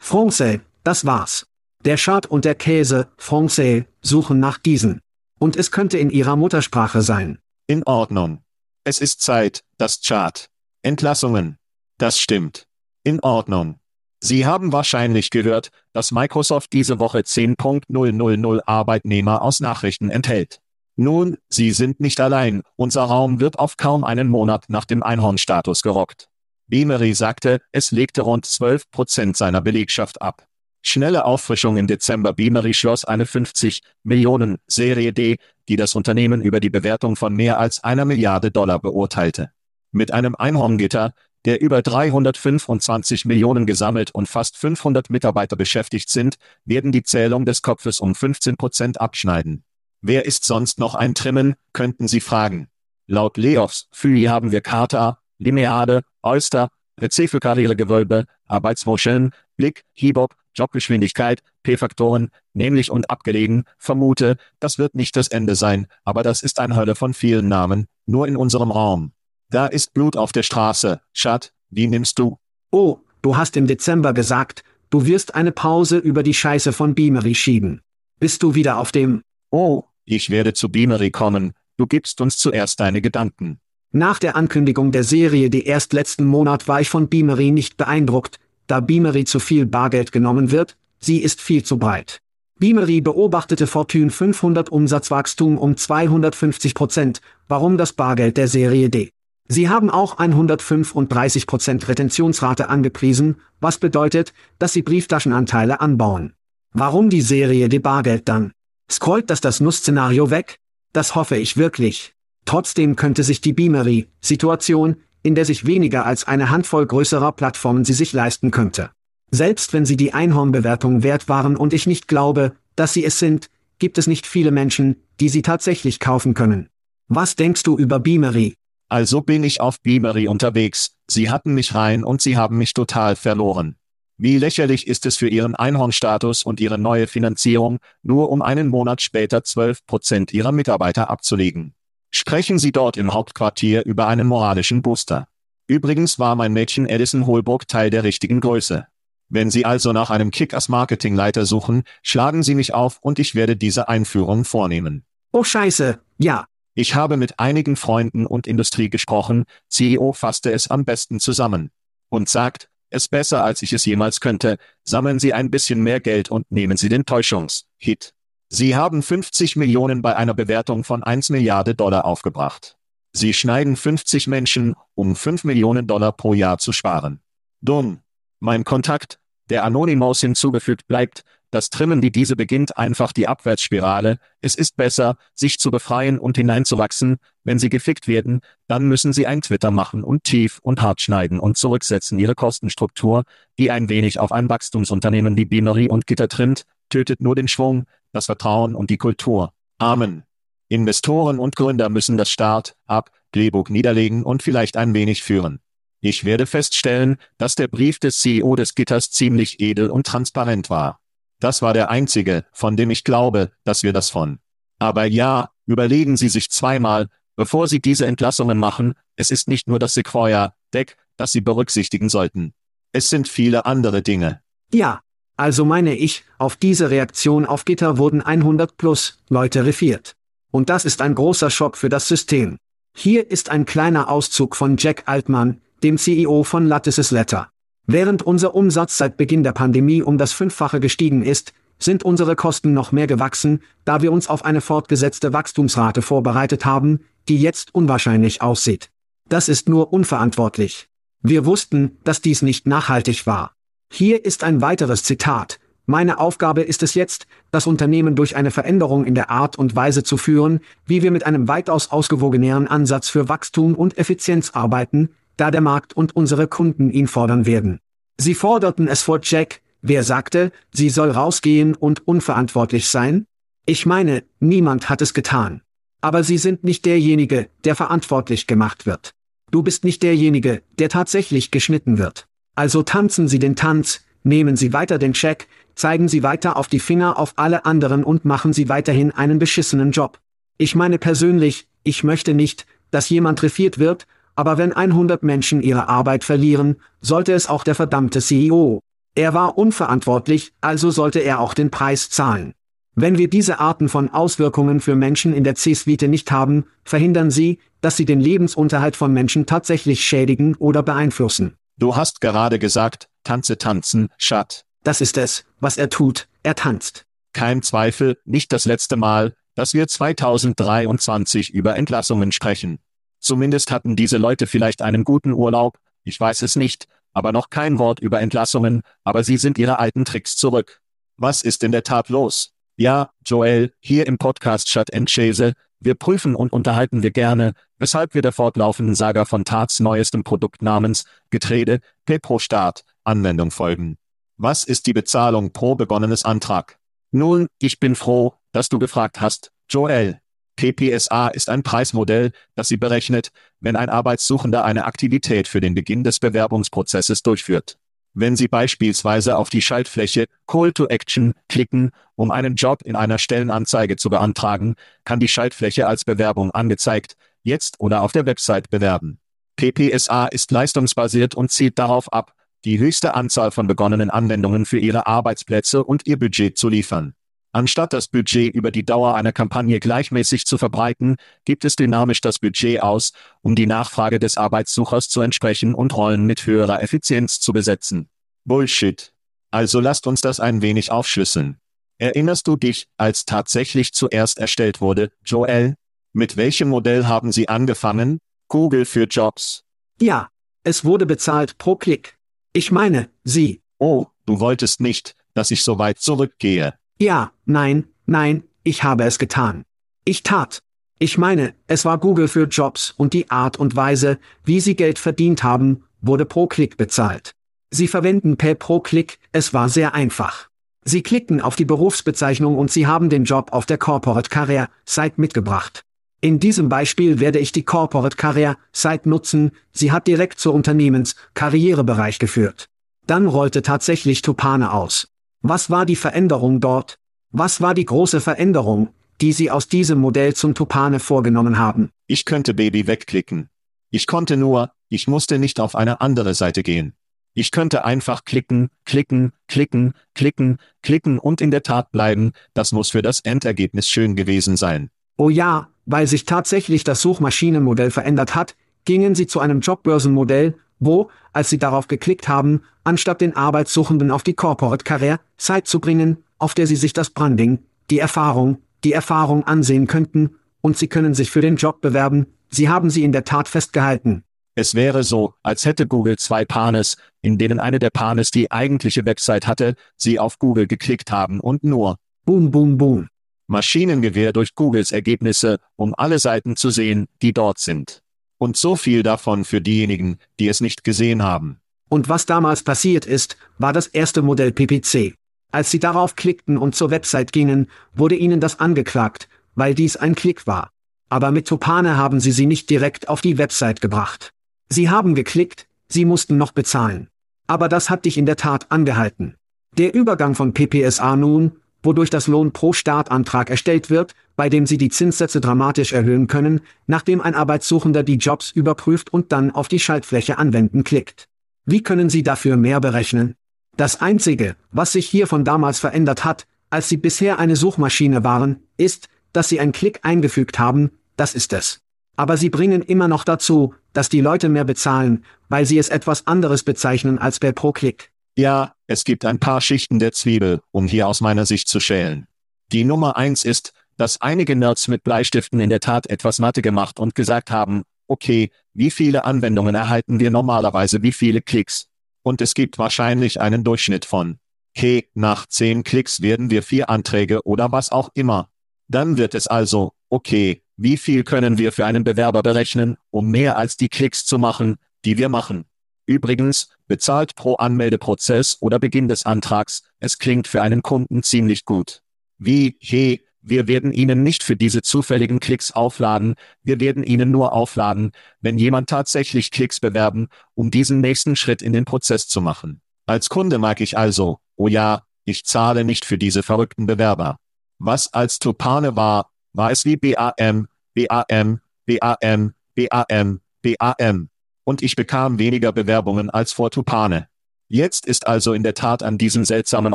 Français, 0.03 0.61
das 0.85 1.05
war's. 1.05 1.50
Der 1.85 1.97
Schad 1.97 2.27
und 2.27 2.45
der 2.45 2.55
Käse, 2.55 3.09
Français, 3.19 3.87
suchen 4.03 4.39
nach 4.39 4.59
diesen. 4.59 5.01
Und 5.39 5.57
es 5.57 5.71
könnte 5.71 5.97
in 5.97 6.11
ihrer 6.11 6.37
Muttersprache 6.37 7.01
sein. 7.01 7.39
In 7.67 7.85
Ordnung. 7.85 8.43
Es 8.85 9.01
ist 9.01 9.23
Zeit, 9.23 9.63
das 9.79 10.03
Chart. 10.03 10.51
Entlassungen. 10.83 11.57
Das 11.97 12.19
stimmt. 12.19 12.67
In 13.03 13.21
Ordnung. 13.21 13.81
Sie 14.23 14.45
haben 14.45 14.73
wahrscheinlich 14.73 15.31
gehört, 15.31 15.71
dass 15.95 16.13
Microsoft 16.13 16.75
diese 16.75 16.99
Woche 16.99 17.21
10.000 17.21 18.61
Arbeitnehmer 18.67 19.41
aus 19.41 19.61
Nachrichten 19.61 20.11
enthält. 20.11 20.61
Nun, 20.97 21.39
Sie 21.49 21.71
sind 21.71 21.99
nicht 21.99 22.21
allein, 22.21 22.63
unser 22.77 23.05
Raum 23.05 23.41
wird 23.41 23.59
auf 23.59 23.79
kaum 23.79 24.05
einen 24.05 24.29
Monat 24.29 24.67
nach 24.69 24.85
dem 24.85 25.03
Einhornstatus 25.03 25.81
gerockt. 25.81 26.29
Beamery 26.67 27.15
sagte, 27.15 27.63
es 27.73 27.91
legte 27.91 28.21
rund 28.21 28.45
12 28.45 28.91
Prozent 28.91 29.39
seiner 29.39 29.63
Belegschaft 29.63 30.21
ab. 30.21 30.47
Schnelle 30.83 31.25
Auffrischung 31.25 31.77
im 31.77 31.87
Dezember 31.87 32.33
Beamery 32.33 32.73
schloss 32.75 33.05
eine 33.05 33.27
50 33.27 33.83
Millionen 34.03 34.59
Serie 34.67 35.13
D, 35.13 35.37
die 35.69 35.77
das 35.77 35.95
Unternehmen 35.95 36.41
über 36.41 36.61
die 36.61 36.71
Bewertung 36.71 37.17
von 37.17 37.35
mehr 37.35 37.59
als 37.59 37.85
einer 37.85 38.05
Milliarde 38.05 38.51
Dollar 38.51 38.79
beurteilte. 38.79 39.51
Mit 39.93 40.13
einem 40.13 40.35
Einhorngitter, 40.35 41.13
der 41.45 41.61
über 41.61 41.83
325 41.83 43.25
Millionen 43.25 43.67
gesammelt 43.67 44.11
und 44.11 44.29
fast 44.29 44.57
500 44.57 45.11
Mitarbeiter 45.11 45.57
beschäftigt 45.57 46.09
sind, 46.09 46.37
werden 46.65 46.93
die 46.93 47.03
Zählung 47.03 47.45
des 47.45 47.63
Kopfes 47.63 48.01
um 48.01 48.15
15 48.15 48.57
Prozent 48.57 49.01
abschneiden. 49.01 49.65
Wer 50.03 50.25
ist 50.25 50.45
sonst 50.45 50.79
noch 50.79 50.95
ein 50.95 51.15
Trimmen, 51.15 51.55
könnten 51.73 52.09
Sie 52.09 52.21
fragen. 52.21 52.69
Laut 53.07 53.37
Leoffs 53.37 53.89
FÜI 53.93 54.25
haben 54.25 54.51
wir 54.53 54.61
Carta, 54.61 55.19
Lineade, 55.39 56.03
Oyster, 56.23 56.71
Rezephe-Karrieregewölbe, 57.01 58.25
Arbeitsmotion, 58.47 59.33
Blick, 59.57 59.85
Hibop, 59.93 60.35
Jobgeschwindigkeit, 60.55 61.43
P-Faktoren, 61.63 62.31
nämlich 62.53 62.91
und 62.91 63.11
abgelegen, 63.11 63.65
vermute, 63.79 64.37
das 64.59 64.79
wird 64.79 64.95
nicht 64.95 65.17
das 65.17 65.29
Ende 65.29 65.55
sein, 65.55 65.87
aber 66.05 66.23
das 66.23 66.43
ist 66.43 66.59
ein 66.61 66.77
Hölle 66.77 66.95
von 66.95 67.15
vielen 67.15 67.49
Namen, 67.49 67.87
nur 68.07 68.27
in 68.27 68.37
unserem 68.37 68.71
Raum. 68.71 69.13
Da 69.51 69.67
ist 69.67 69.95
Blut 69.95 70.17
auf 70.17 70.33
der 70.33 70.43
Straße. 70.43 71.01
Schat, 71.13 71.53
wie 71.71 71.87
nimmst 71.87 72.19
du? 72.19 72.39
Oh, 72.71 72.99
du 73.23 73.37
hast 73.37 73.57
im 73.57 73.67
Dezember 73.67 74.13
gesagt, 74.13 74.63
du 74.91 75.07
wirst 75.07 75.35
eine 75.35 75.53
Pause 75.53 75.99
über 75.99 76.23
die 76.23 76.35
Scheiße 76.35 76.73
von 76.73 76.95
Beamery 76.95 77.35
schieben. 77.35 77.83
Bist 78.19 78.43
du 78.43 78.55
wieder 78.55 78.79
auf 78.79 78.93
dem? 78.93 79.23
Oh, 79.51 79.85
ich 80.05 80.31
werde 80.31 80.53
zu 80.53 80.69
Beamery 80.69 81.11
kommen. 81.11 81.53
Du 81.77 81.87
gibst 81.87 82.21
uns 82.21 82.37
zuerst 82.37 82.79
deine 82.81 83.01
Gedanken. 83.01 83.61
Nach 83.93 84.21
der 84.21 84.37
Ankündigung 84.37 84.93
der 84.93 85.03
Serie 85.03 85.51
die 85.51 85.67
erst 85.67 85.93
letzten 85.93 86.25
Monat 86.25 86.69
war 86.69 86.81
ich 86.81 86.89
von 86.89 87.09
Beamery 87.09 87.51
nicht 87.51 87.77
beeindruckt, 87.77 88.39
da 88.71 88.81
Beamery 88.81 89.25
zu 89.25 89.41
viel 89.41 89.67
Bargeld 89.67 90.13
genommen 90.13 90.51
wird, 90.51 90.77
sie 90.99 91.19
ist 91.19 91.41
viel 91.41 91.63
zu 91.63 91.79
breit. 91.79 92.21
Beamery 92.59 93.01
beobachtete 93.01 93.67
Fortune 93.67 94.11
500 94.11 94.69
Umsatzwachstum 94.69 95.57
um 95.57 95.77
250 95.77 96.75
Prozent, 96.75 97.21
warum 97.49 97.79
das 97.79 97.95
Bargeld 97.95 98.37
der 98.37 98.49
Serie 98.49 98.91
D. 98.91 99.11
Sie 99.49 99.69
haben 99.69 99.91
auch 99.91 100.19
135% 100.19 101.89
Retentionsrate 101.89 102.69
angepriesen, 102.69 103.37
was 103.61 103.79
bedeutet, 103.79 104.33
dass 104.59 104.75
Sie 104.75 104.83
Brieftaschenanteile 104.83 105.81
anbauen. 105.81 106.35
Warum 106.73 107.11
die 107.11 107.23
Serie 107.23 107.69
debagelt 107.69 108.29
dann? 108.29 108.53
Scrollt 108.89 109.31
das 109.31 109.41
das 109.41 109.61
Nuss-Szenario 109.61 110.31
weg? 110.31 110.59
Das 110.93 111.15
hoffe 111.15 111.37
ich 111.37 111.57
wirklich. 111.57 112.13
Trotzdem 112.45 112.95
könnte 112.95 113.25
sich 113.25 113.41
die 113.41 113.53
Beamery-Situation, 113.53 114.97
in 115.23 115.35
der 115.35 115.45
sich 115.45 115.67
weniger 115.67 116.07
als 116.07 116.27
eine 116.27 116.51
Handvoll 116.51 116.87
größerer 116.87 117.33
Plattformen 117.33 117.85
sie 117.85 117.93
sich 117.93 118.13
leisten 118.13 118.51
könnte. 118.51 118.91
Selbst 119.31 119.73
wenn 119.73 119.85
sie 119.85 119.97
die 119.97 120.13
Einhornbewertung 120.13 121.03
wert 121.03 121.29
waren 121.29 121.57
und 121.57 121.73
ich 121.73 121.87
nicht 121.87 122.09
glaube, 122.09 122.53
dass 122.75 122.93
sie 122.93 123.05
es 123.05 123.19
sind, 123.19 123.49
gibt 123.79 123.99
es 123.99 124.07
nicht 124.07 124.27
viele 124.27 124.51
Menschen, 124.51 124.97
die 125.21 125.29
sie 125.29 125.43
tatsächlich 125.43 126.01
kaufen 126.01 126.35
können. 126.35 126.69
Was 127.09 127.37
denkst 127.37 127.63
du 127.63 127.77
über 127.79 127.99
Beamery? 128.01 128.55
Also 128.89 129.21
bin 129.21 129.45
ich 129.45 129.61
auf 129.61 129.81
Beamery 129.81 130.27
unterwegs, 130.27 130.97
sie 131.09 131.31
hatten 131.31 131.55
mich 131.55 131.75
rein 131.75 132.03
und 132.03 132.21
sie 132.21 132.37
haben 132.37 132.59
mich 132.59 132.75
total 132.75 133.15
verloren. 133.15 133.77
Wie 134.17 134.37
lächerlich 134.37 134.87
ist 134.87 135.07
es 135.07 135.17
für 135.17 135.29
ihren 135.29 135.55
Einhornstatus 135.55 136.43
und 136.43 136.61
ihre 136.61 136.77
neue 136.77 137.07
Finanzierung, 137.07 137.79
nur 138.03 138.31
um 138.31 138.43
einen 138.43 138.69
Monat 138.69 139.01
später 139.01 139.43
12 139.43 139.87
Prozent 139.87 140.35
ihrer 140.35 140.53
Mitarbeiter 140.53 141.09
abzulegen. 141.09 141.75
Sprechen 142.11 142.59
Sie 142.59 142.73
dort 142.73 142.97
im 142.97 143.13
Hauptquartier 143.15 143.85
über 143.85 144.09
einen 144.09 144.27
moralischen 144.27 144.83
Booster. 144.83 145.29
Übrigens 145.67 146.19
war 146.19 146.35
mein 146.35 146.53
Mädchen 146.53 146.87
Edison 146.87 147.27
Holbrook 147.27 147.69
Teil 147.69 147.91
der 147.91 148.03
richtigen 148.03 148.41
Größe. 148.41 148.87
Wenn 149.29 149.51
Sie 149.51 149.65
also 149.65 149.93
nach 149.93 150.11
einem 150.11 150.33
Kickers-Marketingleiter 150.33 151.47
suchen, 151.47 151.85
schlagen 152.03 152.43
Sie 152.43 152.57
mich 152.57 152.75
auf 152.75 152.99
und 153.01 153.21
ich 153.21 153.37
werde 153.37 153.57
diese 153.57 153.89
Einführung 153.89 154.45
vornehmen. 154.45 155.05
Oh 155.33 155.45
Scheiße, 155.45 156.01
ja, 156.19 156.47
ich 156.75 156.97
habe 156.97 157.17
mit 157.17 157.39
einigen 157.39 157.77
Freunden 157.77 158.27
und 158.27 158.49
Industrie 158.49 158.91
gesprochen, 158.91 159.45
CEO 159.69 160.13
fasste 160.13 160.51
es 160.51 160.69
am 160.69 160.85
besten 160.85 161.21
zusammen. 161.21 161.71
Und 162.09 162.29
sagt, 162.29 162.69
es 162.91 163.07
besser 163.07 163.45
als 163.45 163.63
ich 163.63 163.73
es 163.73 163.85
jemals 163.85 164.21
könnte, 164.21 164.59
sammeln 164.83 165.21
Sie 165.21 165.33
ein 165.33 165.51
bisschen 165.51 165.81
mehr 165.81 166.01
Geld 166.01 166.31
und 166.31 166.51
nehmen 166.51 166.77
Sie 166.77 166.89
den 166.89 167.07
Täuschungs-Hit. 167.07 168.15
Sie 168.53 168.75
haben 168.75 169.01
50 169.01 169.55
Millionen 169.55 170.03
bei 170.03 170.17
einer 170.17 170.35
Bewertung 170.35 170.83
von 170.83 171.05
1 171.05 171.31
Milliarde 171.31 171.77
Dollar 171.77 172.05
aufgebracht. 172.05 172.77
Sie 173.13 173.33
schneiden 173.33 173.77
50 173.77 174.27
Menschen, 174.27 174.75
um 174.97 175.15
5 175.15 175.45
Millionen 175.45 175.87
Dollar 175.87 176.11
pro 176.11 176.35
Jahr 176.35 176.59
zu 176.59 176.73
sparen. 176.73 177.21
Dumm. 177.61 178.01
Mein 178.41 178.65
Kontakt, 178.65 179.21
der 179.51 179.63
Anonymous 179.63 180.21
hinzugefügt 180.21 180.89
bleibt, 180.89 181.23
das 181.53 181.71
Trimmen 181.71 182.01
die 182.01 182.11
diese 182.11 182.35
beginnt 182.35 182.77
einfach 182.77 183.13
die 183.13 183.29
Abwärtsspirale, 183.29 184.19
es 184.41 184.57
ist 184.57 184.77
besser, 184.77 185.17
sich 185.35 185.61
zu 185.61 185.71
befreien 185.71 186.19
und 186.19 186.37
hineinzuwachsen, 186.37 187.19
wenn 187.45 187.59
sie 187.61 187.69
gefickt 187.69 188.09
werden, 188.09 188.41
dann 188.67 188.87
müssen 188.87 189.13
sie 189.13 189.29
ein 189.29 189.43
Twitter 189.43 189.71
machen 189.71 190.03
und 190.03 190.25
tief 190.25 190.59
und 190.63 190.83
hart 190.83 191.01
schneiden 191.01 191.39
und 191.39 191.57
zurücksetzen 191.57 192.19
ihre 192.19 192.35
Kostenstruktur, 192.35 193.23
die 193.59 193.71
ein 193.71 193.89
wenig 193.89 194.19
auf 194.19 194.33
ein 194.33 194.49
Wachstumsunternehmen 194.49 195.37
die 195.37 195.45
Beamery 195.45 195.89
und 195.89 196.07
Gitter 196.07 196.29
trimmt, 196.29 196.65
tötet 196.91 197.21
nur 197.21 197.35
den 197.35 197.49
Schwung, 197.49 197.87
das 198.13 198.27
Vertrauen 198.27 198.75
und 198.75 198.91
die 198.91 198.99
Kultur. 198.99 199.53
Amen. 199.79 200.25
Investoren 200.69 201.39
und 201.39 201.57
Gründer 201.57 201.89
müssen 201.89 202.17
das 202.17 202.31
Start, 202.31 202.77
ab, 202.87 203.11
Drehbuch 203.33 203.69
niederlegen 203.69 204.23
und 204.25 204.43
vielleicht 204.43 204.77
ein 204.77 204.95
wenig 204.95 205.23
führen. 205.23 205.61
Ich 206.01 206.25
werde 206.25 206.47
feststellen, 206.47 207.17
dass 207.39 207.55
der 207.57 207.69
Brief 207.69 207.99
des 207.99 208.19
CEO 208.19 208.57
des 208.57 208.75
Gitters 208.75 209.11
ziemlich 209.11 209.61
edel 209.61 209.91
und 209.91 210.07
transparent 210.07 210.71
war. 210.71 211.01
Das 211.41 211.63
war 211.63 211.75
der 211.75 211.91
einzige, 211.91 212.45
von 212.53 212.77
dem 212.77 212.91
ich 212.91 213.05
glaube, 213.05 213.51
dass 213.65 213.83
wir 213.83 213.93
das 213.93 214.11
von. 214.11 214.39
Aber 214.79 215.05
ja, 215.05 215.51
überlegen 215.67 216.17
Sie 216.17 216.29
sich 216.29 216.51
zweimal, 216.51 217.09
bevor 217.37 217.69
Sie 217.69 217.81
diese 217.81 218.07
Entlassungen 218.07 218.59
machen, 218.59 218.95
es 219.17 219.31
ist 219.31 219.49
nicht 219.49 219.69
nur 219.69 219.79
das 219.79 219.95
Sequoia-Deck, 219.95 220.97
das 221.17 221.33
Sie 221.33 221.41
berücksichtigen 221.41 222.09
sollten. 222.09 222.55
Es 222.93 223.11
sind 223.11 223.29
viele 223.29 223.67
andere 223.67 224.03
Dinge. 224.03 224.41
Ja, 224.73 225.01
also 225.41 225.65
meine 225.65 225.97
ich, 225.97 226.25
auf 226.37 226.55
diese 226.55 226.91
Reaktion 226.91 227.47
auf 227.47 227.65
Gitter 227.65 227.97
wurden 227.97 228.21
100 228.21 228.77
plus 228.77 229.19
Leute 229.31 229.65
refiert. 229.65 230.15
Und 230.51 230.69
das 230.69 230.85
ist 230.85 231.01
ein 231.01 231.15
großer 231.15 231.49
Schock 231.49 231.79
für 231.79 231.89
das 231.89 232.07
System. 232.07 232.59
Hier 232.95 233.31
ist 233.31 233.49
ein 233.49 233.65
kleiner 233.65 234.11
Auszug 234.11 234.55
von 234.55 234.77
Jack 234.77 235.05
Altman, 235.07 235.63
dem 235.83 235.97
CEO 235.97 236.45
von 236.45 236.67
Lattices 236.67 237.11
Letter. 237.11 237.49
Während 237.87 238.23
unser 238.23 238.55
Umsatz 238.55 238.99
seit 238.99 239.17
Beginn 239.17 239.43
der 239.43 239.53
Pandemie 239.53 240.03
um 240.03 240.19
das 240.19 240.35
Fünffache 240.35 240.79
gestiegen 240.79 241.23
ist, 241.23 241.55
sind 241.79 242.03
unsere 242.03 242.37
Kosten 242.37 242.75
noch 242.75 242.93
mehr 242.93 243.07
gewachsen, 243.07 243.63
da 243.87 244.03
wir 244.03 244.13
uns 244.13 244.29
auf 244.29 244.45
eine 244.45 244.61
fortgesetzte 244.61 245.33
Wachstumsrate 245.33 246.03
vorbereitet 246.03 246.67
haben, 246.67 247.01
die 247.31 247.41
jetzt 247.41 247.75
unwahrscheinlich 247.75 248.43
aussieht. 248.43 248.91
Das 249.31 249.49
ist 249.49 249.71
nur 249.71 249.91
unverantwortlich. 249.91 250.89
Wir 251.23 251.47
wussten, 251.47 251.97
dass 252.05 252.21
dies 252.21 252.43
nicht 252.43 252.67
nachhaltig 252.67 253.27
war. 253.27 253.55
Hier 253.93 254.25
ist 254.25 254.45
ein 254.45 254.61
weiteres 254.63 255.03
Zitat. 255.03 255.59
Meine 255.85 256.19
Aufgabe 256.19 256.63
ist 256.63 256.85
es 256.85 256.95
jetzt, 256.95 257.27
das 257.51 257.67
Unternehmen 257.67 258.15
durch 258.15 258.37
eine 258.37 258.53
Veränderung 258.53 259.05
in 259.05 259.17
der 259.17 259.29
Art 259.29 259.59
und 259.59 259.75
Weise 259.75 260.05
zu 260.05 260.17
führen, 260.17 260.61
wie 260.87 261.03
wir 261.03 261.11
mit 261.11 261.27
einem 261.27 261.49
weitaus 261.49 261.91
ausgewogeneren 261.91 262.69
Ansatz 262.69 263.09
für 263.09 263.29
Wachstum 263.29 263.75
und 263.75 263.99
Effizienz 263.99 264.51
arbeiten, 264.51 265.11
da 265.37 265.51
der 265.51 265.61
Markt 265.61 265.93
und 265.93 266.15
unsere 266.15 266.47
Kunden 266.47 266.91
ihn 266.91 267.09
fordern 267.09 267.47
werden. 267.47 267.81
Sie 268.17 268.35
forderten 268.35 268.87
es 268.87 269.03
vor 269.03 269.19
Jack, 269.23 269.61
wer 269.83 270.05
sagte, 270.05 270.53
sie 270.73 270.89
soll 270.89 271.11
rausgehen 271.11 271.75
und 271.75 272.07
unverantwortlich 272.07 272.89
sein? 272.89 273.27
Ich 273.67 273.87
meine, 273.87 274.23
niemand 274.39 274.89
hat 274.89 275.03
es 275.03 275.15
getan. 275.15 275.63
Aber 276.01 276.23
Sie 276.23 276.39
sind 276.39 276.65
nicht 276.65 276.87
derjenige, 276.87 277.49
der 277.65 277.75
verantwortlich 277.75 278.47
gemacht 278.47 278.87
wird. 278.87 279.11
Du 279.51 279.63
bist 279.63 279.85
nicht 279.85 280.03
derjenige, 280.03 280.63
der 280.79 280.89
tatsächlich 280.89 281.51
geschnitten 281.51 281.99
wird. 281.99 282.30
Also 282.55 282.83
tanzen 282.83 283.29
Sie 283.29 283.39
den 283.39 283.57
Tanz, 283.57 284.01
nehmen 284.23 284.57
Sie 284.57 284.73
weiter 284.73 284.99
den 284.99 285.13
Check, 285.13 285.49
zeigen 285.75 286.09
Sie 286.09 286.23
weiter 286.23 286.57
auf 286.57 286.69
die 286.69 286.81
Finger 286.81 287.19
auf 287.19 287.33
alle 287.37 287.65
anderen 287.65 288.05
und 288.05 288.25
machen 288.25 288.53
Sie 288.53 288.69
weiterhin 288.69 289.13
einen 289.13 289.39
beschissenen 289.39 289.93
Job. 289.93 290.19
Ich 290.59 290.75
meine 290.75 290.99
persönlich, 290.99 291.69
ich 291.85 292.05
möchte 292.05 292.35
nicht, 292.35 292.67
dass 292.91 293.09
jemand 293.09 293.43
refiert 293.43 293.79
wird, 293.79 294.07
aber 294.37 294.59
wenn 294.59 294.73
100 294.73 295.23
Menschen 295.23 295.63
ihre 295.63 295.89
Arbeit 295.89 296.25
verlieren, 296.25 296.77
sollte 297.01 297.33
es 297.33 297.49
auch 297.49 297.65
der 297.65 297.75
verdammte 297.75 298.21
CEO. 298.21 298.81
Er 299.15 299.35
war 299.35 299.59
unverantwortlich, 299.59 300.53
also 300.61 300.91
sollte 300.91 301.21
er 301.21 301.41
auch 301.41 301.55
den 301.55 301.71
Preis 301.71 302.11
zahlen. 302.11 302.55
Wenn 302.95 303.19
wir 303.19 303.31
diese 303.31 303.61
Arten 303.61 303.89
von 303.89 304.11
Auswirkungen 304.11 304.81
für 304.81 304.97
Menschen 304.97 305.33
in 305.33 305.45
der 305.45 305.55
C-Suite 305.55 306.09
nicht 306.09 306.31
haben, 306.33 306.67
verhindern 306.85 307.31
sie, 307.31 307.59
dass 307.81 307.97
sie 307.97 308.05
den 308.05 308.21
Lebensunterhalt 308.21 308.97
von 308.97 309.13
Menschen 309.13 309.47
tatsächlich 309.47 310.05
schädigen 310.05 310.55
oder 310.57 310.83
beeinflussen. 310.83 311.55
Du 311.81 311.97
hast 311.97 312.21
gerade 312.21 312.59
gesagt, 312.59 313.09
tanze 313.25 313.57
tanzen, 313.57 314.11
Schat. 314.19 314.67
Das 314.85 315.01
ist 315.01 315.17
es, 315.17 315.47
was 315.61 315.79
er 315.79 315.89
tut, 315.89 316.29
er 316.43 316.55
tanzt. 316.55 317.07
Kein 317.33 317.63
Zweifel, 317.63 318.19
nicht 318.27 318.53
das 318.53 318.67
letzte 318.67 318.99
Mal, 318.99 319.35
dass 319.55 319.73
wir 319.73 319.89
2023 319.89 321.49
über 321.49 321.77
Entlassungen 321.77 322.33
sprechen. 322.33 322.81
Zumindest 323.19 323.71
hatten 323.71 323.97
diese 323.97 324.19
Leute 324.19 324.47
vielleicht 324.47 324.83
einen 324.83 325.05
guten 325.05 325.33
Urlaub, 325.33 325.79
ich 326.05 326.21
weiß 326.21 326.43
es 326.43 326.55
nicht, 326.55 326.87
aber 327.15 327.33
noch 327.33 327.49
kein 327.49 327.79
Wort 327.79 327.99
über 327.99 328.21
Entlassungen, 328.21 328.83
aber 329.03 329.25
sie 329.25 329.39
sind 329.39 329.57
ihre 329.57 329.79
alten 329.79 330.05
Tricks 330.05 330.37
zurück. 330.37 330.83
Was 331.17 331.41
ist 331.41 331.65
in 331.65 331.73
der 331.73 331.83
Tat 331.83 332.11
los? 332.11 332.53
Ja, 332.77 333.11
Joel, 333.25 333.73
hier 333.81 334.07
im 334.07 334.19
Podcast 334.19 334.67
Chat 334.67 334.93
and 334.93 335.11
Chase, 335.11 335.55
wir 335.81 335.95
prüfen 335.95 336.35
und 336.35 336.53
unterhalten 336.53 337.03
wir 337.03 337.11
gerne, 337.11 337.55
weshalb 337.79 338.15
wir 338.15 338.23
der 338.23 338.33
fortlaufenden 338.33 338.95
Saga 338.95 339.25
von 339.25 339.45
Tats 339.45 339.81
neuestem 339.81 340.23
Produkt 340.25 340.63
namens 340.63 341.05
Getrede, 341.31 341.81
P 342.05 342.19
Start, 342.39 342.85
Anwendung 343.03 343.51
folgen. 343.51 343.97
Was 344.37 344.65
ist 344.65 344.87
die 344.87 344.93
Bezahlung 344.93 345.53
pro 345.53 345.75
begonnenes 345.75 346.25
Antrag? 346.25 346.79
Nun, 347.11 347.49
ich 347.59 347.81
bin 347.81 347.95
froh, 347.95 348.35
dass 348.53 348.69
du 348.69 348.79
gefragt 348.79 349.21
hast, 349.21 349.53
Joel. 349.69 350.21
PPSA 350.57 351.29
ist 351.29 351.49
ein 351.49 351.63
Preismodell, 351.63 352.33
das 352.55 352.69
sie 352.69 352.77
berechnet, 352.77 353.31
wenn 353.61 353.77
ein 353.77 353.89
Arbeitssuchender 353.89 354.63
eine 354.65 354.85
Aktivität 354.85 355.49
für 355.49 355.63
den 355.63 355.75
Beginn 355.75 356.05
des 356.05 356.19
Bewerbungsprozesses 356.19 357.23
durchführt. 357.23 357.79
Wenn 358.13 358.37
Sie 358.37 358.49
beispielsweise 358.49 359.37
auf 359.37 359.51
die 359.51 359.63
Schaltfläche 359.63 360.27
Call 360.47 360.73
to 360.73 360.87
Action 360.87 361.35
klicken, 361.49 361.91
um 362.17 362.31
einen 362.31 362.57
Job 362.57 362.83
in 362.83 362.97
einer 362.97 363.19
Stellenanzeige 363.19 363.97
zu 363.97 364.11
beantragen, 364.11 364.75
kann 365.05 365.21
die 365.21 365.29
Schaltfläche 365.29 365.87
als 365.87 366.05
Bewerbung 366.05 366.51
angezeigt, 366.51 367.15
jetzt 367.43 367.79
oder 367.79 368.03
auf 368.03 368.13
der 368.13 368.27
Website 368.27 368.69
bewerben. 368.71 369.21
PPSA 369.57 370.27
ist 370.27 370.51
leistungsbasiert 370.51 371.35
und 371.35 371.51
zielt 371.51 371.79
darauf 371.79 372.13
ab, 372.13 372.35
die 372.65 372.79
höchste 372.79 373.15
Anzahl 373.15 373.53
von 373.53 373.67
begonnenen 373.67 374.11
Anwendungen 374.11 374.67
für 374.67 374.79
Ihre 374.79 375.07
Arbeitsplätze 375.07 375.85
und 375.85 376.07
Ihr 376.07 376.19
Budget 376.19 376.59
zu 376.59 376.69
liefern. 376.69 377.15
Anstatt 377.53 377.93
das 377.93 378.07
Budget 378.07 378.55
über 378.55 378.71
die 378.71 378.85
Dauer 378.85 379.17
einer 379.17 379.33
Kampagne 379.33 379.81
gleichmäßig 379.81 380.47
zu 380.47 380.57
verbreiten, 380.57 381.17
gibt 381.45 381.65
es 381.65 381.75
dynamisch 381.75 382.21
das 382.21 382.39
Budget 382.39 382.81
aus, 382.81 383.13
um 383.43 383.57
die 383.57 383.67
Nachfrage 383.67 384.21
des 384.21 384.37
Arbeitssuchers 384.37 385.09
zu 385.09 385.21
entsprechen 385.21 385.75
und 385.75 385.97
Rollen 385.97 386.27
mit 386.27 386.47
höherer 386.47 386.81
Effizienz 386.81 387.41
zu 387.41 387.53
besetzen. 387.53 388.09
Bullshit. 388.45 389.13
Also 389.51 389.81
lasst 389.81 390.07
uns 390.07 390.21
das 390.21 390.39
ein 390.39 390.63
wenig 390.63 390.93
aufschlüsseln. 390.93 391.59
Erinnerst 391.99 392.47
du 392.47 392.57
dich, 392.57 392.87
als 392.97 393.25
tatsächlich 393.25 393.93
zuerst 393.93 394.39
erstellt 394.39 394.81
wurde, 394.81 395.11
Joel? 395.25 395.75
Mit 396.13 396.37
welchem 396.37 396.69
Modell 396.69 397.07
haben 397.07 397.33
Sie 397.33 397.49
angefangen? 397.49 398.21
Google 398.49 398.85
für 398.85 399.05
Jobs. 399.05 399.65
Ja, 400.01 400.29
es 400.63 400.85
wurde 400.85 401.05
bezahlt 401.05 401.59
pro 401.59 401.77
Klick. 401.77 402.17
Ich 402.53 402.71
meine, 402.71 403.11
Sie. 403.25 403.61
Oh, 403.79 404.07
du 404.25 404.41
wolltest 404.41 404.81
nicht, 404.81 405.15
dass 405.35 405.51
ich 405.51 405.63
so 405.63 405.79
weit 405.79 405.99
zurückgehe. 405.99 406.75
Ja, 407.03 407.33
nein, 407.47 407.85
nein, 408.05 408.45
ich 408.63 408.85
habe 408.85 409.05
es 409.05 409.19
getan. 409.19 409.63
Ich 410.05 410.23
tat. 410.23 410.59
Ich 410.99 411.17
meine, 411.17 411.55
es 411.67 411.87
war 411.87 411.97
Google 411.97 412.29
für 412.29 412.45
Jobs 412.45 412.93
und 412.95 413.15
die 413.15 413.31
Art 413.31 413.57
und 413.57 413.75
Weise, 413.75 414.19
wie 414.45 414.61
sie 414.61 414.77
Geld 414.77 414.99
verdient 414.99 415.43
haben, 415.43 415.85
wurde 416.03 416.27
pro 416.27 416.47
Klick 416.47 416.77
bezahlt. 416.77 417.33
Sie 417.71 417.89
verwenden 417.89 418.37
Pay 418.37 418.55
pro 418.55 418.81
Klick, 418.81 419.19
es 419.33 419.55
war 419.55 419.71
sehr 419.71 419.95
einfach. 419.95 420.51
Sie 420.85 421.03
klicken 421.03 421.41
auf 421.41 421.57
die 421.57 421.65
Berufsbezeichnung 421.65 422.59
und 422.59 422.71
Sie 422.71 422.87
haben 422.87 423.09
den 423.09 423.25
Job 423.25 423.53
auf 423.53 423.65
der 423.65 423.79
Corporate 423.79 424.29
Career 424.29 424.69
Site 424.85 425.15
mitgebracht. 425.17 425.87
In 426.21 426.39
diesem 426.39 426.69
Beispiel 426.69 427.19
werde 427.19 427.39
ich 427.39 427.51
die 427.51 427.65
Corporate 427.65 428.17
Career 428.17 428.59
Site 428.75 429.09
nutzen, 429.09 429.53
sie 429.73 429.91
hat 429.91 430.07
direkt 430.07 430.39
zur 430.39 430.53
Unternehmens 430.53 431.17
Karrierebereich 431.33 432.19
geführt. 432.19 432.67
Dann 433.07 433.27
rollte 433.27 433.63
tatsächlich 433.63 434.21
Tupane 434.21 434.71
aus. 434.71 435.10
Was 435.43 435.71
war 435.71 435.87
die 435.87 435.97
Veränderung 435.97 436.61
dort? 436.61 436.99
Was 437.33 437.63
war 437.63 437.73
die 437.73 437.87
große 437.87 438.21
Veränderung, 438.21 438.91
die 439.23 439.33
Sie 439.33 439.51
aus 439.51 439.69
diesem 439.69 439.99
Modell 439.99 440.35
zum 440.35 440.55
Tupane 440.55 441.01
vorgenommen 441.01 441.59
haben? 441.59 441.91
Ich 442.07 442.27
könnte 442.27 442.53
Baby 442.53 442.87
wegklicken. 442.87 443.49
Ich 443.91 444.07
konnte 444.07 444.37
nur, 444.37 444.73
ich 444.91 445.09
musste 445.09 445.39
nicht 445.39 445.59
auf 445.59 445.75
eine 445.75 446.03
andere 446.03 446.35
Seite 446.35 446.63
gehen. 446.63 446.93
Ich 447.33 447.53
könnte 447.53 447.87
einfach 447.87 448.27
klicken, 448.27 448.69
klicken, 448.85 449.33
klicken, 449.49 449.95
klicken, 450.15 450.59
klicken 450.83 451.19
und 451.19 451.41
in 451.41 451.51
der 451.51 451.63
Tat 451.63 451.91
bleiben, 451.91 452.33
das 452.53 452.73
muss 452.73 452.91
für 452.91 453.01
das 453.01 453.21
Endergebnis 453.21 453.89
schön 453.89 454.17
gewesen 454.17 454.59
sein. 454.59 454.91
Oh 455.17 455.31
ja, 455.31 455.69
weil 455.87 456.07
sich 456.07 456.27
tatsächlich 456.27 456.85
das 456.85 457.01
Suchmaschinenmodell 457.01 457.91
verändert 457.91 458.35
hat, 458.35 458.57
gingen 458.85 459.15
sie 459.15 459.27
zu 459.27 459.41
einem 459.41 459.61
Jobbörsenmodell, 459.61 460.57
wo, 460.81 461.11
als 461.33 461.51
sie 461.51 461.59
darauf 461.59 461.87
geklickt 461.87 462.29
haben, 462.29 462.63
anstatt 462.85 463.21
den 463.21 463.37
Arbeitssuchenden 463.37 464.11
auf 464.11 464.23
die 464.23 464.35
Corporate 464.35 464.85
Career 464.85 465.21
Site 465.39 465.65
zu 465.65 465.81
bringen, 465.81 466.25
auf 466.39 466.55
der 466.55 466.67
sie 466.67 466.77
sich 466.77 466.93
das 466.93 467.11
Branding, 467.11 467.61
die 467.91 467.99
Erfahrung, 467.99 468.59
die 468.83 468.93
Erfahrung 468.93 469.45
ansehen 469.45 469.87
könnten, 469.87 470.37
und 470.63 470.77
sie 470.77 470.89
können 470.89 471.15
sich 471.15 471.31
für 471.31 471.41
den 471.41 471.57
Job 471.57 471.81
bewerben, 471.81 472.27
sie 472.51 472.69
haben 472.69 472.91
sie 472.91 473.05
in 473.05 473.13
der 473.13 473.25
Tat 473.25 473.49
festgehalten. 473.49 474.25
Es 474.55 474.75
wäre 474.75 475.05
so, 475.05 475.35
als 475.43 475.65
hätte 475.65 475.87
Google 475.87 476.19
zwei 476.19 476.45
Panes, 476.45 476.97
in 477.23 477.39
denen 477.39 477.61
eine 477.61 477.79
der 477.79 477.91
Panes 477.91 478.31
die 478.31 478.51
eigentliche 478.51 479.07
Website 479.07 479.47
hatte, 479.47 479.75
sie 479.97 480.19
auf 480.19 480.39
Google 480.39 480.67
geklickt 480.67 481.13
haben 481.13 481.41
und 481.41 481.63
nur 481.65 481.97
Boom, 482.27 482.51
boom, 482.51 482.77
boom. 482.77 483.09
Maschinengewehr 483.47 484.33
durch 484.33 484.55
Googles 484.55 484.93
Ergebnisse, 484.93 485.59
um 485.77 485.95
alle 485.97 486.19
Seiten 486.19 486.57
zu 486.57 486.71
sehen, 486.71 487.07
die 487.23 487.33
dort 487.33 487.59
sind. 487.59 488.03
Und 488.43 488.57
so 488.57 488.75
viel 488.75 489.03
davon 489.03 489.45
für 489.45 489.61
diejenigen, 489.61 490.17
die 490.39 490.49
es 490.49 490.63
nicht 490.63 490.83
gesehen 490.83 491.23
haben. 491.23 491.59
Und 491.91 492.09
was 492.09 492.25
damals 492.25 492.63
passiert 492.63 493.05
ist, 493.05 493.37
war 493.59 493.75
das 493.75 493.87
erste 493.87 494.23
Modell 494.23 494.51
PPC. 494.51 495.15
Als 495.53 495.71
sie 495.71 495.79
darauf 495.79 496.17
klickten 496.17 496.57
und 496.57 496.75
zur 496.75 496.91
Website 496.91 497.33
gingen, 497.33 497.69
wurde 497.93 498.15
ihnen 498.15 498.41
das 498.41 498.59
angeklagt, 498.59 499.29
weil 499.57 499.75
dies 499.75 499.99
ein 499.99 500.15
Klick 500.15 500.47
war. 500.47 500.71
Aber 501.11 501.33
mit 501.33 501.49
Topane 501.49 501.99
haben 501.99 502.19
sie 502.19 502.33
sie 502.33 502.47
nicht 502.47 502.71
direkt 502.71 503.11
auf 503.11 503.21
die 503.21 503.37
Website 503.37 503.83
gebracht. 503.83 504.31
Sie 504.71 504.89
haben 504.89 505.15
geklickt, 505.15 505.67
sie 505.89 506.07
mussten 506.07 506.39
noch 506.39 506.53
bezahlen. 506.53 507.09
Aber 507.47 507.69
das 507.69 507.91
hat 507.91 508.07
dich 508.07 508.17
in 508.17 508.25
der 508.25 508.37
Tat 508.37 508.71
angehalten. 508.71 509.35
Der 509.77 509.93
Übergang 509.93 510.35
von 510.35 510.55
PPSA 510.55 511.15
nun, 511.15 511.57
wodurch 511.83 512.11
das 512.11 512.27
Lohn 512.27 512.53
pro 512.53 512.73
Startantrag 512.73 513.51
erstellt 513.51 513.91
wird, 513.91 514.15
bei 514.37 514.49
dem 514.49 514.67
Sie 514.67 514.79
die 514.79 514.91
Zinssätze 514.91 515.41
dramatisch 515.41 515.93
erhöhen 515.93 516.27
können, 516.27 516.61
nachdem 516.87 517.21
ein 517.21 517.35
Arbeitssuchender 517.35 518.03
die 518.03 518.17
Jobs 518.17 518.51
überprüft 518.51 519.13
und 519.13 519.33
dann 519.33 519.51
auf 519.51 519.69
die 519.69 519.79
Schaltfläche 519.79 520.39
Anwenden 520.39 520.85
klickt. 520.85 521.29
Wie 521.65 521.83
können 521.83 522.11
Sie 522.11 522.23
dafür 522.23 522.57
mehr 522.57 522.81
berechnen? 522.81 523.35
Das 523.77 524.01
Einzige, 524.01 524.57
was 524.73 524.93
sich 524.93 525.09
hier 525.09 525.27
von 525.27 525.45
damals 525.45 525.79
verändert 525.79 526.25
hat, 526.25 526.47
als 526.71 526.89
Sie 526.89 526.97
bisher 526.97 527.39
eine 527.39 527.57
Suchmaschine 527.57 528.25
waren, 528.25 528.61
ist, 528.77 529.09
dass 529.33 529.49
Sie 529.49 529.61
einen 529.61 529.73
Klick 529.73 530.01
eingefügt 530.03 530.59
haben, 530.59 530.91
das 531.17 531.35
ist 531.35 531.53
es. 531.53 531.81
Aber 532.17 532.37
Sie 532.37 532.51
bringen 532.51 532.83
immer 532.83 533.09
noch 533.09 533.25
dazu, 533.25 533.75
dass 533.93 534.09
die 534.09 534.21
Leute 534.21 534.49
mehr 534.49 534.65
bezahlen, 534.65 535.25
weil 535.49 535.67
sie 535.67 535.79
es 535.79 535.89
etwas 535.89 536.27
anderes 536.27 536.63
bezeichnen 536.63 537.19
als 537.19 537.39
per 537.39 537.53
pro 537.53 537.73
Klick. 537.73 538.11
Ja, 538.41 538.73
es 538.87 539.05
gibt 539.05 539.27
ein 539.27 539.39
paar 539.39 539.61
Schichten 539.61 539.99
der 539.99 540.13
Zwiebel, 540.13 540.63
um 540.71 540.87
hier 540.89 541.09
aus 541.09 541.21
meiner 541.21 541.45
Sicht 541.45 541.69
zu 541.69 541.79
schälen. 541.79 542.27
Die 542.73 542.85
Nummer 542.85 543.19
eins 543.19 543.45
ist, 543.45 543.75
dass 543.99 544.23
einige 544.23 544.57
Nerds 544.57 544.89
mit 544.89 545.05
Bleistiften 545.05 545.61
in 545.61 545.69
der 545.69 545.81
Tat 545.81 546.07
etwas 546.07 546.39
Mathe 546.39 546.63
gemacht 546.63 546.99
und 546.99 547.15
gesagt 547.15 547.51
haben, 547.51 547.83
okay, 548.07 548.51
wie 548.73 548.91
viele 548.91 549.27
Anwendungen 549.27 549.75
erhalten 549.75 550.21
wir 550.21 550.31
normalerweise, 550.31 551.03
wie 551.03 551.13
viele 551.13 551.43
Klicks? 551.43 551.89
Und 552.23 552.41
es 552.41 552.55
gibt 552.55 552.79
wahrscheinlich 552.79 553.43
einen 553.43 553.63
Durchschnitt 553.63 554.07
von, 554.07 554.39
okay, 554.75 555.11
nach 555.13 555.45
zehn 555.45 555.85
Klicks 555.85 556.23
werden 556.23 556.49
wir 556.49 556.63
vier 556.63 556.89
Anträge 556.89 557.43
oder 557.43 557.73
was 557.73 557.93
auch 557.93 558.09
immer. 558.15 558.49
Dann 558.89 559.19
wird 559.19 559.35
es 559.35 559.49
also, 559.49 559.93
okay, 560.09 560.63
wie 560.79 560.97
viel 560.97 561.25
können 561.25 561.59
wir 561.59 561.73
für 561.73 561.85
einen 561.85 562.05
Bewerber 562.05 562.43
berechnen, 562.43 562.97
um 563.11 563.31
mehr 563.31 563.59
als 563.59 563.77
die 563.77 563.91
Klicks 563.91 564.25
zu 564.25 564.39
machen, 564.39 564.77
die 565.05 565.19
wir 565.19 565.29
machen? 565.29 565.67
Übrigens, 566.11 566.71
bezahlt 566.89 567.37
pro 567.37 567.55
Anmeldeprozess 567.55 568.57
oder 568.59 568.81
Beginn 568.81 569.07
des 569.07 569.27
Antrags, 569.27 569.85
es 570.01 570.19
klingt 570.19 570.49
für 570.49 570.61
einen 570.61 570.83
Kunden 570.83 571.23
ziemlich 571.23 571.65
gut. 571.65 572.03
Wie, 572.37 572.77
hey, 572.81 573.25
wir 573.43 573.69
werden 573.69 573.93
Ihnen 573.93 574.25
nicht 574.25 574.43
für 574.43 574.57
diese 574.57 574.83
zufälligen 574.83 575.39
Klicks 575.39 575.71
aufladen, 575.71 576.35
wir 576.65 576.81
werden 576.81 577.05
Ihnen 577.05 577.31
nur 577.31 577.53
aufladen, 577.53 578.11
wenn 578.41 578.59
jemand 578.59 578.89
tatsächlich 578.89 579.53
Klicks 579.53 579.79
bewerben, 579.79 580.27
um 580.55 580.73
diesen 580.73 581.01
nächsten 581.01 581.37
Schritt 581.37 581.63
in 581.63 581.73
den 581.73 581.85
Prozess 581.85 582.27
zu 582.27 582.41
machen. 582.41 582.81
Als 583.07 583.29
Kunde 583.29 583.59
mag 583.59 583.81
ich 583.81 583.97
also, 583.97 584.41
oh 584.57 584.67
ja, 584.67 585.05
ich 585.25 585.45
zahle 585.45 585.85
nicht 585.85 586.05
für 586.05 586.19
diese 586.19 586.43
verrückten 586.43 586.87
Bewerber. 586.87 587.37
Was 587.79 588.13
als 588.13 588.41
Topane 588.41 588.97
war, 588.97 589.31
war 589.53 589.71
es 589.71 589.85
wie 589.85 589.97
BAM, 589.97 590.67
BAM, 590.93 591.61
BAM, 591.87 592.55
BAM, 592.75 593.41
BAM. 593.63 594.31
Und 594.65 594.83
ich 594.83 594.97
bekam 594.97 595.39
weniger 595.39 595.73
Bewerbungen 595.73 596.31
als 596.31 596.53
vor 596.53 596.71
Tupane. 596.71 597.29
Jetzt 597.69 598.07
ist 598.07 598.27
also 598.27 598.53
in 598.53 598.63
der 598.63 598.75
Tat 598.75 599.03
an 599.03 599.17
diesem 599.17 599.45
seltsamen 599.45 599.95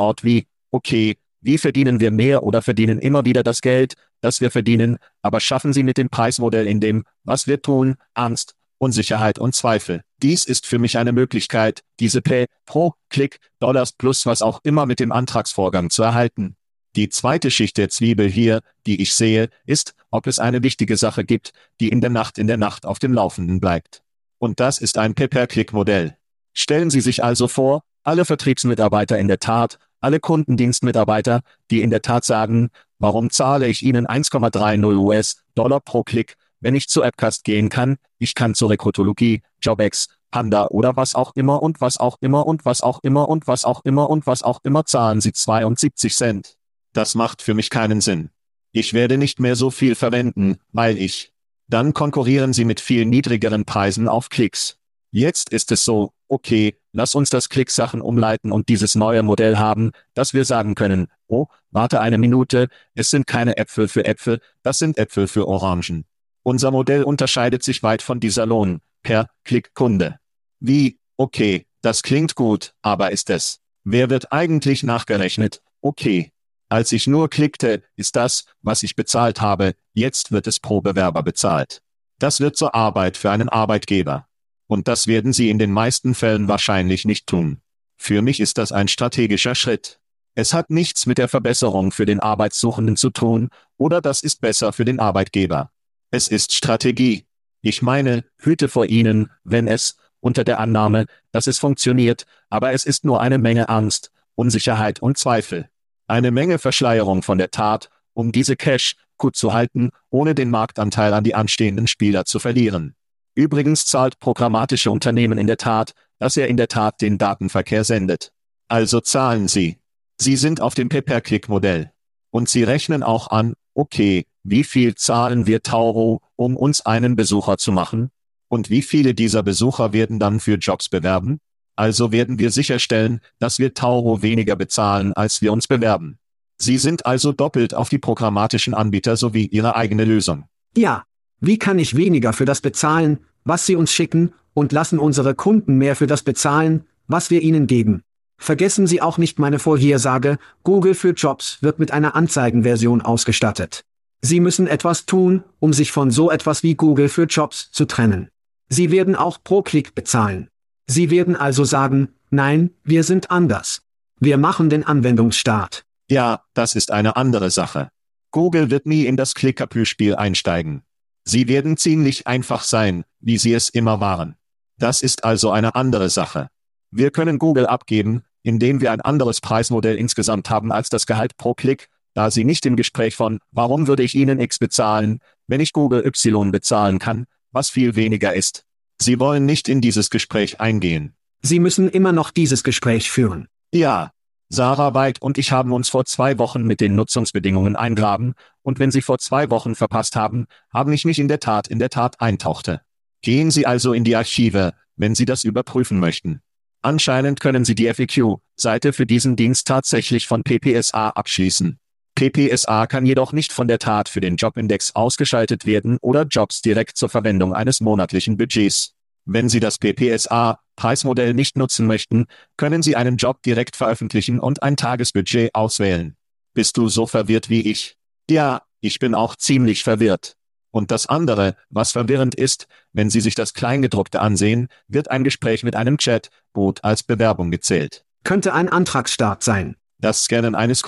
Ort 0.00 0.24
wie, 0.24 0.46
okay, 0.70 1.16
wie 1.40 1.58
verdienen 1.58 2.00
wir 2.00 2.10
mehr 2.10 2.42
oder 2.42 2.62
verdienen 2.62 2.98
immer 2.98 3.24
wieder 3.24 3.42
das 3.42 3.60
Geld, 3.60 3.94
das 4.20 4.40
wir 4.40 4.50
verdienen, 4.50 4.98
aber 5.22 5.40
schaffen 5.40 5.72
Sie 5.72 5.82
mit 5.82 5.98
dem 5.98 6.08
Preismodell 6.08 6.66
in 6.66 6.80
dem, 6.80 7.04
was 7.22 7.46
wir 7.46 7.62
tun, 7.62 7.96
Angst, 8.14 8.54
Unsicherheit 8.78 9.38
und 9.38 9.54
Zweifel. 9.54 10.02
Dies 10.22 10.44
ist 10.44 10.66
für 10.66 10.78
mich 10.78 10.98
eine 10.98 11.12
Möglichkeit, 11.12 11.82
diese 12.00 12.22
Pay 12.22 12.46
pro 12.64 12.94
Klick 13.10 13.38
Dollars 13.60 13.92
plus 13.92 14.26
was 14.26 14.42
auch 14.42 14.60
immer 14.64 14.86
mit 14.86 15.00
dem 15.00 15.12
Antragsvorgang 15.12 15.90
zu 15.90 16.02
erhalten. 16.02 16.56
Die 16.96 17.10
zweite 17.10 17.50
Schicht 17.50 17.76
der 17.76 17.90
Zwiebel 17.90 18.28
hier, 18.28 18.60
die 18.86 19.02
ich 19.02 19.14
sehe, 19.14 19.50
ist, 19.66 19.94
ob 20.10 20.26
es 20.26 20.38
eine 20.38 20.62
wichtige 20.62 20.96
Sache 20.96 21.24
gibt, 21.24 21.52
die 21.80 21.90
in 21.90 22.00
der 22.00 22.10
Nacht 22.10 22.38
in 22.38 22.46
der 22.46 22.56
Nacht 22.56 22.86
auf 22.86 22.98
dem 22.98 23.12
Laufenden 23.12 23.60
bleibt. 23.60 24.02
Und 24.38 24.60
das 24.60 24.78
ist 24.78 24.98
ein 24.98 25.14
Pay-per-Click-Modell. 25.14 26.16
Stellen 26.52 26.90
Sie 26.90 27.00
sich 27.00 27.22
also 27.24 27.48
vor, 27.48 27.82
alle 28.02 28.24
Vertriebsmitarbeiter 28.24 29.18
in 29.18 29.28
der 29.28 29.38
Tat, 29.38 29.78
alle 30.00 30.20
Kundendienstmitarbeiter, 30.20 31.40
die 31.70 31.82
in 31.82 31.90
der 31.90 32.02
Tat 32.02 32.24
sagen, 32.24 32.70
warum 32.98 33.30
zahle 33.30 33.66
ich 33.66 33.82
Ihnen 33.82 34.06
1,30 34.06 34.96
US-Dollar 34.96 35.80
pro 35.80 36.02
Klick, 36.02 36.36
wenn 36.60 36.74
ich 36.74 36.88
zu 36.88 37.02
Appcast 37.02 37.44
gehen 37.44 37.68
kann, 37.68 37.96
ich 38.18 38.34
kann 38.34 38.54
zur 38.54 38.70
Rekrutologie, 38.70 39.42
JobX, 39.60 40.08
Panda 40.30 40.66
oder 40.68 40.96
was 40.96 41.14
auch 41.14 41.32
immer 41.34 41.62
und 41.62 41.80
was 41.80 41.98
auch 41.98 42.18
immer 42.20 42.46
und 42.46 42.64
was 42.64 42.82
auch 42.82 43.00
immer 43.02 43.28
und 43.28 43.46
was 43.46 43.64
auch 43.64 43.80
immer 43.84 44.10
und 44.10 44.26
was 44.26 44.42
auch 44.42 44.60
immer 44.64 44.84
zahlen 44.84 45.20
Sie 45.20 45.32
72 45.32 46.14
Cent. 46.14 46.56
Das 46.92 47.14
macht 47.14 47.42
für 47.42 47.54
mich 47.54 47.70
keinen 47.70 48.00
Sinn. 48.00 48.30
Ich 48.72 48.92
werde 48.92 49.18
nicht 49.18 49.40
mehr 49.40 49.56
so 49.56 49.70
viel 49.70 49.94
verwenden, 49.94 50.56
weil 50.72 50.98
ich. 50.98 51.32
Dann 51.68 51.94
konkurrieren 51.94 52.52
Sie 52.52 52.64
mit 52.64 52.80
viel 52.80 53.04
niedrigeren 53.04 53.64
Preisen 53.64 54.08
auf 54.08 54.28
Klicks. 54.28 54.78
Jetzt 55.10 55.50
ist 55.50 55.72
es 55.72 55.84
so, 55.84 56.12
okay, 56.28 56.76
lass 56.92 57.14
uns 57.14 57.30
das 57.30 57.48
Klicksachen 57.48 58.00
umleiten 58.00 58.52
und 58.52 58.68
dieses 58.68 58.94
neue 58.94 59.22
Modell 59.22 59.56
haben, 59.56 59.92
dass 60.14 60.34
wir 60.34 60.44
sagen 60.44 60.74
können, 60.74 61.08
oh, 61.26 61.46
warte 61.70 62.00
eine 62.00 62.18
Minute, 62.18 62.68
es 62.94 63.10
sind 63.10 63.26
keine 63.26 63.56
Äpfel 63.56 63.88
für 63.88 64.04
Äpfel, 64.04 64.40
das 64.62 64.78
sind 64.78 64.98
Äpfel 64.98 65.28
für 65.28 65.48
Orangen. 65.48 66.04
Unser 66.42 66.70
Modell 66.70 67.02
unterscheidet 67.02 67.62
sich 67.62 67.82
weit 67.82 68.02
von 68.02 68.20
dieser 68.20 68.46
Lohn 68.46 68.80
per 69.02 69.28
Klickkunde. 69.44 70.18
Wie, 70.60 70.98
okay, 71.16 71.66
das 71.82 72.02
klingt 72.02 72.34
gut, 72.34 72.72
aber 72.82 73.10
ist 73.10 73.30
es? 73.30 73.60
Wer 73.84 74.10
wird 74.10 74.32
eigentlich 74.32 74.82
nachgerechnet? 74.82 75.62
Okay, 75.80 76.32
als 76.68 76.92
ich 76.92 77.06
nur 77.06 77.30
klickte, 77.30 77.82
ist 77.94 78.16
das, 78.16 78.44
was 78.62 78.82
ich 78.82 78.96
bezahlt 78.96 79.40
habe, 79.40 79.74
jetzt 79.92 80.32
wird 80.32 80.46
es 80.46 80.58
pro 80.58 80.80
Bewerber 80.80 81.22
bezahlt. 81.22 81.82
Das 82.18 82.40
wird 82.40 82.56
zur 82.56 82.74
Arbeit 82.74 83.16
für 83.16 83.30
einen 83.30 83.48
Arbeitgeber. 83.48 84.26
Und 84.66 84.88
das 84.88 85.06
werden 85.06 85.32
Sie 85.32 85.48
in 85.48 85.58
den 85.58 85.70
meisten 85.70 86.14
Fällen 86.14 86.48
wahrscheinlich 86.48 87.04
nicht 87.04 87.26
tun. 87.26 87.60
Für 87.96 88.20
mich 88.20 88.40
ist 88.40 88.58
das 88.58 88.72
ein 88.72 88.88
strategischer 88.88 89.54
Schritt. 89.54 90.00
Es 90.34 90.52
hat 90.52 90.70
nichts 90.70 91.06
mit 91.06 91.18
der 91.18 91.28
Verbesserung 91.28 91.92
für 91.92 92.04
den 92.04 92.20
Arbeitssuchenden 92.20 92.96
zu 92.96 93.10
tun, 93.10 93.48
oder 93.78 94.00
das 94.00 94.22
ist 94.22 94.40
besser 94.40 94.72
für 94.72 94.84
den 94.84 95.00
Arbeitgeber. 95.00 95.70
Es 96.10 96.28
ist 96.28 96.52
Strategie. 96.52 97.26
Ich 97.62 97.80
meine, 97.80 98.24
hüte 98.38 98.68
vor 98.68 98.86
ihnen, 98.86 99.30
wenn 99.44 99.66
es, 99.68 99.96
unter 100.20 100.44
der 100.44 100.58
Annahme, 100.58 101.06
dass 101.30 101.46
es 101.46 101.58
funktioniert, 101.58 102.26
aber 102.50 102.72
es 102.72 102.84
ist 102.84 103.04
nur 103.04 103.20
eine 103.20 103.38
Menge 103.38 103.68
Angst, 103.68 104.10
Unsicherheit 104.34 105.00
und 105.00 105.16
Zweifel. 105.16 105.68
Eine 106.06 106.30
Menge 106.30 106.58
Verschleierung 106.58 107.22
von 107.22 107.38
der 107.38 107.50
Tat, 107.50 107.90
um 108.14 108.32
diese 108.32 108.56
Cash 108.56 108.94
gut 109.18 109.36
zu 109.36 109.52
halten, 109.52 109.90
ohne 110.10 110.34
den 110.34 110.50
Marktanteil 110.50 111.12
an 111.12 111.24
die 111.24 111.34
anstehenden 111.34 111.86
Spieler 111.86 112.24
zu 112.24 112.38
verlieren. 112.38 112.94
Übrigens 113.34 113.86
zahlt 113.86 114.18
programmatische 114.18 114.90
Unternehmen 114.90 115.38
in 115.38 115.46
der 115.46 115.56
Tat, 115.56 115.92
dass 116.18 116.36
er 116.36 116.48
in 116.48 116.56
der 116.56 116.68
Tat 116.68 117.00
den 117.00 117.18
Datenverkehr 117.18 117.84
sendet. 117.84 118.32
Also 118.68 119.00
zahlen 119.00 119.48
sie. 119.48 119.78
Sie 120.18 120.36
sind 120.36 120.60
auf 120.60 120.74
dem 120.74 120.88
Pay-per-Click-Modell. 120.88 121.92
Und 122.30 122.48
sie 122.48 122.62
rechnen 122.62 123.02
auch 123.02 123.28
an, 123.28 123.54
okay, 123.74 124.26
wie 124.42 124.64
viel 124.64 124.94
zahlen 124.94 125.46
wir 125.46 125.62
Tauro, 125.62 126.22
um 126.36 126.56
uns 126.56 126.84
einen 126.86 127.16
Besucher 127.16 127.58
zu 127.58 127.72
machen? 127.72 128.10
Und 128.48 128.70
wie 128.70 128.82
viele 128.82 129.14
dieser 129.14 129.42
Besucher 129.42 129.92
werden 129.92 130.18
dann 130.18 130.40
für 130.40 130.54
Jobs 130.54 130.88
bewerben? 130.88 131.40
Also 131.76 132.10
werden 132.10 132.38
wir 132.38 132.50
sicherstellen, 132.50 133.20
dass 133.38 133.58
wir 133.58 133.74
Tauro 133.74 134.22
weniger 134.22 134.56
bezahlen, 134.56 135.12
als 135.12 135.42
wir 135.42 135.52
uns 135.52 135.68
bewerben. 135.68 136.18
Sie 136.58 136.78
sind 136.78 137.04
also 137.04 137.32
doppelt 137.32 137.74
auf 137.74 137.90
die 137.90 137.98
programmatischen 137.98 138.74
Anbieter 138.74 139.16
sowie 139.16 139.46
ihre 139.46 139.76
eigene 139.76 140.04
Lösung. 140.04 140.44
Ja. 140.76 141.04
Wie 141.38 141.58
kann 141.58 141.78
ich 141.78 141.96
weniger 141.96 142.32
für 142.32 142.46
das 142.46 142.62
bezahlen, 142.62 143.18
was 143.44 143.66
Sie 143.66 143.76
uns 143.76 143.92
schicken, 143.92 144.32
und 144.54 144.72
lassen 144.72 144.98
unsere 144.98 145.34
Kunden 145.34 145.76
mehr 145.76 145.94
für 145.94 146.06
das 146.06 146.22
bezahlen, 146.22 146.86
was 147.08 147.30
wir 147.30 147.42
ihnen 147.42 147.66
geben? 147.66 148.02
Vergessen 148.38 148.86
Sie 148.86 149.02
auch 149.02 149.18
nicht 149.18 149.38
meine 149.38 149.58
Vorhersage, 149.58 150.38
Google 150.62 150.94
für 150.94 151.10
Jobs 151.10 151.58
wird 151.60 151.78
mit 151.78 151.90
einer 151.90 152.16
Anzeigenversion 152.16 153.02
ausgestattet. 153.02 153.84
Sie 154.22 154.40
müssen 154.40 154.66
etwas 154.66 155.04
tun, 155.04 155.44
um 155.58 155.74
sich 155.74 155.92
von 155.92 156.10
so 156.10 156.30
etwas 156.30 156.62
wie 156.62 156.74
Google 156.74 157.10
für 157.10 157.24
Jobs 157.24 157.70
zu 157.70 157.84
trennen. 157.84 158.28
Sie 158.70 158.90
werden 158.90 159.14
auch 159.14 159.38
pro 159.44 159.60
Klick 159.62 159.94
bezahlen. 159.94 160.48
Sie 160.86 161.10
werden 161.10 161.36
also 161.36 161.64
sagen, 161.64 162.10
nein, 162.30 162.70
wir 162.84 163.02
sind 163.02 163.30
anders. 163.30 163.82
Wir 164.20 164.38
machen 164.38 164.70
den 164.70 164.84
Anwendungsstart. 164.84 165.84
Ja, 166.08 166.42
das 166.54 166.74
ist 166.74 166.90
eine 166.92 167.16
andere 167.16 167.50
Sache. 167.50 167.90
Google 168.30 168.70
wird 168.70 168.86
nie 168.86 169.06
in 169.06 169.16
das 169.16 169.34
Klickerpü-Spiel 169.34 170.14
einsteigen. 170.14 170.82
Sie 171.24 171.48
werden 171.48 171.76
ziemlich 171.76 172.26
einfach 172.26 172.62
sein, 172.62 173.04
wie 173.20 173.38
sie 173.38 173.52
es 173.52 173.68
immer 173.68 174.00
waren. 174.00 174.36
Das 174.78 175.02
ist 175.02 175.24
also 175.24 175.50
eine 175.50 175.74
andere 175.74 176.08
Sache. 176.08 176.48
Wir 176.90 177.10
können 177.10 177.38
Google 177.38 177.66
abgeben, 177.66 178.22
indem 178.42 178.80
wir 178.80 178.92
ein 178.92 179.00
anderes 179.00 179.40
Preismodell 179.40 179.96
insgesamt 179.96 180.50
haben 180.50 180.70
als 180.70 180.88
das 180.88 181.06
Gehalt 181.06 181.36
pro 181.36 181.54
Klick, 181.54 181.88
da 182.14 182.30
sie 182.30 182.44
nicht 182.44 182.64
im 182.64 182.76
Gespräch 182.76 183.16
von, 183.16 183.40
warum 183.50 183.88
würde 183.88 184.04
ich 184.04 184.14
Ihnen 184.14 184.38
X 184.38 184.58
bezahlen, 184.58 185.18
wenn 185.48 185.60
ich 185.60 185.72
Google 185.72 186.06
Y 186.06 186.52
bezahlen 186.52 186.98
kann, 186.98 187.26
was 187.50 187.70
viel 187.70 187.96
weniger 187.96 188.34
ist. 188.34 188.64
Sie 189.00 189.20
wollen 189.20 189.46
nicht 189.46 189.68
in 189.68 189.80
dieses 189.80 190.10
Gespräch 190.10 190.60
eingehen. 190.60 191.14
Sie 191.42 191.58
müssen 191.58 191.88
immer 191.88 192.12
noch 192.12 192.30
dieses 192.30 192.64
Gespräch 192.64 193.10
führen. 193.10 193.48
Ja. 193.72 194.10
Sarah 194.48 194.94
White 194.94 195.20
und 195.22 195.38
ich 195.38 195.50
haben 195.50 195.72
uns 195.72 195.88
vor 195.88 196.04
zwei 196.04 196.38
Wochen 196.38 196.62
mit 196.62 196.80
den 196.80 196.94
Nutzungsbedingungen 196.94 197.74
eingraben, 197.74 198.34
und 198.62 198.78
wenn 198.78 198.92
Sie 198.92 199.02
vor 199.02 199.18
zwei 199.18 199.50
Wochen 199.50 199.74
verpasst 199.74 200.14
haben, 200.14 200.46
haben 200.72 200.92
ich 200.92 201.04
mich 201.04 201.18
in 201.18 201.28
der 201.28 201.40
Tat 201.40 201.66
in 201.66 201.78
der 201.78 201.90
Tat 201.90 202.20
eintauchte. 202.20 202.80
Gehen 203.22 203.50
Sie 203.50 203.66
also 203.66 203.92
in 203.92 204.04
die 204.04 204.14
Archive, 204.14 204.72
wenn 204.96 205.14
Sie 205.14 205.24
das 205.24 205.44
überprüfen 205.44 205.98
möchten. 205.98 206.42
Anscheinend 206.82 207.40
können 207.40 207.64
Sie 207.64 207.74
die 207.74 207.92
FAQ-Seite 207.92 208.92
für 208.92 209.06
diesen 209.06 209.34
Dienst 209.34 209.66
tatsächlich 209.66 210.28
von 210.28 210.44
PPSA 210.44 211.10
abschließen. 211.10 211.80
PPSA 212.16 212.86
kann 212.86 213.04
jedoch 213.04 213.32
nicht 213.32 213.52
von 213.52 213.68
der 213.68 213.78
Tat 213.78 214.08
für 214.08 214.22
den 214.22 214.36
Jobindex 214.36 214.96
ausgeschaltet 214.96 215.66
werden 215.66 215.98
oder 216.00 216.22
Jobs 216.22 216.62
direkt 216.62 216.96
zur 216.96 217.10
Verwendung 217.10 217.52
eines 217.52 217.82
monatlichen 217.82 218.38
Budgets. 218.38 218.94
Wenn 219.26 219.50
Sie 219.50 219.60
das 219.60 219.78
PPSA-Preismodell 219.78 221.34
nicht 221.34 221.58
nutzen 221.58 221.86
möchten, 221.86 222.26
können 222.56 222.82
Sie 222.82 222.96
einen 222.96 223.18
Job 223.18 223.42
direkt 223.42 223.76
veröffentlichen 223.76 224.40
und 224.40 224.62
ein 224.62 224.78
Tagesbudget 224.78 225.54
auswählen. 225.54 226.16
Bist 226.54 226.78
du 226.78 226.88
so 226.88 227.06
verwirrt 227.06 227.50
wie 227.50 227.60
ich? 227.60 227.96
Ja, 228.30 228.62
ich 228.80 228.98
bin 228.98 229.14
auch 229.14 229.36
ziemlich 229.36 229.82
verwirrt. 229.82 230.36
Und 230.70 230.90
das 230.90 231.06
andere, 231.06 231.54
was 231.68 231.92
verwirrend 231.92 232.34
ist, 232.34 232.66
wenn 232.94 233.10
Sie 233.10 233.20
sich 233.20 233.34
das 233.34 233.52
Kleingedruckte 233.52 234.20
ansehen, 234.20 234.68
wird 234.88 235.10
ein 235.10 235.22
Gespräch 235.22 235.64
mit 235.64 235.76
einem 235.76 235.98
Chat-Boot 235.98 236.82
als 236.82 237.02
Bewerbung 237.02 237.50
gezählt. 237.50 238.06
Könnte 238.24 238.54
ein 238.54 238.70
Antragsstart 238.70 239.42
sein. 239.42 239.76
Das 239.98 240.24
Scannen 240.24 240.54
eines 240.54 240.82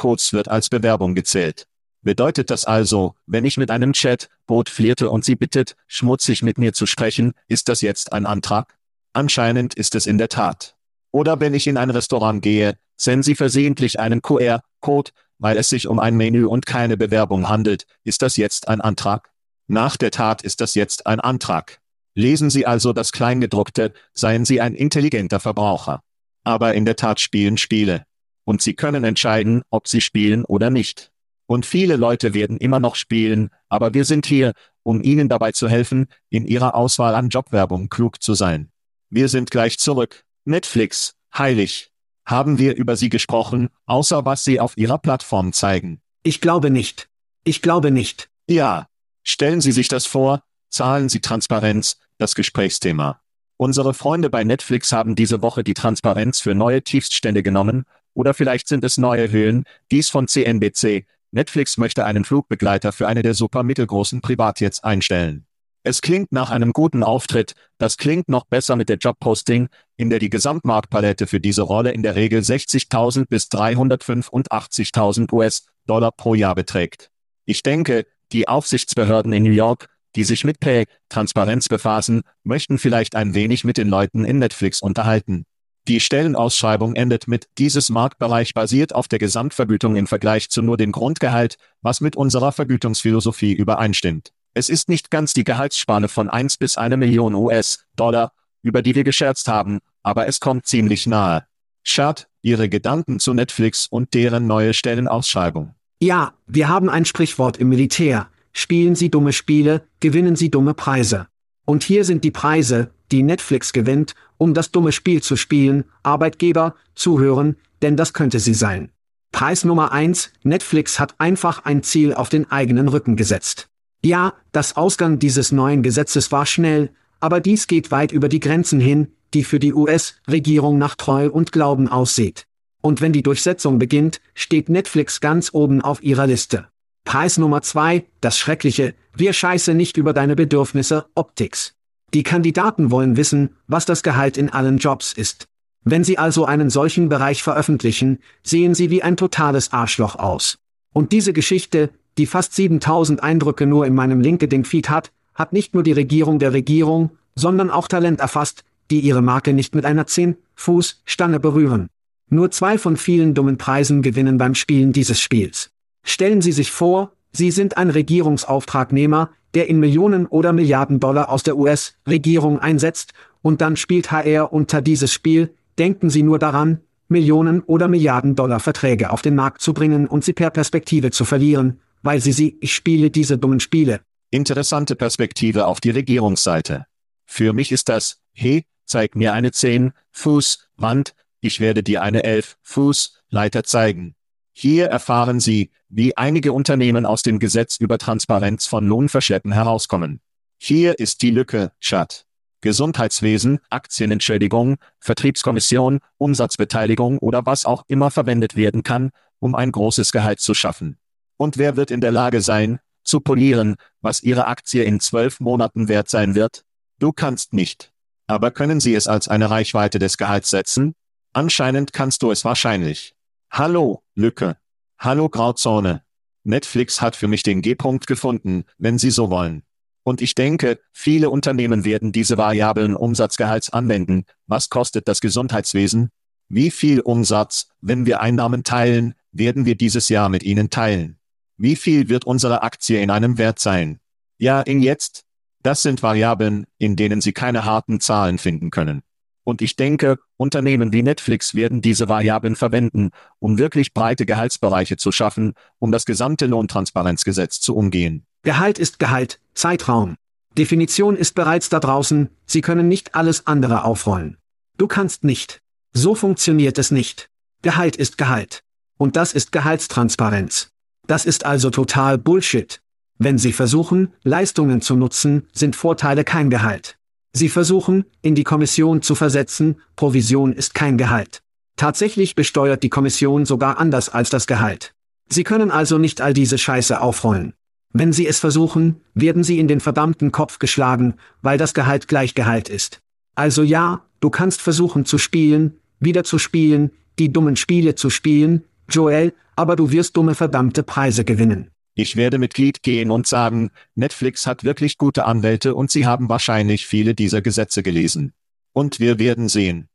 QR-Codes 0.00 0.32
wird 0.32 0.48
als 0.48 0.68
Bewerbung 0.68 1.14
gezählt. 1.14 1.66
Bedeutet 2.02 2.50
das 2.50 2.64
also, 2.64 3.14
wenn 3.26 3.44
ich 3.44 3.58
mit 3.58 3.70
einem 3.70 3.92
Chat-Bot 3.92 4.70
flirte 4.70 5.10
und 5.10 5.24
sie 5.24 5.36
bittet, 5.36 5.76
schmutzig 5.86 6.42
mit 6.42 6.56
mir 6.56 6.72
zu 6.72 6.86
sprechen, 6.86 7.34
ist 7.46 7.68
das 7.68 7.82
jetzt 7.82 8.12
ein 8.12 8.24
Antrag? 8.24 8.78
Anscheinend 9.12 9.74
ist 9.74 9.94
es 9.94 10.06
in 10.06 10.16
der 10.16 10.30
Tat. 10.30 10.76
Oder 11.12 11.40
wenn 11.40 11.52
ich 11.52 11.66
in 11.66 11.76
ein 11.76 11.90
Restaurant 11.90 12.42
gehe, 12.42 12.78
senden 12.96 13.22
sie 13.22 13.34
versehentlich 13.34 14.00
einen 14.00 14.22
QR-Code, 14.22 15.10
weil 15.38 15.58
es 15.58 15.68
sich 15.68 15.86
um 15.86 15.98
ein 15.98 16.16
Menü 16.16 16.46
und 16.46 16.64
keine 16.64 16.96
Bewerbung 16.96 17.48
handelt, 17.48 17.84
ist 18.02 18.22
das 18.22 18.36
jetzt 18.36 18.68
ein 18.68 18.80
Antrag? 18.80 19.30
Nach 19.66 19.96
der 19.96 20.10
Tat 20.10 20.42
ist 20.42 20.60
das 20.60 20.74
jetzt 20.74 21.06
ein 21.06 21.20
Antrag. 21.20 21.80
Lesen 22.14 22.50
Sie 22.50 22.66
also 22.66 22.92
das 22.92 23.12
Kleingedruckte, 23.12 23.92
seien 24.14 24.44
Sie 24.44 24.60
ein 24.60 24.74
intelligenter 24.74 25.38
Verbraucher. 25.38 26.02
Aber 26.44 26.74
in 26.74 26.84
der 26.84 26.96
Tat 26.96 27.20
spielen 27.20 27.56
Spiele 27.56 28.04
und 28.44 28.62
sie 28.62 28.74
können 28.74 29.04
entscheiden, 29.04 29.62
ob 29.70 29.88
sie 29.88 30.00
spielen 30.00 30.44
oder 30.44 30.70
nicht. 30.70 31.10
Und 31.46 31.66
viele 31.66 31.96
Leute 31.96 32.32
werden 32.32 32.58
immer 32.58 32.78
noch 32.78 32.94
spielen, 32.94 33.50
aber 33.68 33.92
wir 33.92 34.04
sind 34.04 34.26
hier, 34.26 34.52
um 34.82 35.02
ihnen 35.02 35.28
dabei 35.28 35.52
zu 35.52 35.68
helfen, 35.68 36.06
in 36.28 36.46
ihrer 36.46 36.74
Auswahl 36.74 37.14
an 37.14 37.28
Jobwerbung 37.28 37.88
klug 37.88 38.22
zu 38.22 38.34
sein. 38.34 38.70
Wir 39.08 39.28
sind 39.28 39.50
gleich 39.50 39.78
zurück. 39.78 40.24
Netflix, 40.44 41.14
heilig. 41.36 41.90
Haben 42.24 42.58
wir 42.58 42.76
über 42.76 42.96
sie 42.96 43.08
gesprochen, 43.08 43.70
außer 43.86 44.24
was 44.24 44.44
sie 44.44 44.60
auf 44.60 44.76
ihrer 44.76 44.98
Plattform 44.98 45.52
zeigen? 45.52 46.00
Ich 46.22 46.40
glaube 46.40 46.70
nicht. 46.70 47.08
Ich 47.44 47.62
glaube 47.62 47.90
nicht. 47.90 48.28
Ja. 48.48 48.86
Stellen 49.22 49.60
Sie 49.60 49.72
sich 49.72 49.88
das 49.88 50.06
vor, 50.06 50.42
zahlen 50.70 51.08
Sie 51.08 51.20
Transparenz, 51.20 51.98
das 52.18 52.34
Gesprächsthema. 52.34 53.20
Unsere 53.56 53.92
Freunde 53.92 54.30
bei 54.30 54.44
Netflix 54.44 54.92
haben 54.92 55.14
diese 55.14 55.42
Woche 55.42 55.62
die 55.64 55.74
Transparenz 55.74 56.40
für 56.40 56.54
neue 56.54 56.82
Tiefststände 56.82 57.42
genommen, 57.42 57.84
oder 58.14 58.34
vielleicht 58.34 58.68
sind 58.68 58.84
es 58.84 58.98
neue 58.98 59.30
Höhen, 59.30 59.64
dies 59.90 60.08
von 60.08 60.28
CNBC. 60.28 61.06
Netflix 61.32 61.78
möchte 61.78 62.04
einen 62.04 62.24
Flugbegleiter 62.24 62.92
für 62.92 63.06
eine 63.06 63.22
der 63.22 63.34
super 63.34 63.62
mittelgroßen 63.62 64.20
Privatjets 64.20 64.82
einstellen. 64.82 65.46
Es 65.82 66.02
klingt 66.02 66.30
nach 66.30 66.50
einem 66.50 66.72
guten 66.72 67.02
Auftritt, 67.02 67.54
das 67.78 67.96
klingt 67.96 68.28
noch 68.28 68.44
besser 68.44 68.76
mit 68.76 68.90
der 68.90 68.98
Jobposting, 68.98 69.68
in 69.96 70.10
der 70.10 70.18
die 70.18 70.28
Gesamtmarktpalette 70.28 71.26
für 71.26 71.40
diese 71.40 71.62
Rolle 71.62 71.92
in 71.92 72.02
der 72.02 72.16
Regel 72.16 72.40
60.000 72.40 73.26
bis 73.28 73.44
385.000 73.46 75.32
US-Dollar 75.32 76.12
pro 76.12 76.34
Jahr 76.34 76.54
beträgt. 76.54 77.10
Ich 77.46 77.62
denke, 77.62 78.04
die 78.32 78.46
Aufsichtsbehörden 78.46 79.32
in 79.32 79.44
New 79.44 79.52
York, 79.52 79.88
die 80.16 80.24
sich 80.24 80.44
mit 80.44 80.60
Pay, 80.60 80.84
Transparenz 81.08 81.68
befassen, 81.68 82.22
möchten 82.44 82.76
vielleicht 82.76 83.16
ein 83.16 83.34
wenig 83.34 83.64
mit 83.64 83.78
den 83.78 83.88
Leuten 83.88 84.26
in 84.26 84.38
Netflix 84.38 84.82
unterhalten. 84.82 85.46
Die 85.90 85.98
Stellenausschreibung 85.98 86.94
endet 86.94 87.26
mit, 87.26 87.48
dieses 87.58 87.88
Marktbereich 87.88 88.54
basiert 88.54 88.94
auf 88.94 89.08
der 89.08 89.18
Gesamtvergütung 89.18 89.96
im 89.96 90.06
Vergleich 90.06 90.48
zu 90.48 90.62
nur 90.62 90.76
dem 90.76 90.92
Grundgehalt, 90.92 91.56
was 91.82 92.00
mit 92.00 92.14
unserer 92.14 92.52
Vergütungsphilosophie 92.52 93.54
übereinstimmt. 93.54 94.30
Es 94.54 94.68
ist 94.68 94.88
nicht 94.88 95.10
ganz 95.10 95.32
die 95.32 95.42
Gehaltsspanne 95.42 96.06
von 96.06 96.30
1 96.30 96.58
bis 96.58 96.78
1 96.78 96.96
Million 96.96 97.34
US-Dollar, 97.34 98.30
über 98.62 98.82
die 98.82 98.94
wir 98.94 99.02
gescherzt 99.02 99.48
haben, 99.48 99.80
aber 100.04 100.28
es 100.28 100.38
kommt 100.38 100.64
ziemlich 100.64 101.08
nahe. 101.08 101.44
Schad, 101.82 102.28
Ihre 102.40 102.68
Gedanken 102.68 103.18
zu 103.18 103.34
Netflix 103.34 103.88
und 103.88 104.14
deren 104.14 104.46
neue 104.46 104.74
Stellenausschreibung. 104.74 105.74
Ja, 105.98 106.34
wir 106.46 106.68
haben 106.68 106.88
ein 106.88 107.04
Sprichwort 107.04 107.56
im 107.56 107.68
Militär. 107.68 108.28
Spielen 108.52 108.94
Sie 108.94 109.10
dumme 109.10 109.32
Spiele, 109.32 109.82
gewinnen 109.98 110.36
Sie 110.36 110.52
dumme 110.52 110.74
Preise. 110.74 111.26
Und 111.64 111.82
hier 111.82 112.04
sind 112.04 112.22
die 112.22 112.30
Preise, 112.30 112.92
die 113.12 113.22
Netflix 113.22 113.72
gewinnt, 113.72 114.14
um 114.38 114.54
das 114.54 114.70
dumme 114.70 114.92
Spiel 114.92 115.22
zu 115.22 115.36
spielen, 115.36 115.84
Arbeitgeber, 116.02 116.74
zuhören, 116.94 117.56
denn 117.82 117.96
das 117.96 118.12
könnte 118.12 118.40
sie 118.40 118.54
sein. 118.54 118.90
Preis 119.32 119.64
Nummer 119.64 119.92
eins: 119.92 120.32
Netflix 120.42 120.98
hat 120.98 121.14
einfach 121.18 121.64
ein 121.64 121.82
Ziel 121.82 122.14
auf 122.14 122.28
den 122.28 122.50
eigenen 122.50 122.88
Rücken 122.88 123.16
gesetzt. 123.16 123.68
Ja, 124.02 124.34
das 124.52 124.76
Ausgang 124.76 125.18
dieses 125.18 125.52
neuen 125.52 125.82
Gesetzes 125.82 126.32
war 126.32 126.46
schnell, 126.46 126.90
aber 127.20 127.40
dies 127.40 127.66
geht 127.66 127.90
weit 127.90 128.12
über 128.12 128.28
die 128.28 128.40
Grenzen 128.40 128.80
hin, 128.80 129.08
die 129.34 129.44
für 129.44 129.58
die 129.58 129.74
US-Regierung 129.74 130.78
nach 130.78 130.94
Treu 130.94 131.30
und 131.30 131.52
Glauben 131.52 131.88
aussieht. 131.88 132.46
Und 132.80 133.00
wenn 133.00 133.12
die 133.12 133.22
Durchsetzung 133.22 133.78
beginnt, 133.78 134.20
steht 134.34 134.68
Netflix 134.68 135.20
ganz 135.20 135.50
oben 135.52 135.82
auf 135.82 136.02
ihrer 136.02 136.26
Liste. 136.26 136.68
Preis 137.04 137.38
Nummer 137.38 137.62
zwei: 137.62 138.06
das 138.20 138.38
Schreckliche, 138.38 138.94
wir 139.14 139.32
scheiße 139.32 139.74
nicht 139.74 139.96
über 139.96 140.12
deine 140.12 140.34
Bedürfnisse, 140.34 141.06
Optics. 141.14 141.74
Die 142.12 142.24
Kandidaten 142.24 142.90
wollen 142.90 143.16
wissen, 143.16 143.50
was 143.68 143.86
das 143.86 144.02
Gehalt 144.02 144.36
in 144.36 144.50
allen 144.50 144.78
Jobs 144.78 145.12
ist. 145.12 145.46
Wenn 145.84 146.04
Sie 146.04 146.18
also 146.18 146.44
einen 146.44 146.68
solchen 146.68 147.08
Bereich 147.08 147.42
veröffentlichen, 147.42 148.18
sehen 148.42 148.74
Sie 148.74 148.90
wie 148.90 149.02
ein 149.02 149.16
totales 149.16 149.72
Arschloch 149.72 150.16
aus. 150.16 150.58
Und 150.92 151.12
diese 151.12 151.32
Geschichte, 151.32 151.90
die 152.18 152.26
fast 152.26 152.54
7000 152.54 153.22
Eindrücke 153.22 153.66
nur 153.66 153.86
in 153.86 153.94
meinem 153.94 154.20
LinkedIn-Feed 154.20 154.90
hat, 154.90 155.12
hat 155.34 155.52
nicht 155.52 155.72
nur 155.72 155.82
die 155.82 155.92
Regierung 155.92 156.38
der 156.38 156.52
Regierung, 156.52 157.10
sondern 157.34 157.70
auch 157.70 157.88
Talent 157.88 158.20
erfasst, 158.20 158.64
die 158.90 159.00
ihre 159.00 159.22
Marke 159.22 159.52
nicht 159.52 159.74
mit 159.74 159.84
einer 159.84 160.04
10-Fuß-Stange 160.04 161.38
berühren. 161.38 161.88
Nur 162.28 162.50
zwei 162.50 162.76
von 162.76 162.96
vielen 162.96 163.34
dummen 163.34 163.56
Preisen 163.56 164.02
gewinnen 164.02 164.36
beim 164.36 164.54
Spielen 164.54 164.92
dieses 164.92 165.20
Spiels. 165.20 165.70
Stellen 166.02 166.42
Sie 166.42 166.52
sich 166.52 166.70
vor, 166.72 167.12
Sie 167.32 167.50
sind 167.50 167.76
ein 167.76 167.90
Regierungsauftragnehmer, 167.90 169.30
der 169.54 169.68
in 169.68 169.78
Millionen 169.78 170.26
oder 170.26 170.52
Milliarden 170.52 171.00
Dollar 171.00 171.28
aus 171.28 171.42
der 171.42 171.56
US-Regierung 171.56 172.58
einsetzt, 172.58 173.12
und 173.42 173.60
dann 173.60 173.76
spielt 173.76 174.12
HR 174.12 174.52
unter 174.52 174.82
dieses 174.82 175.12
Spiel, 175.12 175.54
denken 175.78 176.10
Sie 176.10 176.22
nur 176.22 176.38
daran, 176.38 176.80
Millionen 177.08 177.60
oder 177.62 177.88
Milliarden 177.88 178.36
Dollar 178.36 178.60
Verträge 178.60 179.10
auf 179.10 179.22
den 179.22 179.34
Markt 179.34 179.62
zu 179.62 179.74
bringen 179.74 180.06
und 180.06 180.24
sie 180.24 180.32
per 180.32 180.50
Perspektive 180.50 181.10
zu 181.10 181.24
verlieren, 181.24 181.80
weil 182.02 182.20
Sie 182.20 182.32
sie, 182.32 182.58
ich 182.60 182.74
spiele 182.74 183.10
diese 183.10 183.38
dummen 183.38 183.60
Spiele. 183.60 184.00
Interessante 184.30 184.94
Perspektive 184.94 185.66
auf 185.66 185.80
die 185.80 185.90
Regierungsseite. 185.90 186.86
Für 187.26 187.52
mich 187.52 187.72
ist 187.72 187.88
das, 187.88 188.20
hey, 188.32 188.64
zeig 188.84 189.16
mir 189.16 189.32
eine 189.32 189.50
10 189.50 189.92
Fuß 190.12 190.68
Wand, 190.76 191.14
ich 191.40 191.58
werde 191.58 191.82
dir 191.82 192.02
eine 192.02 192.22
11 192.22 192.58
Fuß 192.62 193.22
Leiter 193.28 193.64
zeigen. 193.64 194.14
Hier 194.62 194.88
erfahren 194.88 195.40
Sie, 195.40 195.70
wie 195.88 196.18
einige 196.18 196.52
Unternehmen 196.52 197.06
aus 197.06 197.22
dem 197.22 197.38
Gesetz 197.38 197.78
über 197.78 197.96
Transparenz 197.96 198.66
von 198.66 198.86
Lohnverschleppen 198.86 199.52
herauskommen. 199.52 200.20
Hier 200.58 200.98
ist 200.98 201.22
die 201.22 201.30
Lücke, 201.30 201.72
Chat. 201.80 202.26
Gesundheitswesen, 202.60 203.60
Aktienentschädigung, 203.70 204.76
Vertriebskommission, 204.98 206.00
Umsatzbeteiligung 206.18 207.16
oder 207.20 207.46
was 207.46 207.64
auch 207.64 207.84
immer 207.88 208.10
verwendet 208.10 208.54
werden 208.54 208.82
kann, 208.82 209.12
um 209.38 209.54
ein 209.54 209.72
großes 209.72 210.12
Gehalt 210.12 210.40
zu 210.40 210.52
schaffen. 210.52 210.98
Und 211.38 211.56
wer 211.56 211.78
wird 211.78 211.90
in 211.90 212.02
der 212.02 212.12
Lage 212.12 212.42
sein, 212.42 212.80
zu 213.02 213.20
polieren, 213.20 213.76
was 214.02 214.22
Ihre 214.22 214.46
Aktie 214.46 214.84
in 214.84 215.00
zwölf 215.00 215.40
Monaten 215.40 215.88
wert 215.88 216.10
sein 216.10 216.34
wird? 216.34 216.66
Du 216.98 217.12
kannst 217.12 217.54
nicht. 217.54 217.94
Aber 218.26 218.50
können 218.50 218.80
Sie 218.80 218.94
es 218.94 219.08
als 219.08 219.26
eine 219.26 219.48
Reichweite 219.48 219.98
des 219.98 220.18
Gehalts 220.18 220.50
setzen? 220.50 220.94
Anscheinend 221.32 221.94
kannst 221.94 222.22
du 222.22 222.30
es 222.30 222.44
wahrscheinlich. 222.44 223.14
Hallo, 223.52 224.04
Lücke. 224.14 224.58
Hallo 224.96 225.28
Grauzone. 225.28 226.04
Netflix 226.44 227.00
hat 227.00 227.16
für 227.16 227.26
mich 227.26 227.42
den 227.42 227.62
G-Punkt 227.62 228.06
gefunden, 228.06 228.62
wenn 228.78 228.96
Sie 228.96 229.10
so 229.10 229.28
wollen. 229.28 229.64
Und 230.04 230.22
ich 230.22 230.36
denke, 230.36 230.78
viele 230.92 231.30
Unternehmen 231.30 231.84
werden 231.84 232.12
diese 232.12 232.38
variablen 232.38 232.94
Umsatzgehalts 232.94 233.70
anwenden. 233.70 234.24
Was 234.46 234.70
kostet 234.70 235.08
das 235.08 235.20
Gesundheitswesen? 235.20 236.10
Wie 236.48 236.70
viel 236.70 237.00
Umsatz, 237.00 237.68
wenn 237.80 238.06
wir 238.06 238.20
Einnahmen 238.20 238.62
teilen, 238.62 239.14
werden 239.32 239.66
wir 239.66 239.74
dieses 239.74 240.08
Jahr 240.08 240.28
mit 240.28 240.44
Ihnen 240.44 240.70
teilen? 240.70 241.18
Wie 241.56 241.74
viel 241.74 242.08
wird 242.08 242.24
unsere 242.24 242.62
Aktie 242.62 243.02
in 243.02 243.10
einem 243.10 243.36
Wert 243.36 243.58
sein? 243.58 243.98
Ja, 244.38 244.60
in 244.60 244.80
jetzt? 244.80 245.24
Das 245.64 245.82
sind 245.82 246.04
Variablen, 246.04 246.66
in 246.78 246.94
denen 246.94 247.20
Sie 247.20 247.32
keine 247.32 247.64
harten 247.64 248.00
Zahlen 248.00 248.38
finden 248.38 248.70
können. 248.70 249.02
Und 249.44 249.62
ich 249.62 249.76
denke, 249.76 250.18
Unternehmen 250.36 250.92
wie 250.92 251.02
Netflix 251.02 251.54
werden 251.54 251.80
diese 251.80 252.08
Variablen 252.08 252.56
verwenden, 252.56 253.10
um 253.38 253.58
wirklich 253.58 253.94
breite 253.94 254.26
Gehaltsbereiche 254.26 254.96
zu 254.96 255.12
schaffen, 255.12 255.54
um 255.78 255.92
das 255.92 256.04
gesamte 256.04 256.46
Lohntransparenzgesetz 256.46 257.60
zu 257.60 257.74
umgehen. 257.74 258.26
Gehalt 258.42 258.78
ist 258.78 258.98
Gehalt, 258.98 259.40
Zeitraum. 259.54 260.16
Definition 260.56 261.16
ist 261.16 261.34
bereits 261.34 261.68
da 261.68 261.80
draußen, 261.80 262.28
Sie 262.46 262.60
können 262.60 262.88
nicht 262.88 263.14
alles 263.14 263.46
andere 263.46 263.84
aufrollen. 263.84 264.36
Du 264.76 264.86
kannst 264.86 265.24
nicht. 265.24 265.60
So 265.92 266.14
funktioniert 266.14 266.78
es 266.78 266.90
nicht. 266.90 267.28
Gehalt 267.62 267.96
ist 267.96 268.18
Gehalt. 268.18 268.62
Und 268.96 269.16
das 269.16 269.32
ist 269.32 269.52
Gehaltstransparenz. 269.52 270.70
Das 271.06 271.26
ist 271.26 271.44
also 271.44 271.70
total 271.70 272.18
Bullshit. 272.18 272.80
Wenn 273.18 273.38
Sie 273.38 273.52
versuchen, 273.52 274.14
Leistungen 274.22 274.80
zu 274.80 274.96
nutzen, 274.96 275.48
sind 275.52 275.76
Vorteile 275.76 276.24
kein 276.24 276.50
Gehalt. 276.50 276.96
Sie 277.32 277.48
versuchen, 277.48 278.04
in 278.22 278.34
die 278.34 278.44
Kommission 278.44 279.02
zu 279.02 279.14
versetzen, 279.14 279.80
Provision 279.96 280.52
ist 280.52 280.74
kein 280.74 280.98
Gehalt. 280.98 281.42
Tatsächlich 281.76 282.34
besteuert 282.34 282.82
die 282.82 282.90
Kommission 282.90 283.46
sogar 283.46 283.78
anders 283.78 284.08
als 284.08 284.30
das 284.30 284.46
Gehalt. 284.46 284.94
Sie 285.28 285.44
können 285.44 285.70
also 285.70 285.96
nicht 285.96 286.20
all 286.20 286.34
diese 286.34 286.58
Scheiße 286.58 287.00
aufrollen. 287.00 287.54
Wenn 287.92 288.12
Sie 288.12 288.26
es 288.26 288.38
versuchen, 288.38 289.00
werden 289.14 289.44
Sie 289.44 289.58
in 289.58 289.68
den 289.68 289.80
verdammten 289.80 290.32
Kopf 290.32 290.58
geschlagen, 290.58 291.14
weil 291.42 291.58
das 291.58 291.72
Gehalt 291.74 292.08
gleich 292.08 292.34
Gehalt 292.34 292.68
ist. 292.68 293.00
Also 293.34 293.62
ja, 293.62 294.04
du 294.20 294.30
kannst 294.30 294.60
versuchen 294.60 295.04
zu 295.04 295.18
spielen, 295.18 295.78
wieder 296.00 296.24
zu 296.24 296.38
spielen, 296.38 296.90
die 297.18 297.32
dummen 297.32 297.56
Spiele 297.56 297.94
zu 297.94 298.10
spielen, 298.10 298.64
Joel, 298.88 299.32
aber 299.56 299.76
du 299.76 299.90
wirst 299.90 300.16
dumme 300.16 300.34
verdammte 300.34 300.82
Preise 300.82 301.24
gewinnen. 301.24 301.70
Ich 301.94 302.16
werde 302.16 302.38
Mitglied 302.38 302.82
gehen 302.82 303.10
und 303.10 303.26
sagen, 303.26 303.70
Netflix 303.94 304.46
hat 304.46 304.64
wirklich 304.64 304.96
gute 304.96 305.24
Anwälte 305.24 305.74
und 305.74 305.90
sie 305.90 306.06
haben 306.06 306.28
wahrscheinlich 306.28 306.86
viele 306.86 307.14
dieser 307.14 307.42
Gesetze 307.42 307.82
gelesen. 307.82 308.32
Und 308.72 309.00
wir 309.00 309.18
werden 309.18 309.48
sehen. 309.48 309.88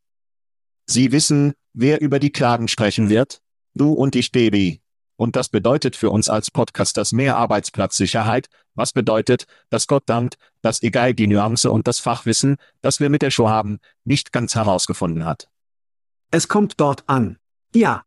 Sie 0.85 1.11
wissen, 1.11 1.53
wer 1.73 2.01
über 2.01 2.19
die 2.19 2.31
Klagen 2.31 2.67
sprechen 2.67 3.09
wird? 3.09 3.41
Du 3.73 3.93
und 3.93 4.15
ich, 4.15 4.31
Baby. 4.31 4.81
Und 5.17 5.35
das 5.35 5.49
bedeutet 5.49 5.95
für 5.95 6.09
uns 6.09 6.29
als 6.29 6.51
Podcasters 6.51 7.13
mehr 7.13 7.37
Arbeitsplatzsicherheit, 7.37 8.49
was 8.73 8.91
bedeutet, 8.91 9.45
dass 9.69 9.87
Gott 9.87 10.03
dankt, 10.07 10.37
dass 10.61 10.83
egal 10.83 11.13
die 11.13 11.27
Nuance 11.27 11.71
und 11.71 11.87
das 11.87 11.99
Fachwissen, 11.99 12.57
das 12.81 12.99
wir 12.99 13.09
mit 13.09 13.21
der 13.21 13.31
Show 13.31 13.47
haben, 13.47 13.79
nicht 14.03 14.33
ganz 14.33 14.55
herausgefunden 14.55 15.23
hat. 15.23 15.47
Es 16.31 16.49
kommt 16.49 16.79
dort 16.81 17.03
an. 17.07 17.37
Ja, 17.73 18.03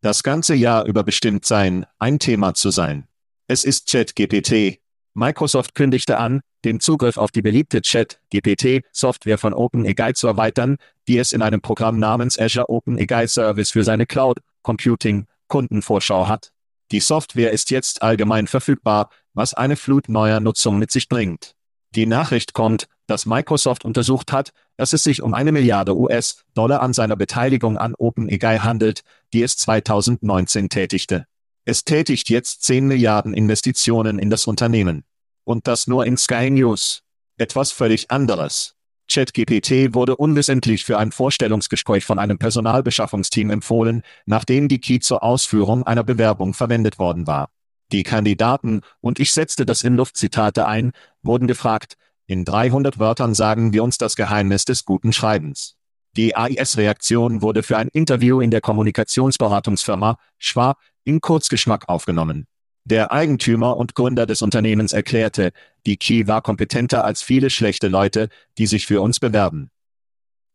das 0.00 0.22
ganze 0.22 0.54
Jahr 0.54 0.84
über 0.84 1.02
bestimmt 1.02 1.44
sein, 1.44 1.86
ein 1.98 2.18
Thema 2.18 2.54
zu 2.54 2.70
sein. 2.70 3.08
Es 3.46 3.64
ist 3.64 3.90
ChatGPT. 3.90 4.80
Microsoft 5.14 5.74
kündigte 5.74 6.18
an, 6.18 6.40
den 6.64 6.80
Zugriff 6.80 7.16
auf 7.16 7.30
die 7.30 7.42
beliebte 7.42 7.82
Chat-GPT-Software 7.82 9.38
von 9.38 9.54
OpenAI 9.54 10.12
zu 10.12 10.26
erweitern, 10.26 10.76
die 11.08 11.18
es 11.18 11.32
in 11.32 11.42
einem 11.42 11.60
Programm 11.60 11.98
namens 11.98 12.38
Azure 12.38 12.68
OpenAI 12.68 13.26
Service 13.26 13.70
für 13.70 13.84
seine 13.84 14.06
Cloud 14.06 14.38
Computing 14.62 15.26
Kundenvorschau 15.48 16.28
hat. 16.28 16.52
Die 16.90 17.00
Software 17.00 17.52
ist 17.52 17.70
jetzt 17.70 18.02
allgemein 18.02 18.46
verfügbar, 18.46 19.10
was 19.34 19.54
eine 19.54 19.76
Flut 19.76 20.08
neuer 20.08 20.40
Nutzung 20.40 20.78
mit 20.78 20.90
sich 20.90 21.08
bringt. 21.08 21.54
Die 21.94 22.06
Nachricht 22.06 22.52
kommt, 22.52 22.86
dass 23.08 23.26
Microsoft 23.26 23.84
untersucht 23.84 24.30
hat, 24.32 24.52
dass 24.76 24.92
es 24.92 25.02
sich 25.02 25.22
um 25.22 25.34
eine 25.34 25.50
Milliarde 25.50 25.96
US-Dollar 25.96 26.82
an 26.82 26.92
seiner 26.92 27.16
Beteiligung 27.16 27.76
an 27.76 27.94
OpenAI 27.96 28.58
handelt, 28.58 29.02
die 29.32 29.42
es 29.42 29.56
2019 29.56 30.68
tätigte. 30.68 31.26
Es 31.64 31.84
tätigt 31.84 32.28
jetzt 32.28 32.62
10 32.62 32.86
Milliarden 32.86 33.34
Investitionen 33.34 34.18
in 34.18 34.30
das 34.30 34.46
Unternehmen. 34.46 35.04
Und 35.44 35.66
das 35.66 35.86
nur 35.86 36.06
in 36.06 36.16
Sky 36.16 36.50
News. 36.50 37.02
Etwas 37.38 37.72
völlig 37.72 38.10
anderes. 38.10 38.74
ChatGPT 39.10 39.94
wurde 39.94 40.16
unwissentlich 40.16 40.84
für 40.84 40.98
ein 40.98 41.12
Vorstellungsgespräch 41.12 42.04
von 42.04 42.18
einem 42.18 42.38
Personalbeschaffungsteam 42.38 43.50
empfohlen, 43.50 44.02
nachdem 44.26 44.68
die 44.68 44.80
Key 44.80 44.98
zur 44.98 45.22
Ausführung 45.22 45.86
einer 45.86 46.04
Bewerbung 46.04 46.52
verwendet 46.52 46.98
worden 46.98 47.26
war. 47.26 47.48
Die 47.90 48.02
Kandidaten, 48.02 48.82
und 49.00 49.18
ich 49.18 49.32
setzte 49.32 49.64
das 49.64 49.82
in 49.82 49.96
Luftzitate 49.96 50.66
ein, 50.66 50.92
wurden 51.22 51.46
gefragt, 51.46 51.96
in 52.28 52.44
300 52.44 52.98
Wörtern 52.98 53.34
sagen 53.34 53.72
wir 53.72 53.82
uns 53.82 53.96
das 53.96 54.14
Geheimnis 54.14 54.66
des 54.66 54.84
guten 54.84 55.14
Schreibens. 55.14 55.76
Die 56.14 56.36
AIS-Reaktion 56.36 57.40
wurde 57.40 57.62
für 57.62 57.78
ein 57.78 57.88
Interview 57.88 58.40
in 58.40 58.50
der 58.50 58.60
Kommunikationsberatungsfirma 58.60 60.18
Schwab 60.38 60.78
in 61.04 61.20
Kurzgeschmack 61.22 61.88
aufgenommen. 61.88 62.46
Der 62.84 63.12
Eigentümer 63.12 63.76
und 63.76 63.94
Gründer 63.94 64.26
des 64.26 64.42
Unternehmens 64.42 64.92
erklärte, 64.92 65.52
die 65.86 65.96
Key 65.96 66.26
war 66.26 66.42
kompetenter 66.42 67.04
als 67.04 67.22
viele 67.22 67.48
schlechte 67.48 67.88
Leute, 67.88 68.28
die 68.58 68.66
sich 68.66 68.86
für 68.86 69.00
uns 69.00 69.20
bewerben. 69.20 69.70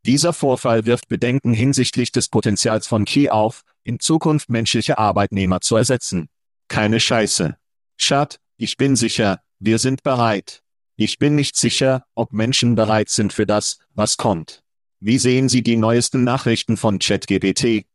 Dieser 0.06 0.34
Vorfall 0.34 0.86
wirft 0.86 1.08
Bedenken 1.08 1.54
hinsichtlich 1.54 2.12
des 2.12 2.30
Potenzials 2.30 2.86
von 2.86 3.06
Key 3.06 3.30
auf, 3.30 3.64
in 3.84 4.00
Zukunft 4.00 4.50
menschliche 4.50 5.00
Arbeitnehmer 5.00 5.62
zu 5.62 5.76
ersetzen. 5.76 6.30
Keine 6.68 7.00
Scheiße. 7.00 7.58
Schad, 7.98 8.40
ich 8.58 8.78
bin 8.78 8.96
sicher, 8.96 9.42
wir 9.60 9.80
sind 9.80 10.04
bereit. 10.04 10.63
Ich 10.96 11.18
bin 11.18 11.34
nicht 11.34 11.56
sicher, 11.56 12.06
ob 12.14 12.34
Menschen 12.34 12.76
bereit 12.76 13.10
sind 13.10 13.34
für 13.34 13.48
das, 13.48 13.80
was 13.96 14.18
kommt. 14.18 14.62
Wie 15.00 15.18
sehen 15.18 15.50
Sie 15.50 15.64
die 15.64 15.76
neuesten 15.76 16.24
Nachrichten 16.24 16.78
von 16.78 17.00
ChatGPT? 17.00 17.86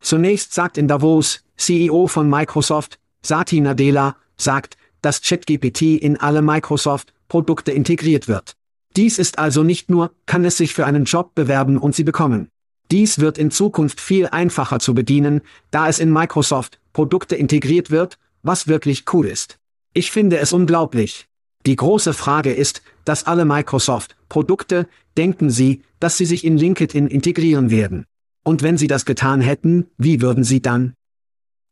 Zunächst 0.00 0.54
sagt 0.54 0.78
in 0.78 0.88
Davos, 0.88 1.44
CEO 1.56 2.06
von 2.06 2.28
Microsoft, 2.30 2.98
Satya 3.22 3.60
Nadella, 3.60 4.16
sagt, 4.38 4.78
dass 5.02 5.20
ChatGPT 5.20 5.82
in 6.00 6.16
alle 6.16 6.40
Microsoft-Produkte 6.40 7.72
integriert 7.72 8.26
wird. 8.26 8.56
Dies 8.96 9.18
ist 9.18 9.38
also 9.38 9.62
nicht 9.62 9.90
nur, 9.90 10.12
kann 10.24 10.46
es 10.46 10.56
sich 10.56 10.72
für 10.72 10.86
einen 10.86 11.04
Job 11.04 11.34
bewerben 11.34 11.76
und 11.76 11.94
sie 11.94 12.04
bekommen. 12.04 12.48
Dies 12.90 13.18
wird 13.18 13.36
in 13.36 13.50
Zukunft 13.50 14.00
viel 14.00 14.28
einfacher 14.28 14.78
zu 14.78 14.94
bedienen, 14.94 15.42
da 15.70 15.88
es 15.88 15.98
in 15.98 16.10
Microsoft-Produkte 16.10 17.36
integriert 17.36 17.90
wird, 17.90 18.18
was 18.42 18.66
wirklich 18.66 19.04
cool 19.12 19.26
ist. 19.26 19.58
Ich 19.92 20.10
finde 20.10 20.38
es 20.38 20.52
unglaublich. 20.52 21.28
Die 21.66 21.76
große 21.76 22.12
Frage 22.12 22.52
ist, 22.52 22.82
dass 23.04 23.24
alle 23.24 23.44
Microsoft-Produkte, 23.44 24.86
denken 25.16 25.50
Sie, 25.50 25.82
dass 25.98 26.16
sie 26.16 26.26
sich 26.26 26.44
in 26.44 26.58
LinkedIn 26.58 27.06
integrieren 27.06 27.70
werden. 27.70 28.04
Und 28.42 28.62
wenn 28.62 28.76
Sie 28.76 28.86
das 28.86 29.06
getan 29.06 29.40
hätten, 29.40 29.86
wie 29.96 30.20
würden 30.20 30.44
Sie 30.44 30.60
dann? 30.60 30.94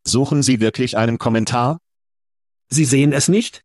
Suchen 0.07 0.43
Sie 0.43 0.61
wirklich 0.61 0.97
einen 0.97 1.19
Kommentar? 1.19 1.79
Sie 2.71 2.87
sehen 2.87 3.13
es 3.13 3.29
nicht? 3.29 3.63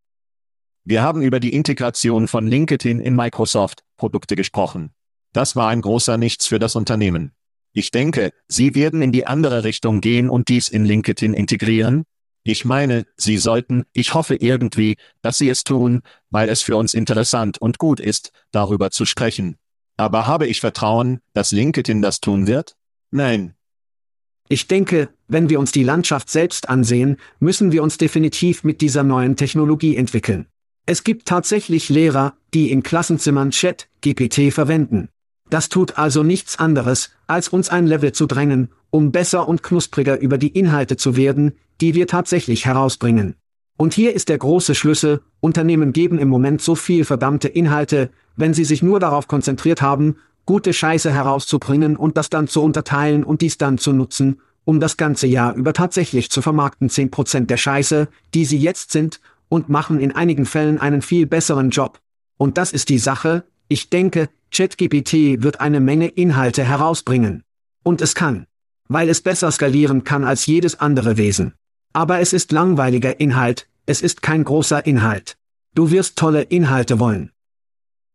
Wir 0.83 1.01
haben 1.01 1.21
über 1.21 1.39
die 1.39 1.53
Integration 1.53 2.27
von 2.27 2.45
LinkedIn 2.47 2.99
in 2.99 3.15
Microsoft-Produkte 3.15 4.35
gesprochen. 4.35 4.91
Das 5.33 5.55
war 5.55 5.69
ein 5.69 5.81
großer 5.81 6.17
Nichts 6.17 6.47
für 6.47 6.59
das 6.59 6.75
Unternehmen. 6.75 7.31
Ich 7.73 7.91
denke, 7.91 8.31
Sie 8.47 8.75
werden 8.75 9.01
in 9.01 9.11
die 9.11 9.27
andere 9.27 9.63
Richtung 9.63 10.01
gehen 10.01 10.29
und 10.29 10.49
dies 10.49 10.67
in 10.67 10.83
LinkedIn 10.83 11.33
integrieren. 11.33 12.03
Ich 12.49 12.63
meine, 12.63 13.05
Sie 13.17 13.37
sollten, 13.37 13.83
ich 13.91 14.13
hoffe 14.13 14.35
irgendwie, 14.35 14.95
dass 15.21 15.37
Sie 15.37 15.49
es 15.49 15.65
tun, 15.65 16.01
weil 16.29 16.47
es 16.47 16.61
für 16.61 16.77
uns 16.77 16.93
interessant 16.93 17.57
und 17.57 17.77
gut 17.77 17.99
ist, 17.99 18.31
darüber 18.51 18.89
zu 18.89 19.03
sprechen. 19.03 19.57
Aber 19.97 20.27
habe 20.27 20.47
ich 20.47 20.61
Vertrauen, 20.61 21.19
dass 21.33 21.51
LinkedIn 21.51 22.01
das 22.01 22.21
tun 22.21 22.47
wird? 22.47 22.77
Nein. 23.11 23.55
Ich 24.47 24.67
denke, 24.67 25.09
wenn 25.27 25.49
wir 25.49 25.59
uns 25.59 25.73
die 25.73 25.83
Landschaft 25.83 26.29
selbst 26.29 26.69
ansehen, 26.69 27.17
müssen 27.41 27.73
wir 27.73 27.83
uns 27.83 27.97
definitiv 27.97 28.63
mit 28.63 28.79
dieser 28.79 29.03
neuen 29.03 29.35
Technologie 29.35 29.97
entwickeln. 29.97 30.47
Es 30.85 31.03
gibt 31.03 31.27
tatsächlich 31.27 31.89
Lehrer, 31.89 32.37
die 32.53 32.71
in 32.71 32.81
Klassenzimmern 32.81 33.51
Chat, 33.51 33.89
GPT 33.99 34.53
verwenden. 34.53 35.09
Das 35.49 35.67
tut 35.67 35.97
also 35.97 36.23
nichts 36.23 36.57
anderes, 36.59 37.11
als 37.27 37.49
uns 37.49 37.67
ein 37.67 37.87
Level 37.87 38.13
zu 38.13 38.25
drängen, 38.25 38.69
um 38.89 39.11
besser 39.11 39.47
und 39.47 39.63
knuspriger 39.63 40.19
über 40.19 40.37
die 40.37 40.49
Inhalte 40.49 40.97
zu 40.97 41.15
werden, 41.15 41.53
die 41.81 41.93
wir 41.93 42.07
tatsächlich 42.07 42.65
herausbringen. 42.65 43.35
Und 43.77 43.93
hier 43.93 44.13
ist 44.13 44.29
der 44.29 44.39
große 44.39 44.73
Schlüssel, 44.73 45.21
Unternehmen 45.39 45.93
geben 45.93 46.17
im 46.17 46.29
Moment 46.29 46.61
so 46.61 46.73
viel 46.73 47.05
verdammte 47.05 47.47
Inhalte, 47.47 48.09
wenn 48.35 48.53
sie 48.53 48.65
sich 48.65 48.81
nur 48.81 48.99
darauf 48.99 49.27
konzentriert 49.27 49.81
haben, 49.81 50.15
gute 50.45 50.73
Scheiße 50.73 51.13
herauszubringen 51.13 51.95
und 51.95 52.17
das 52.17 52.29
dann 52.29 52.47
zu 52.47 52.63
unterteilen 52.63 53.23
und 53.23 53.41
dies 53.41 53.57
dann 53.57 53.77
zu 53.77 53.93
nutzen, 53.93 54.41
um 54.65 54.79
das 54.79 54.97
ganze 54.97 55.27
Jahr 55.27 55.53
über 55.53 55.73
tatsächlich 55.73 56.31
zu 56.31 56.41
vermarkten 56.41 56.89
10% 56.89 57.45
der 57.45 57.57
Scheiße, 57.57 58.07
die 58.33 58.45
sie 58.45 58.57
jetzt 58.57 58.91
sind, 58.91 59.19
und 59.49 59.69
machen 59.69 59.99
in 59.99 60.13
einigen 60.13 60.45
Fällen 60.45 60.79
einen 60.79 61.01
viel 61.01 61.25
besseren 61.25 61.69
Job. 61.69 61.99
Und 62.37 62.57
das 62.57 62.73
ist 62.73 62.89
die 62.89 62.99
Sache, 62.99 63.43
ich 63.69 63.89
denke, 63.89 64.29
ChatGPT 64.51 65.43
wird 65.43 65.61
eine 65.61 65.79
Menge 65.79 66.07
Inhalte 66.07 66.63
herausbringen. 66.63 67.43
Und 67.83 68.01
es 68.01 68.15
kann. 68.15 68.46
Weil 68.87 69.09
es 69.09 69.21
besser 69.21 69.51
skalieren 69.51 70.03
kann 70.03 70.23
als 70.23 70.45
jedes 70.45 70.79
andere 70.79 71.17
Wesen. 71.17 71.53
Aber 71.93 72.19
es 72.19 72.33
ist 72.33 72.51
langweiliger 72.51 73.19
Inhalt, 73.19 73.67
es 73.85 74.01
ist 74.01 74.21
kein 74.21 74.43
großer 74.43 74.85
Inhalt. 74.85 75.37
Du 75.73 75.91
wirst 75.91 76.17
tolle 76.17 76.43
Inhalte 76.43 76.99
wollen. 76.99 77.31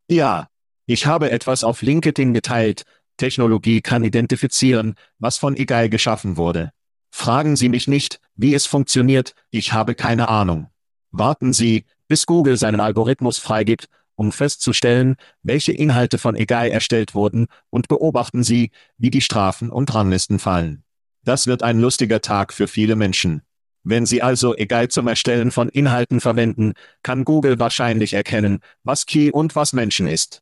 Ja, 0.08 0.48
ich 0.86 1.06
habe 1.06 1.30
etwas 1.30 1.64
auf 1.64 1.82
LinkedIn 1.82 2.34
geteilt. 2.34 2.84
Technologie 3.16 3.80
kann 3.80 4.04
identifizieren, 4.04 4.94
was 5.18 5.38
von 5.38 5.56
egal 5.56 5.88
geschaffen 5.88 6.36
wurde. 6.36 6.72
Fragen 7.10 7.56
Sie 7.56 7.68
mich 7.68 7.88
nicht, 7.88 8.20
wie 8.34 8.54
es 8.54 8.66
funktioniert, 8.66 9.34
ich 9.50 9.72
habe 9.72 9.94
keine 9.94 10.28
Ahnung. 10.28 10.68
Warten 11.10 11.52
Sie, 11.52 11.84
bis 12.08 12.26
Google 12.26 12.56
seinen 12.56 12.80
Algorithmus 12.80 13.38
freigibt, 13.38 13.88
um 14.22 14.30
festzustellen, 14.30 15.16
welche 15.42 15.72
Inhalte 15.72 16.16
von 16.16 16.36
egal 16.36 16.68
erstellt 16.68 17.14
wurden, 17.14 17.48
und 17.70 17.88
beobachten 17.88 18.44
Sie, 18.44 18.70
wie 18.96 19.10
die 19.10 19.20
Strafen 19.20 19.68
und 19.68 19.92
Ranglisten 19.92 20.38
fallen. 20.38 20.84
Das 21.24 21.48
wird 21.48 21.64
ein 21.64 21.80
lustiger 21.80 22.20
Tag 22.20 22.52
für 22.52 22.68
viele 22.68 22.94
Menschen. 22.94 23.42
Wenn 23.82 24.06
Sie 24.06 24.22
also 24.22 24.56
egal 24.56 24.88
zum 24.88 25.08
Erstellen 25.08 25.50
von 25.50 25.68
Inhalten 25.68 26.20
verwenden, 26.20 26.74
kann 27.02 27.24
Google 27.24 27.58
wahrscheinlich 27.58 28.12
erkennen, 28.12 28.60
was 28.84 29.06
Key 29.06 29.32
und 29.32 29.56
was 29.56 29.72
Menschen 29.72 30.06
ist. 30.06 30.40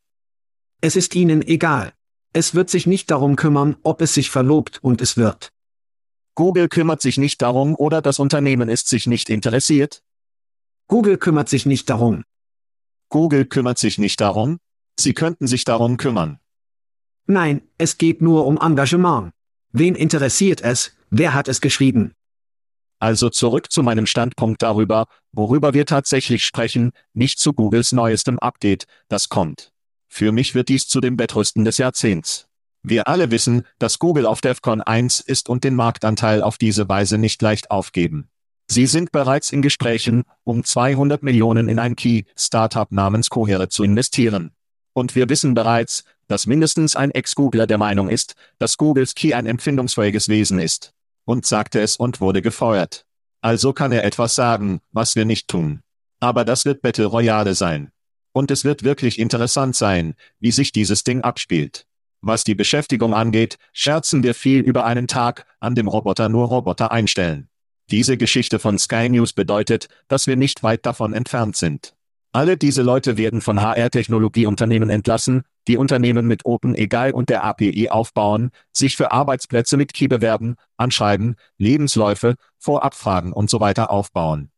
Es 0.83 0.95
ist 0.95 1.15
Ihnen 1.15 1.41
egal. 1.41 1.93
Es 2.35 2.55
wird 2.55 2.69
sich 2.69 2.87
nicht 2.87 3.11
darum 3.11 3.37
kümmern, 3.37 3.77
ob 3.83 4.03
es 4.03 4.13
sich 4.13 4.31
verlobt 4.31 4.79
und 4.85 5.01
es 5.01 5.17
wird. 5.17 5.53
Google 6.35 6.69
kümmert 6.69 7.01
sich 7.01 7.17
nicht 7.17 7.41
darum 7.41 7.75
oder 7.75 8.03
das 8.03 8.19
Unternehmen 8.19 8.69
ist 8.69 8.89
sich 8.89 9.07
nicht 9.07 9.31
interessiert? 9.31 10.03
Google 10.87 11.17
kümmert 11.17 11.49
sich 11.49 11.67
nicht 11.67 11.89
darum. 11.89 12.25
Google 13.11 13.45
kümmert 13.45 13.79
sich 13.79 13.99
nicht 13.99 14.21
darum? 14.21 14.59
Sie 14.99 15.15
könnten 15.15 15.47
sich 15.47 15.65
darum 15.65 15.97
kümmern. 15.97 16.39
Nein, 17.27 17.63
es 17.77 17.99
geht 17.99 18.23
nur 18.23 18.47
um 18.47 18.57
Engagement. 18.57 19.33
Wen 19.73 19.95
interessiert 19.95 20.63
es, 20.63 20.97
wer 21.11 21.35
hat 21.35 21.49
es 21.49 21.61
geschrieben? 21.61 22.15
Also 23.01 23.29
zurück 23.29 23.73
zu 23.73 23.83
meinem 23.83 24.07
Standpunkt 24.07 24.63
darüber, 24.63 25.07
worüber 25.33 25.75
wir 25.75 25.87
tatsächlich 25.87 26.45
sprechen, 26.45 26.93
nicht 27.13 27.39
zu 27.39 27.53
Googles 27.53 27.93
neuestem 27.93 28.39
Update, 28.39 28.87
das 29.09 29.29
kommt. 29.29 29.73
Für 30.09 30.31
mich 30.33 30.55
wird 30.55 30.69
dies 30.69 30.87
zu 30.87 31.01
dem 31.01 31.17
Bettrüsten 31.17 31.65
des 31.65 31.79
Jahrzehnts. 31.79 32.47
Wir 32.83 33.09
alle 33.09 33.31
wissen, 33.31 33.67
dass 33.79 33.99
Google 33.99 34.27
auf 34.27 34.41
DEFCON 34.41 34.83
1 34.83 35.21
ist 35.21 35.49
und 35.49 35.65
den 35.65 35.75
Marktanteil 35.75 36.43
auf 36.43 36.59
diese 36.59 36.89
Weise 36.89 37.19
nicht 37.19 37.43
leicht 37.43 37.71
aufgeben. 37.71 38.30
Sie 38.73 38.87
sind 38.87 39.11
bereits 39.11 39.51
in 39.51 39.63
Gesprächen, 39.63 40.23
um 40.45 40.63
200 40.63 41.25
Millionen 41.25 41.69
in 41.69 41.81
ein 41.81 41.97
Key-Startup 41.97 42.93
namens 42.93 43.29
Cohere 43.29 43.69
zu 43.69 43.83
investieren. 43.83 44.53
Und 44.93 45.17
wir 45.17 45.29
wissen 45.29 45.55
bereits, 45.55 46.05
dass 46.29 46.47
mindestens 46.47 46.95
ein 46.95 47.11
Ex-Googler 47.11 47.67
der 47.67 47.79
Meinung 47.79 48.09
ist, 48.09 48.37
dass 48.61 48.77
Googles 48.77 49.17
Key 49.17 49.35
ein 49.35 49.47
empfindungsfähiges 49.47 50.29
Wesen 50.29 50.61
ist 50.61 50.93
und 51.25 51.47
sagte 51.47 51.81
es 51.81 51.97
und 51.97 52.21
wurde 52.21 52.43
gefeuert. 52.43 53.07
Also 53.41 53.73
kann 53.73 53.91
er 53.91 54.05
etwas 54.05 54.37
sagen, 54.37 54.81
was 54.93 55.17
wir 55.17 55.25
nicht 55.25 55.49
tun. 55.49 55.81
Aber 56.21 56.45
das 56.45 56.65
wird 56.65 56.81
Battle 56.81 57.07
Royale 57.07 57.57
sein. 57.57 57.91
Und 58.31 58.53
es 58.53 58.63
wird 58.65 58.85
wirklich 58.85 59.19
interessant 59.19 59.75
sein, 59.75 60.15
wie 60.39 60.53
sich 60.53 60.71
dieses 60.71 61.03
Ding 61.03 61.23
abspielt. 61.23 61.87
Was 62.21 62.45
die 62.45 62.55
Beschäftigung 62.55 63.15
angeht, 63.15 63.59
scherzen 63.73 64.23
wir 64.23 64.35
viel 64.35 64.61
über 64.61 64.85
einen 64.85 65.09
Tag, 65.09 65.45
an 65.59 65.75
dem 65.75 65.89
Roboter 65.89 66.29
nur 66.29 66.47
Roboter 66.47 66.93
einstellen. 66.93 67.50
Diese 67.91 68.17
Geschichte 68.17 68.61
von 68.61 68.79
Sky 68.79 69.09
News 69.09 69.33
bedeutet, 69.33 69.89
dass 70.07 70.29
wir 70.29 70.37
nicht 70.37 70.63
weit 70.63 70.87
davon 70.87 71.13
entfernt 71.13 71.57
sind. 71.57 71.95
Alle 72.33 72.57
diese 72.57 72.83
Leute 72.83 73.17
werden 73.17 73.41
von 73.41 73.61
HR-Technologieunternehmen 73.61 74.89
entlassen, 74.89 75.43
die 75.67 75.77
Unternehmen 75.77 76.29
mit 76.29 76.45
OpenEGAL 76.45 77.11
und 77.11 77.29
der 77.29 77.43
API 77.43 77.91
aufbauen, 77.91 78.53
sich 78.73 78.97
für 78.97 79.11
Arbeitsplätze 79.11 79.77
mit 79.77 79.93
Key 79.93 80.07
bewerben, 80.07 80.55
anschreiben, 80.77 81.35
Lebensläufe, 81.59 82.37
Vorabfragen 82.59 83.33
und 83.33 83.51
so 83.51 83.59
weiter 83.59 83.91
aufbauen. 83.91 84.53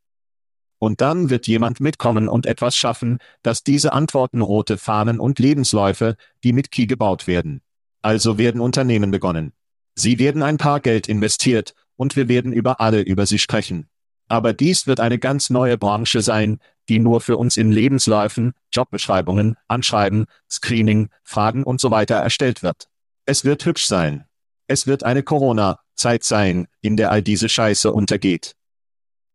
Und 0.79 1.01
dann 1.01 1.31
wird 1.31 1.47
jemand 1.47 1.81
mitkommen 1.81 2.29
und 2.29 2.45
etwas 2.45 2.77
schaffen, 2.77 3.19
dass 3.43 3.63
diese 3.63 3.95
Antworten 3.95 4.43
rote 4.43 4.77
Fahnen 4.77 5.19
und 5.19 5.39
Lebensläufe, 5.39 6.17
die 6.45 6.53
mit 6.53 6.71
Key 6.71 6.87
gebaut 6.87 7.27
werden. 7.27 7.63
Also 8.03 8.37
werden 8.37 8.61
Unternehmen 8.61 9.11
begonnen. 9.11 9.53
Sie 9.95 10.19
werden 10.19 10.43
ein 10.43 10.59
paar 10.59 10.81
Geld 10.81 11.09
investiert, 11.09 11.75
und 12.03 12.17
wir 12.17 12.27
werden 12.27 12.53
über 12.53 12.81
alle 12.81 13.01
über 13.01 13.27
sie 13.27 13.39
sprechen. 13.39 13.89
Aber 14.27 14.53
dies 14.53 14.89
wird 14.89 14.99
eine 14.99 15.21
ganz 15.21 15.51
neue 15.51 15.79
Branche 15.79 16.21
sein, 16.21 16.59
die 16.89 16.99
nur 16.99 17.21
für 17.21 17.37
uns 17.37 17.57
in 17.57 17.71
Lebensläufen, 17.71 18.55
Jobbeschreibungen, 18.73 19.57
Anschreiben, 19.69 20.27
Screening, 20.51 21.11
Fragen 21.23 21.63
und 21.63 21.81
so 21.81 21.93
weiter 21.93 22.17
erstellt 22.17 22.65
wird. 22.65 22.89
Es 23.25 23.45
wird 23.45 23.65
hübsch 23.65 23.87
sein. 23.87 24.25
Es 24.67 24.89
wird 24.89 25.05
eine 25.05 25.23
Corona-Zeit 25.23 26.25
sein, 26.25 26.67
in 26.81 26.97
der 26.97 27.13
all 27.13 27.23
diese 27.23 27.49
Scheiße 27.49 27.93
untergeht. 27.93 28.57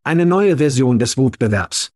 Eine 0.03 0.25
neue 0.25 0.57
Version 0.57 0.99
des 0.99 1.15
Wutbewerbs. 1.15 1.93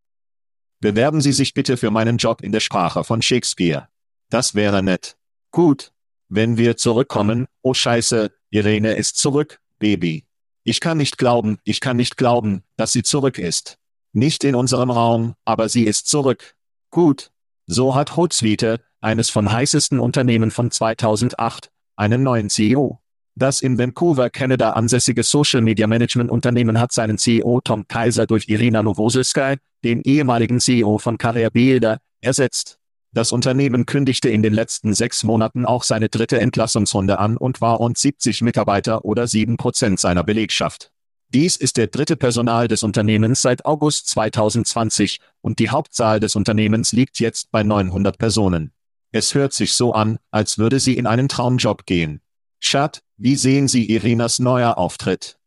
Bewerben 0.79 1.19
Sie 1.19 1.33
sich 1.33 1.53
bitte 1.53 1.75
für 1.75 1.91
meinen 1.91 2.15
Job 2.15 2.39
in 2.41 2.53
der 2.53 2.61
Sprache 2.61 3.03
von 3.03 3.21
Shakespeare. 3.21 3.89
Das 4.29 4.55
wäre 4.55 4.81
nett. 4.81 5.17
Gut. 5.51 5.91
Wenn 6.29 6.55
wir 6.55 6.77
zurückkommen, 6.77 7.47
oh 7.61 7.73
Scheiße, 7.73 8.31
Irene 8.51 8.93
ist 8.93 9.17
zurück, 9.17 9.59
Baby. 9.79 10.23
Ich 10.63 10.79
kann 10.79 10.97
nicht 10.97 11.17
glauben, 11.17 11.57
ich 11.63 11.79
kann 11.79 11.97
nicht 11.97 12.17
glauben, 12.17 12.63
dass 12.77 12.91
sie 12.91 13.01
zurück 13.01 13.39
ist. 13.39 13.77
Nicht 14.13 14.43
in 14.43 14.55
unserem 14.55 14.91
Raum, 14.91 15.33
aber 15.43 15.69
sie 15.69 15.85
ist 15.85 16.07
zurück. 16.07 16.55
Gut. 16.91 17.31
So 17.65 17.95
hat 17.95 18.15
Hootsuite, 18.17 18.79
eines 18.99 19.29
von 19.29 19.51
heißesten 19.51 19.99
Unternehmen 19.99 20.51
von 20.51 20.69
2008, 20.69 21.71
einen 21.95 22.21
neuen 22.21 22.49
CEO. 22.49 22.99
Das 23.35 23.61
in 23.61 23.79
Vancouver, 23.79 24.29
Canada 24.29 24.71
ansässige 24.71 25.23
Social 25.23 25.61
Media 25.61 25.87
Management 25.87 26.29
Unternehmen 26.29 26.79
hat 26.79 26.91
seinen 26.91 27.17
CEO 27.17 27.61
Tom 27.61 27.87
Kaiser 27.87 28.27
durch 28.27 28.47
Irina 28.49 28.83
Novoselskaya, 28.83 29.55
den 29.83 30.01
ehemaligen 30.01 30.59
CEO 30.59 30.97
von 30.97 31.17
Carrier 31.17 31.49
Bilder, 31.49 31.99
ersetzt. 32.19 32.77
Das 33.13 33.33
Unternehmen 33.33 33.85
kündigte 33.85 34.29
in 34.29 34.41
den 34.41 34.53
letzten 34.53 34.93
sechs 34.93 35.23
Monaten 35.23 35.65
auch 35.65 35.83
seine 35.83 36.07
dritte 36.07 36.39
Entlassungsrunde 36.39 37.19
an 37.19 37.35
und 37.35 37.59
war 37.59 37.75
rund 37.75 37.97
70 37.97 38.41
Mitarbeiter 38.41 39.03
oder 39.03 39.27
sieben 39.27 39.57
Prozent 39.57 39.99
seiner 39.99 40.23
Belegschaft. 40.23 40.91
Dies 41.33 41.57
ist 41.57 41.77
der 41.77 41.87
dritte 41.87 42.15
Personal 42.15 42.67
des 42.67 42.83
Unternehmens 42.83 43.41
seit 43.41 43.65
August 43.65 44.07
2020 44.07 45.19
und 45.41 45.59
die 45.59 45.69
Hauptzahl 45.69 46.19
des 46.19 46.35
Unternehmens 46.35 46.93
liegt 46.93 47.19
jetzt 47.19 47.51
bei 47.51 47.63
900 47.63 48.17
Personen. 48.17 48.71
Es 49.11 49.33
hört 49.35 49.51
sich 49.53 49.73
so 49.73 49.93
an, 49.93 50.19
als 50.29 50.57
würde 50.57 50.79
sie 50.79 50.97
in 50.97 51.05
einen 51.05 51.27
Traumjob 51.27 51.85
gehen. 51.85 52.21
Schat, 52.59 53.03
wie 53.17 53.35
sehen 53.35 53.67
Sie 53.67 53.89
Irinas 53.89 54.39
neuer 54.39 54.77
Auftritt? 54.77 55.37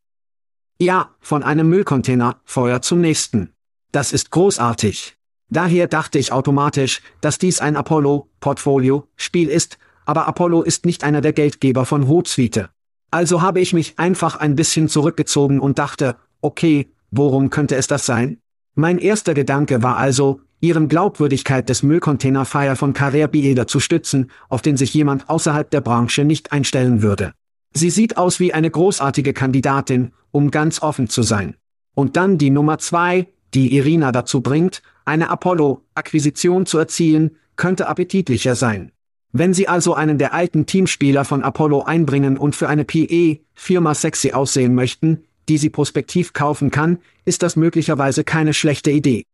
Ja, 0.78 1.14
von 1.20 1.42
einem 1.42 1.68
Müllcontainer, 1.68 2.40
Feuer 2.44 2.82
zum 2.82 3.00
nächsten. 3.00 3.54
Das 3.92 4.12
ist 4.12 4.30
großartig. 4.30 5.13
Daher 5.50 5.86
dachte 5.86 6.18
ich 6.18 6.32
automatisch, 6.32 7.00
dass 7.20 7.38
dies 7.38 7.60
ein 7.60 7.76
Apollo-Portfolio-Spiel 7.76 9.48
ist, 9.48 9.78
aber 10.06 10.26
Apollo 10.26 10.62
ist 10.62 10.86
nicht 10.86 11.04
einer 11.04 11.20
der 11.20 11.32
Geldgeber 11.32 11.84
von 11.84 12.08
Hootsuite. 12.08 12.70
Also 13.10 13.42
habe 13.42 13.60
ich 13.60 13.72
mich 13.72 13.98
einfach 13.98 14.36
ein 14.36 14.56
bisschen 14.56 14.88
zurückgezogen 14.88 15.60
und 15.60 15.78
dachte, 15.78 16.16
okay, 16.40 16.88
worum 17.10 17.50
könnte 17.50 17.76
es 17.76 17.86
das 17.86 18.06
sein? 18.06 18.38
Mein 18.74 18.98
erster 18.98 19.34
Gedanke 19.34 19.82
war 19.82 19.96
also, 19.98 20.40
ihren 20.60 20.88
Glaubwürdigkeit 20.88 21.68
des 21.68 21.82
Müllcontainer-Fire 21.82 22.74
von 22.74 22.92
Carrier 22.92 23.30
zu 23.66 23.80
stützen, 23.80 24.30
auf 24.48 24.62
den 24.62 24.76
sich 24.76 24.94
jemand 24.94 25.28
außerhalb 25.28 25.70
der 25.70 25.82
Branche 25.82 26.24
nicht 26.24 26.52
einstellen 26.52 27.02
würde. 27.02 27.32
Sie 27.72 27.90
sieht 27.90 28.16
aus 28.16 28.40
wie 28.40 28.54
eine 28.54 28.70
großartige 28.70 29.32
Kandidatin, 29.32 30.12
um 30.30 30.50
ganz 30.50 30.82
offen 30.82 31.08
zu 31.08 31.22
sein. 31.22 31.56
Und 31.94 32.16
dann 32.16 32.38
die 32.38 32.50
Nummer 32.50 32.78
zwei, 32.78 33.28
die 33.52 33.76
Irina 33.76 34.10
dazu 34.10 34.40
bringt, 34.40 34.82
eine 35.04 35.30
Apollo-Akquisition 35.30 36.66
zu 36.66 36.78
erzielen, 36.78 37.36
könnte 37.56 37.88
appetitlicher 37.88 38.54
sein. 38.54 38.92
Wenn 39.32 39.52
Sie 39.52 39.66
also 39.66 39.94
einen 39.94 40.18
der 40.18 40.32
alten 40.32 40.66
Teamspieler 40.66 41.24
von 41.24 41.42
Apollo 41.42 41.82
einbringen 41.82 42.38
und 42.38 42.54
für 42.54 42.68
eine 42.68 42.84
PE-Firma 42.84 43.94
sexy 43.94 44.32
aussehen 44.32 44.74
möchten, 44.74 45.24
die 45.48 45.58
Sie 45.58 45.70
prospektiv 45.70 46.32
kaufen 46.32 46.70
kann, 46.70 46.98
ist 47.24 47.42
das 47.42 47.56
möglicherweise 47.56 48.24
keine 48.24 48.54
schlechte 48.54 48.90
Idee. 48.90 49.24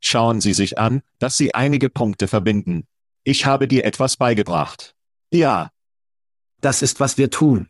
Schauen 0.00 0.42
Sie 0.42 0.52
sich 0.52 0.78
an, 0.78 1.00
dass 1.18 1.38
Sie 1.38 1.54
einige 1.54 1.88
Punkte 1.88 2.28
verbinden. 2.28 2.84
Ich 3.24 3.46
habe 3.46 3.66
dir 3.66 3.86
etwas 3.86 4.18
beigebracht. 4.18 4.94
Ja. 5.30 5.70
Das 6.60 6.82
ist, 6.82 7.00
was 7.00 7.16
wir 7.16 7.30
tun. 7.30 7.68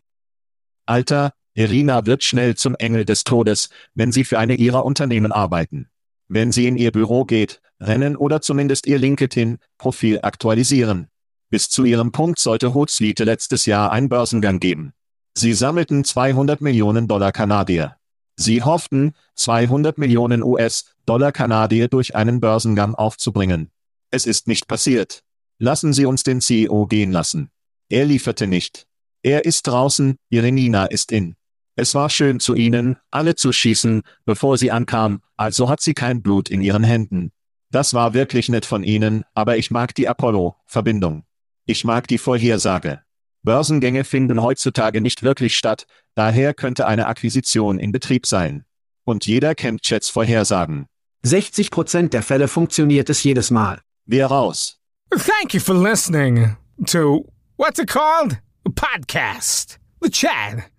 Alter, 0.85 1.31
Irina 1.53 2.05
wird 2.05 2.25
schnell 2.25 2.55
zum 2.55 2.75
Engel 2.75 3.05
des 3.05 3.23
Todes, 3.23 3.69
wenn 3.93 4.11
Sie 4.11 4.25
für 4.25 4.37
eine 4.37 4.55
Ihrer 4.55 4.83
Unternehmen 4.83 5.31
arbeiten. 5.31 5.89
Wenn 6.27 6.51
sie 6.51 6.67
in 6.67 6.77
ihr 6.77 6.91
Büro 6.91 7.25
geht, 7.25 7.61
rennen 7.79 8.15
oder 8.15 8.41
zumindest 8.41 8.87
ihr 8.87 8.97
LinkedIn-Profil 8.97 10.19
aktualisieren. 10.21 11.07
Bis 11.49 11.69
zu 11.69 11.83
ihrem 11.85 12.11
Punkt 12.11 12.39
sollte 12.39 12.73
Hootsuite 12.73 13.23
letztes 13.23 13.65
Jahr 13.65 13.91
einen 13.91 14.09
Börsengang 14.09 14.59
geben. 14.59 14.93
Sie 15.37 15.53
sammelten 15.53 16.03
200 16.03 16.61
Millionen 16.61 17.07
Dollar 17.07 17.31
Kanadier. 17.31 17.97
Sie 18.37 18.63
hofften, 18.63 19.13
200 19.35 19.97
Millionen 19.97 20.43
US-Dollar 20.43 21.31
Kanadier 21.31 21.87
durch 21.87 22.15
einen 22.15 22.39
Börsengang 22.39 22.95
aufzubringen. 22.95 23.71
Es 24.11 24.25
ist 24.25 24.47
nicht 24.47 24.67
passiert. 24.67 25.23
Lassen 25.57 25.93
Sie 25.93 26.05
uns 26.05 26.23
den 26.23 26.41
CEO 26.41 26.87
gehen 26.87 27.11
lassen. 27.11 27.49
Er 27.89 28.05
lieferte 28.05 28.47
nicht. 28.47 28.87
Er 29.23 29.45
ist 29.45 29.67
draußen, 29.67 30.17
Ihre 30.29 30.51
Nina 30.51 30.85
ist 30.85 31.11
in. 31.11 31.35
Es 31.75 31.93
war 31.93 32.09
schön 32.09 32.39
zu 32.39 32.55
ihnen, 32.55 32.97
alle 33.11 33.35
zu 33.35 33.51
schießen, 33.51 34.03
bevor 34.25 34.57
sie 34.57 34.71
ankam, 34.71 35.21
also 35.35 35.69
hat 35.69 35.81
sie 35.81 35.93
kein 35.93 36.21
Blut 36.21 36.49
in 36.49 36.61
ihren 36.61 36.83
Händen. 36.83 37.31
Das 37.69 37.93
war 37.93 38.13
wirklich 38.13 38.47
nett 38.47 38.65
von 38.65 38.83
ihnen, 38.83 39.25
aber 39.33 39.57
ich 39.57 39.71
mag 39.71 39.93
die 39.95 40.07
Apollo-Verbindung. 40.07 41.25
Ich 41.65 41.83
mag 41.83 42.07
die 42.07 42.17
Vorhersage. 42.17 43.01
Börsengänge 43.43 44.05
finden 44.05 44.41
heutzutage 44.41 45.01
nicht 45.01 45.21
wirklich 45.21 45.57
statt, 45.57 45.85
daher 46.15 46.53
könnte 46.53 46.87
eine 46.87 47.07
Akquisition 47.07 47.77
in 47.77 47.91
Betrieb 47.91 48.25
sein. 48.25 48.65
Und 49.03 49.25
jeder 49.25 49.53
kennt 49.53 49.81
Chats 49.81 50.09
Vorhersagen. 50.09 50.87
60 51.23 51.71
Prozent 51.71 52.13
der 52.13 52.23
Fälle 52.23 52.47
funktioniert 52.47 53.09
es 53.09 53.23
jedes 53.23 53.51
Mal. 53.51 53.81
Wer 54.05 54.27
raus? 54.27 54.79
Thank 55.11 55.53
you 55.53 55.59
for 55.59 55.75
listening 55.75 56.55
to, 56.87 57.25
what's 57.57 57.79
it 57.79 57.87
called? 57.87 58.39
A 58.65 58.69
podcast. 58.69 59.77
The 60.01 60.09
Chat. 60.09 60.71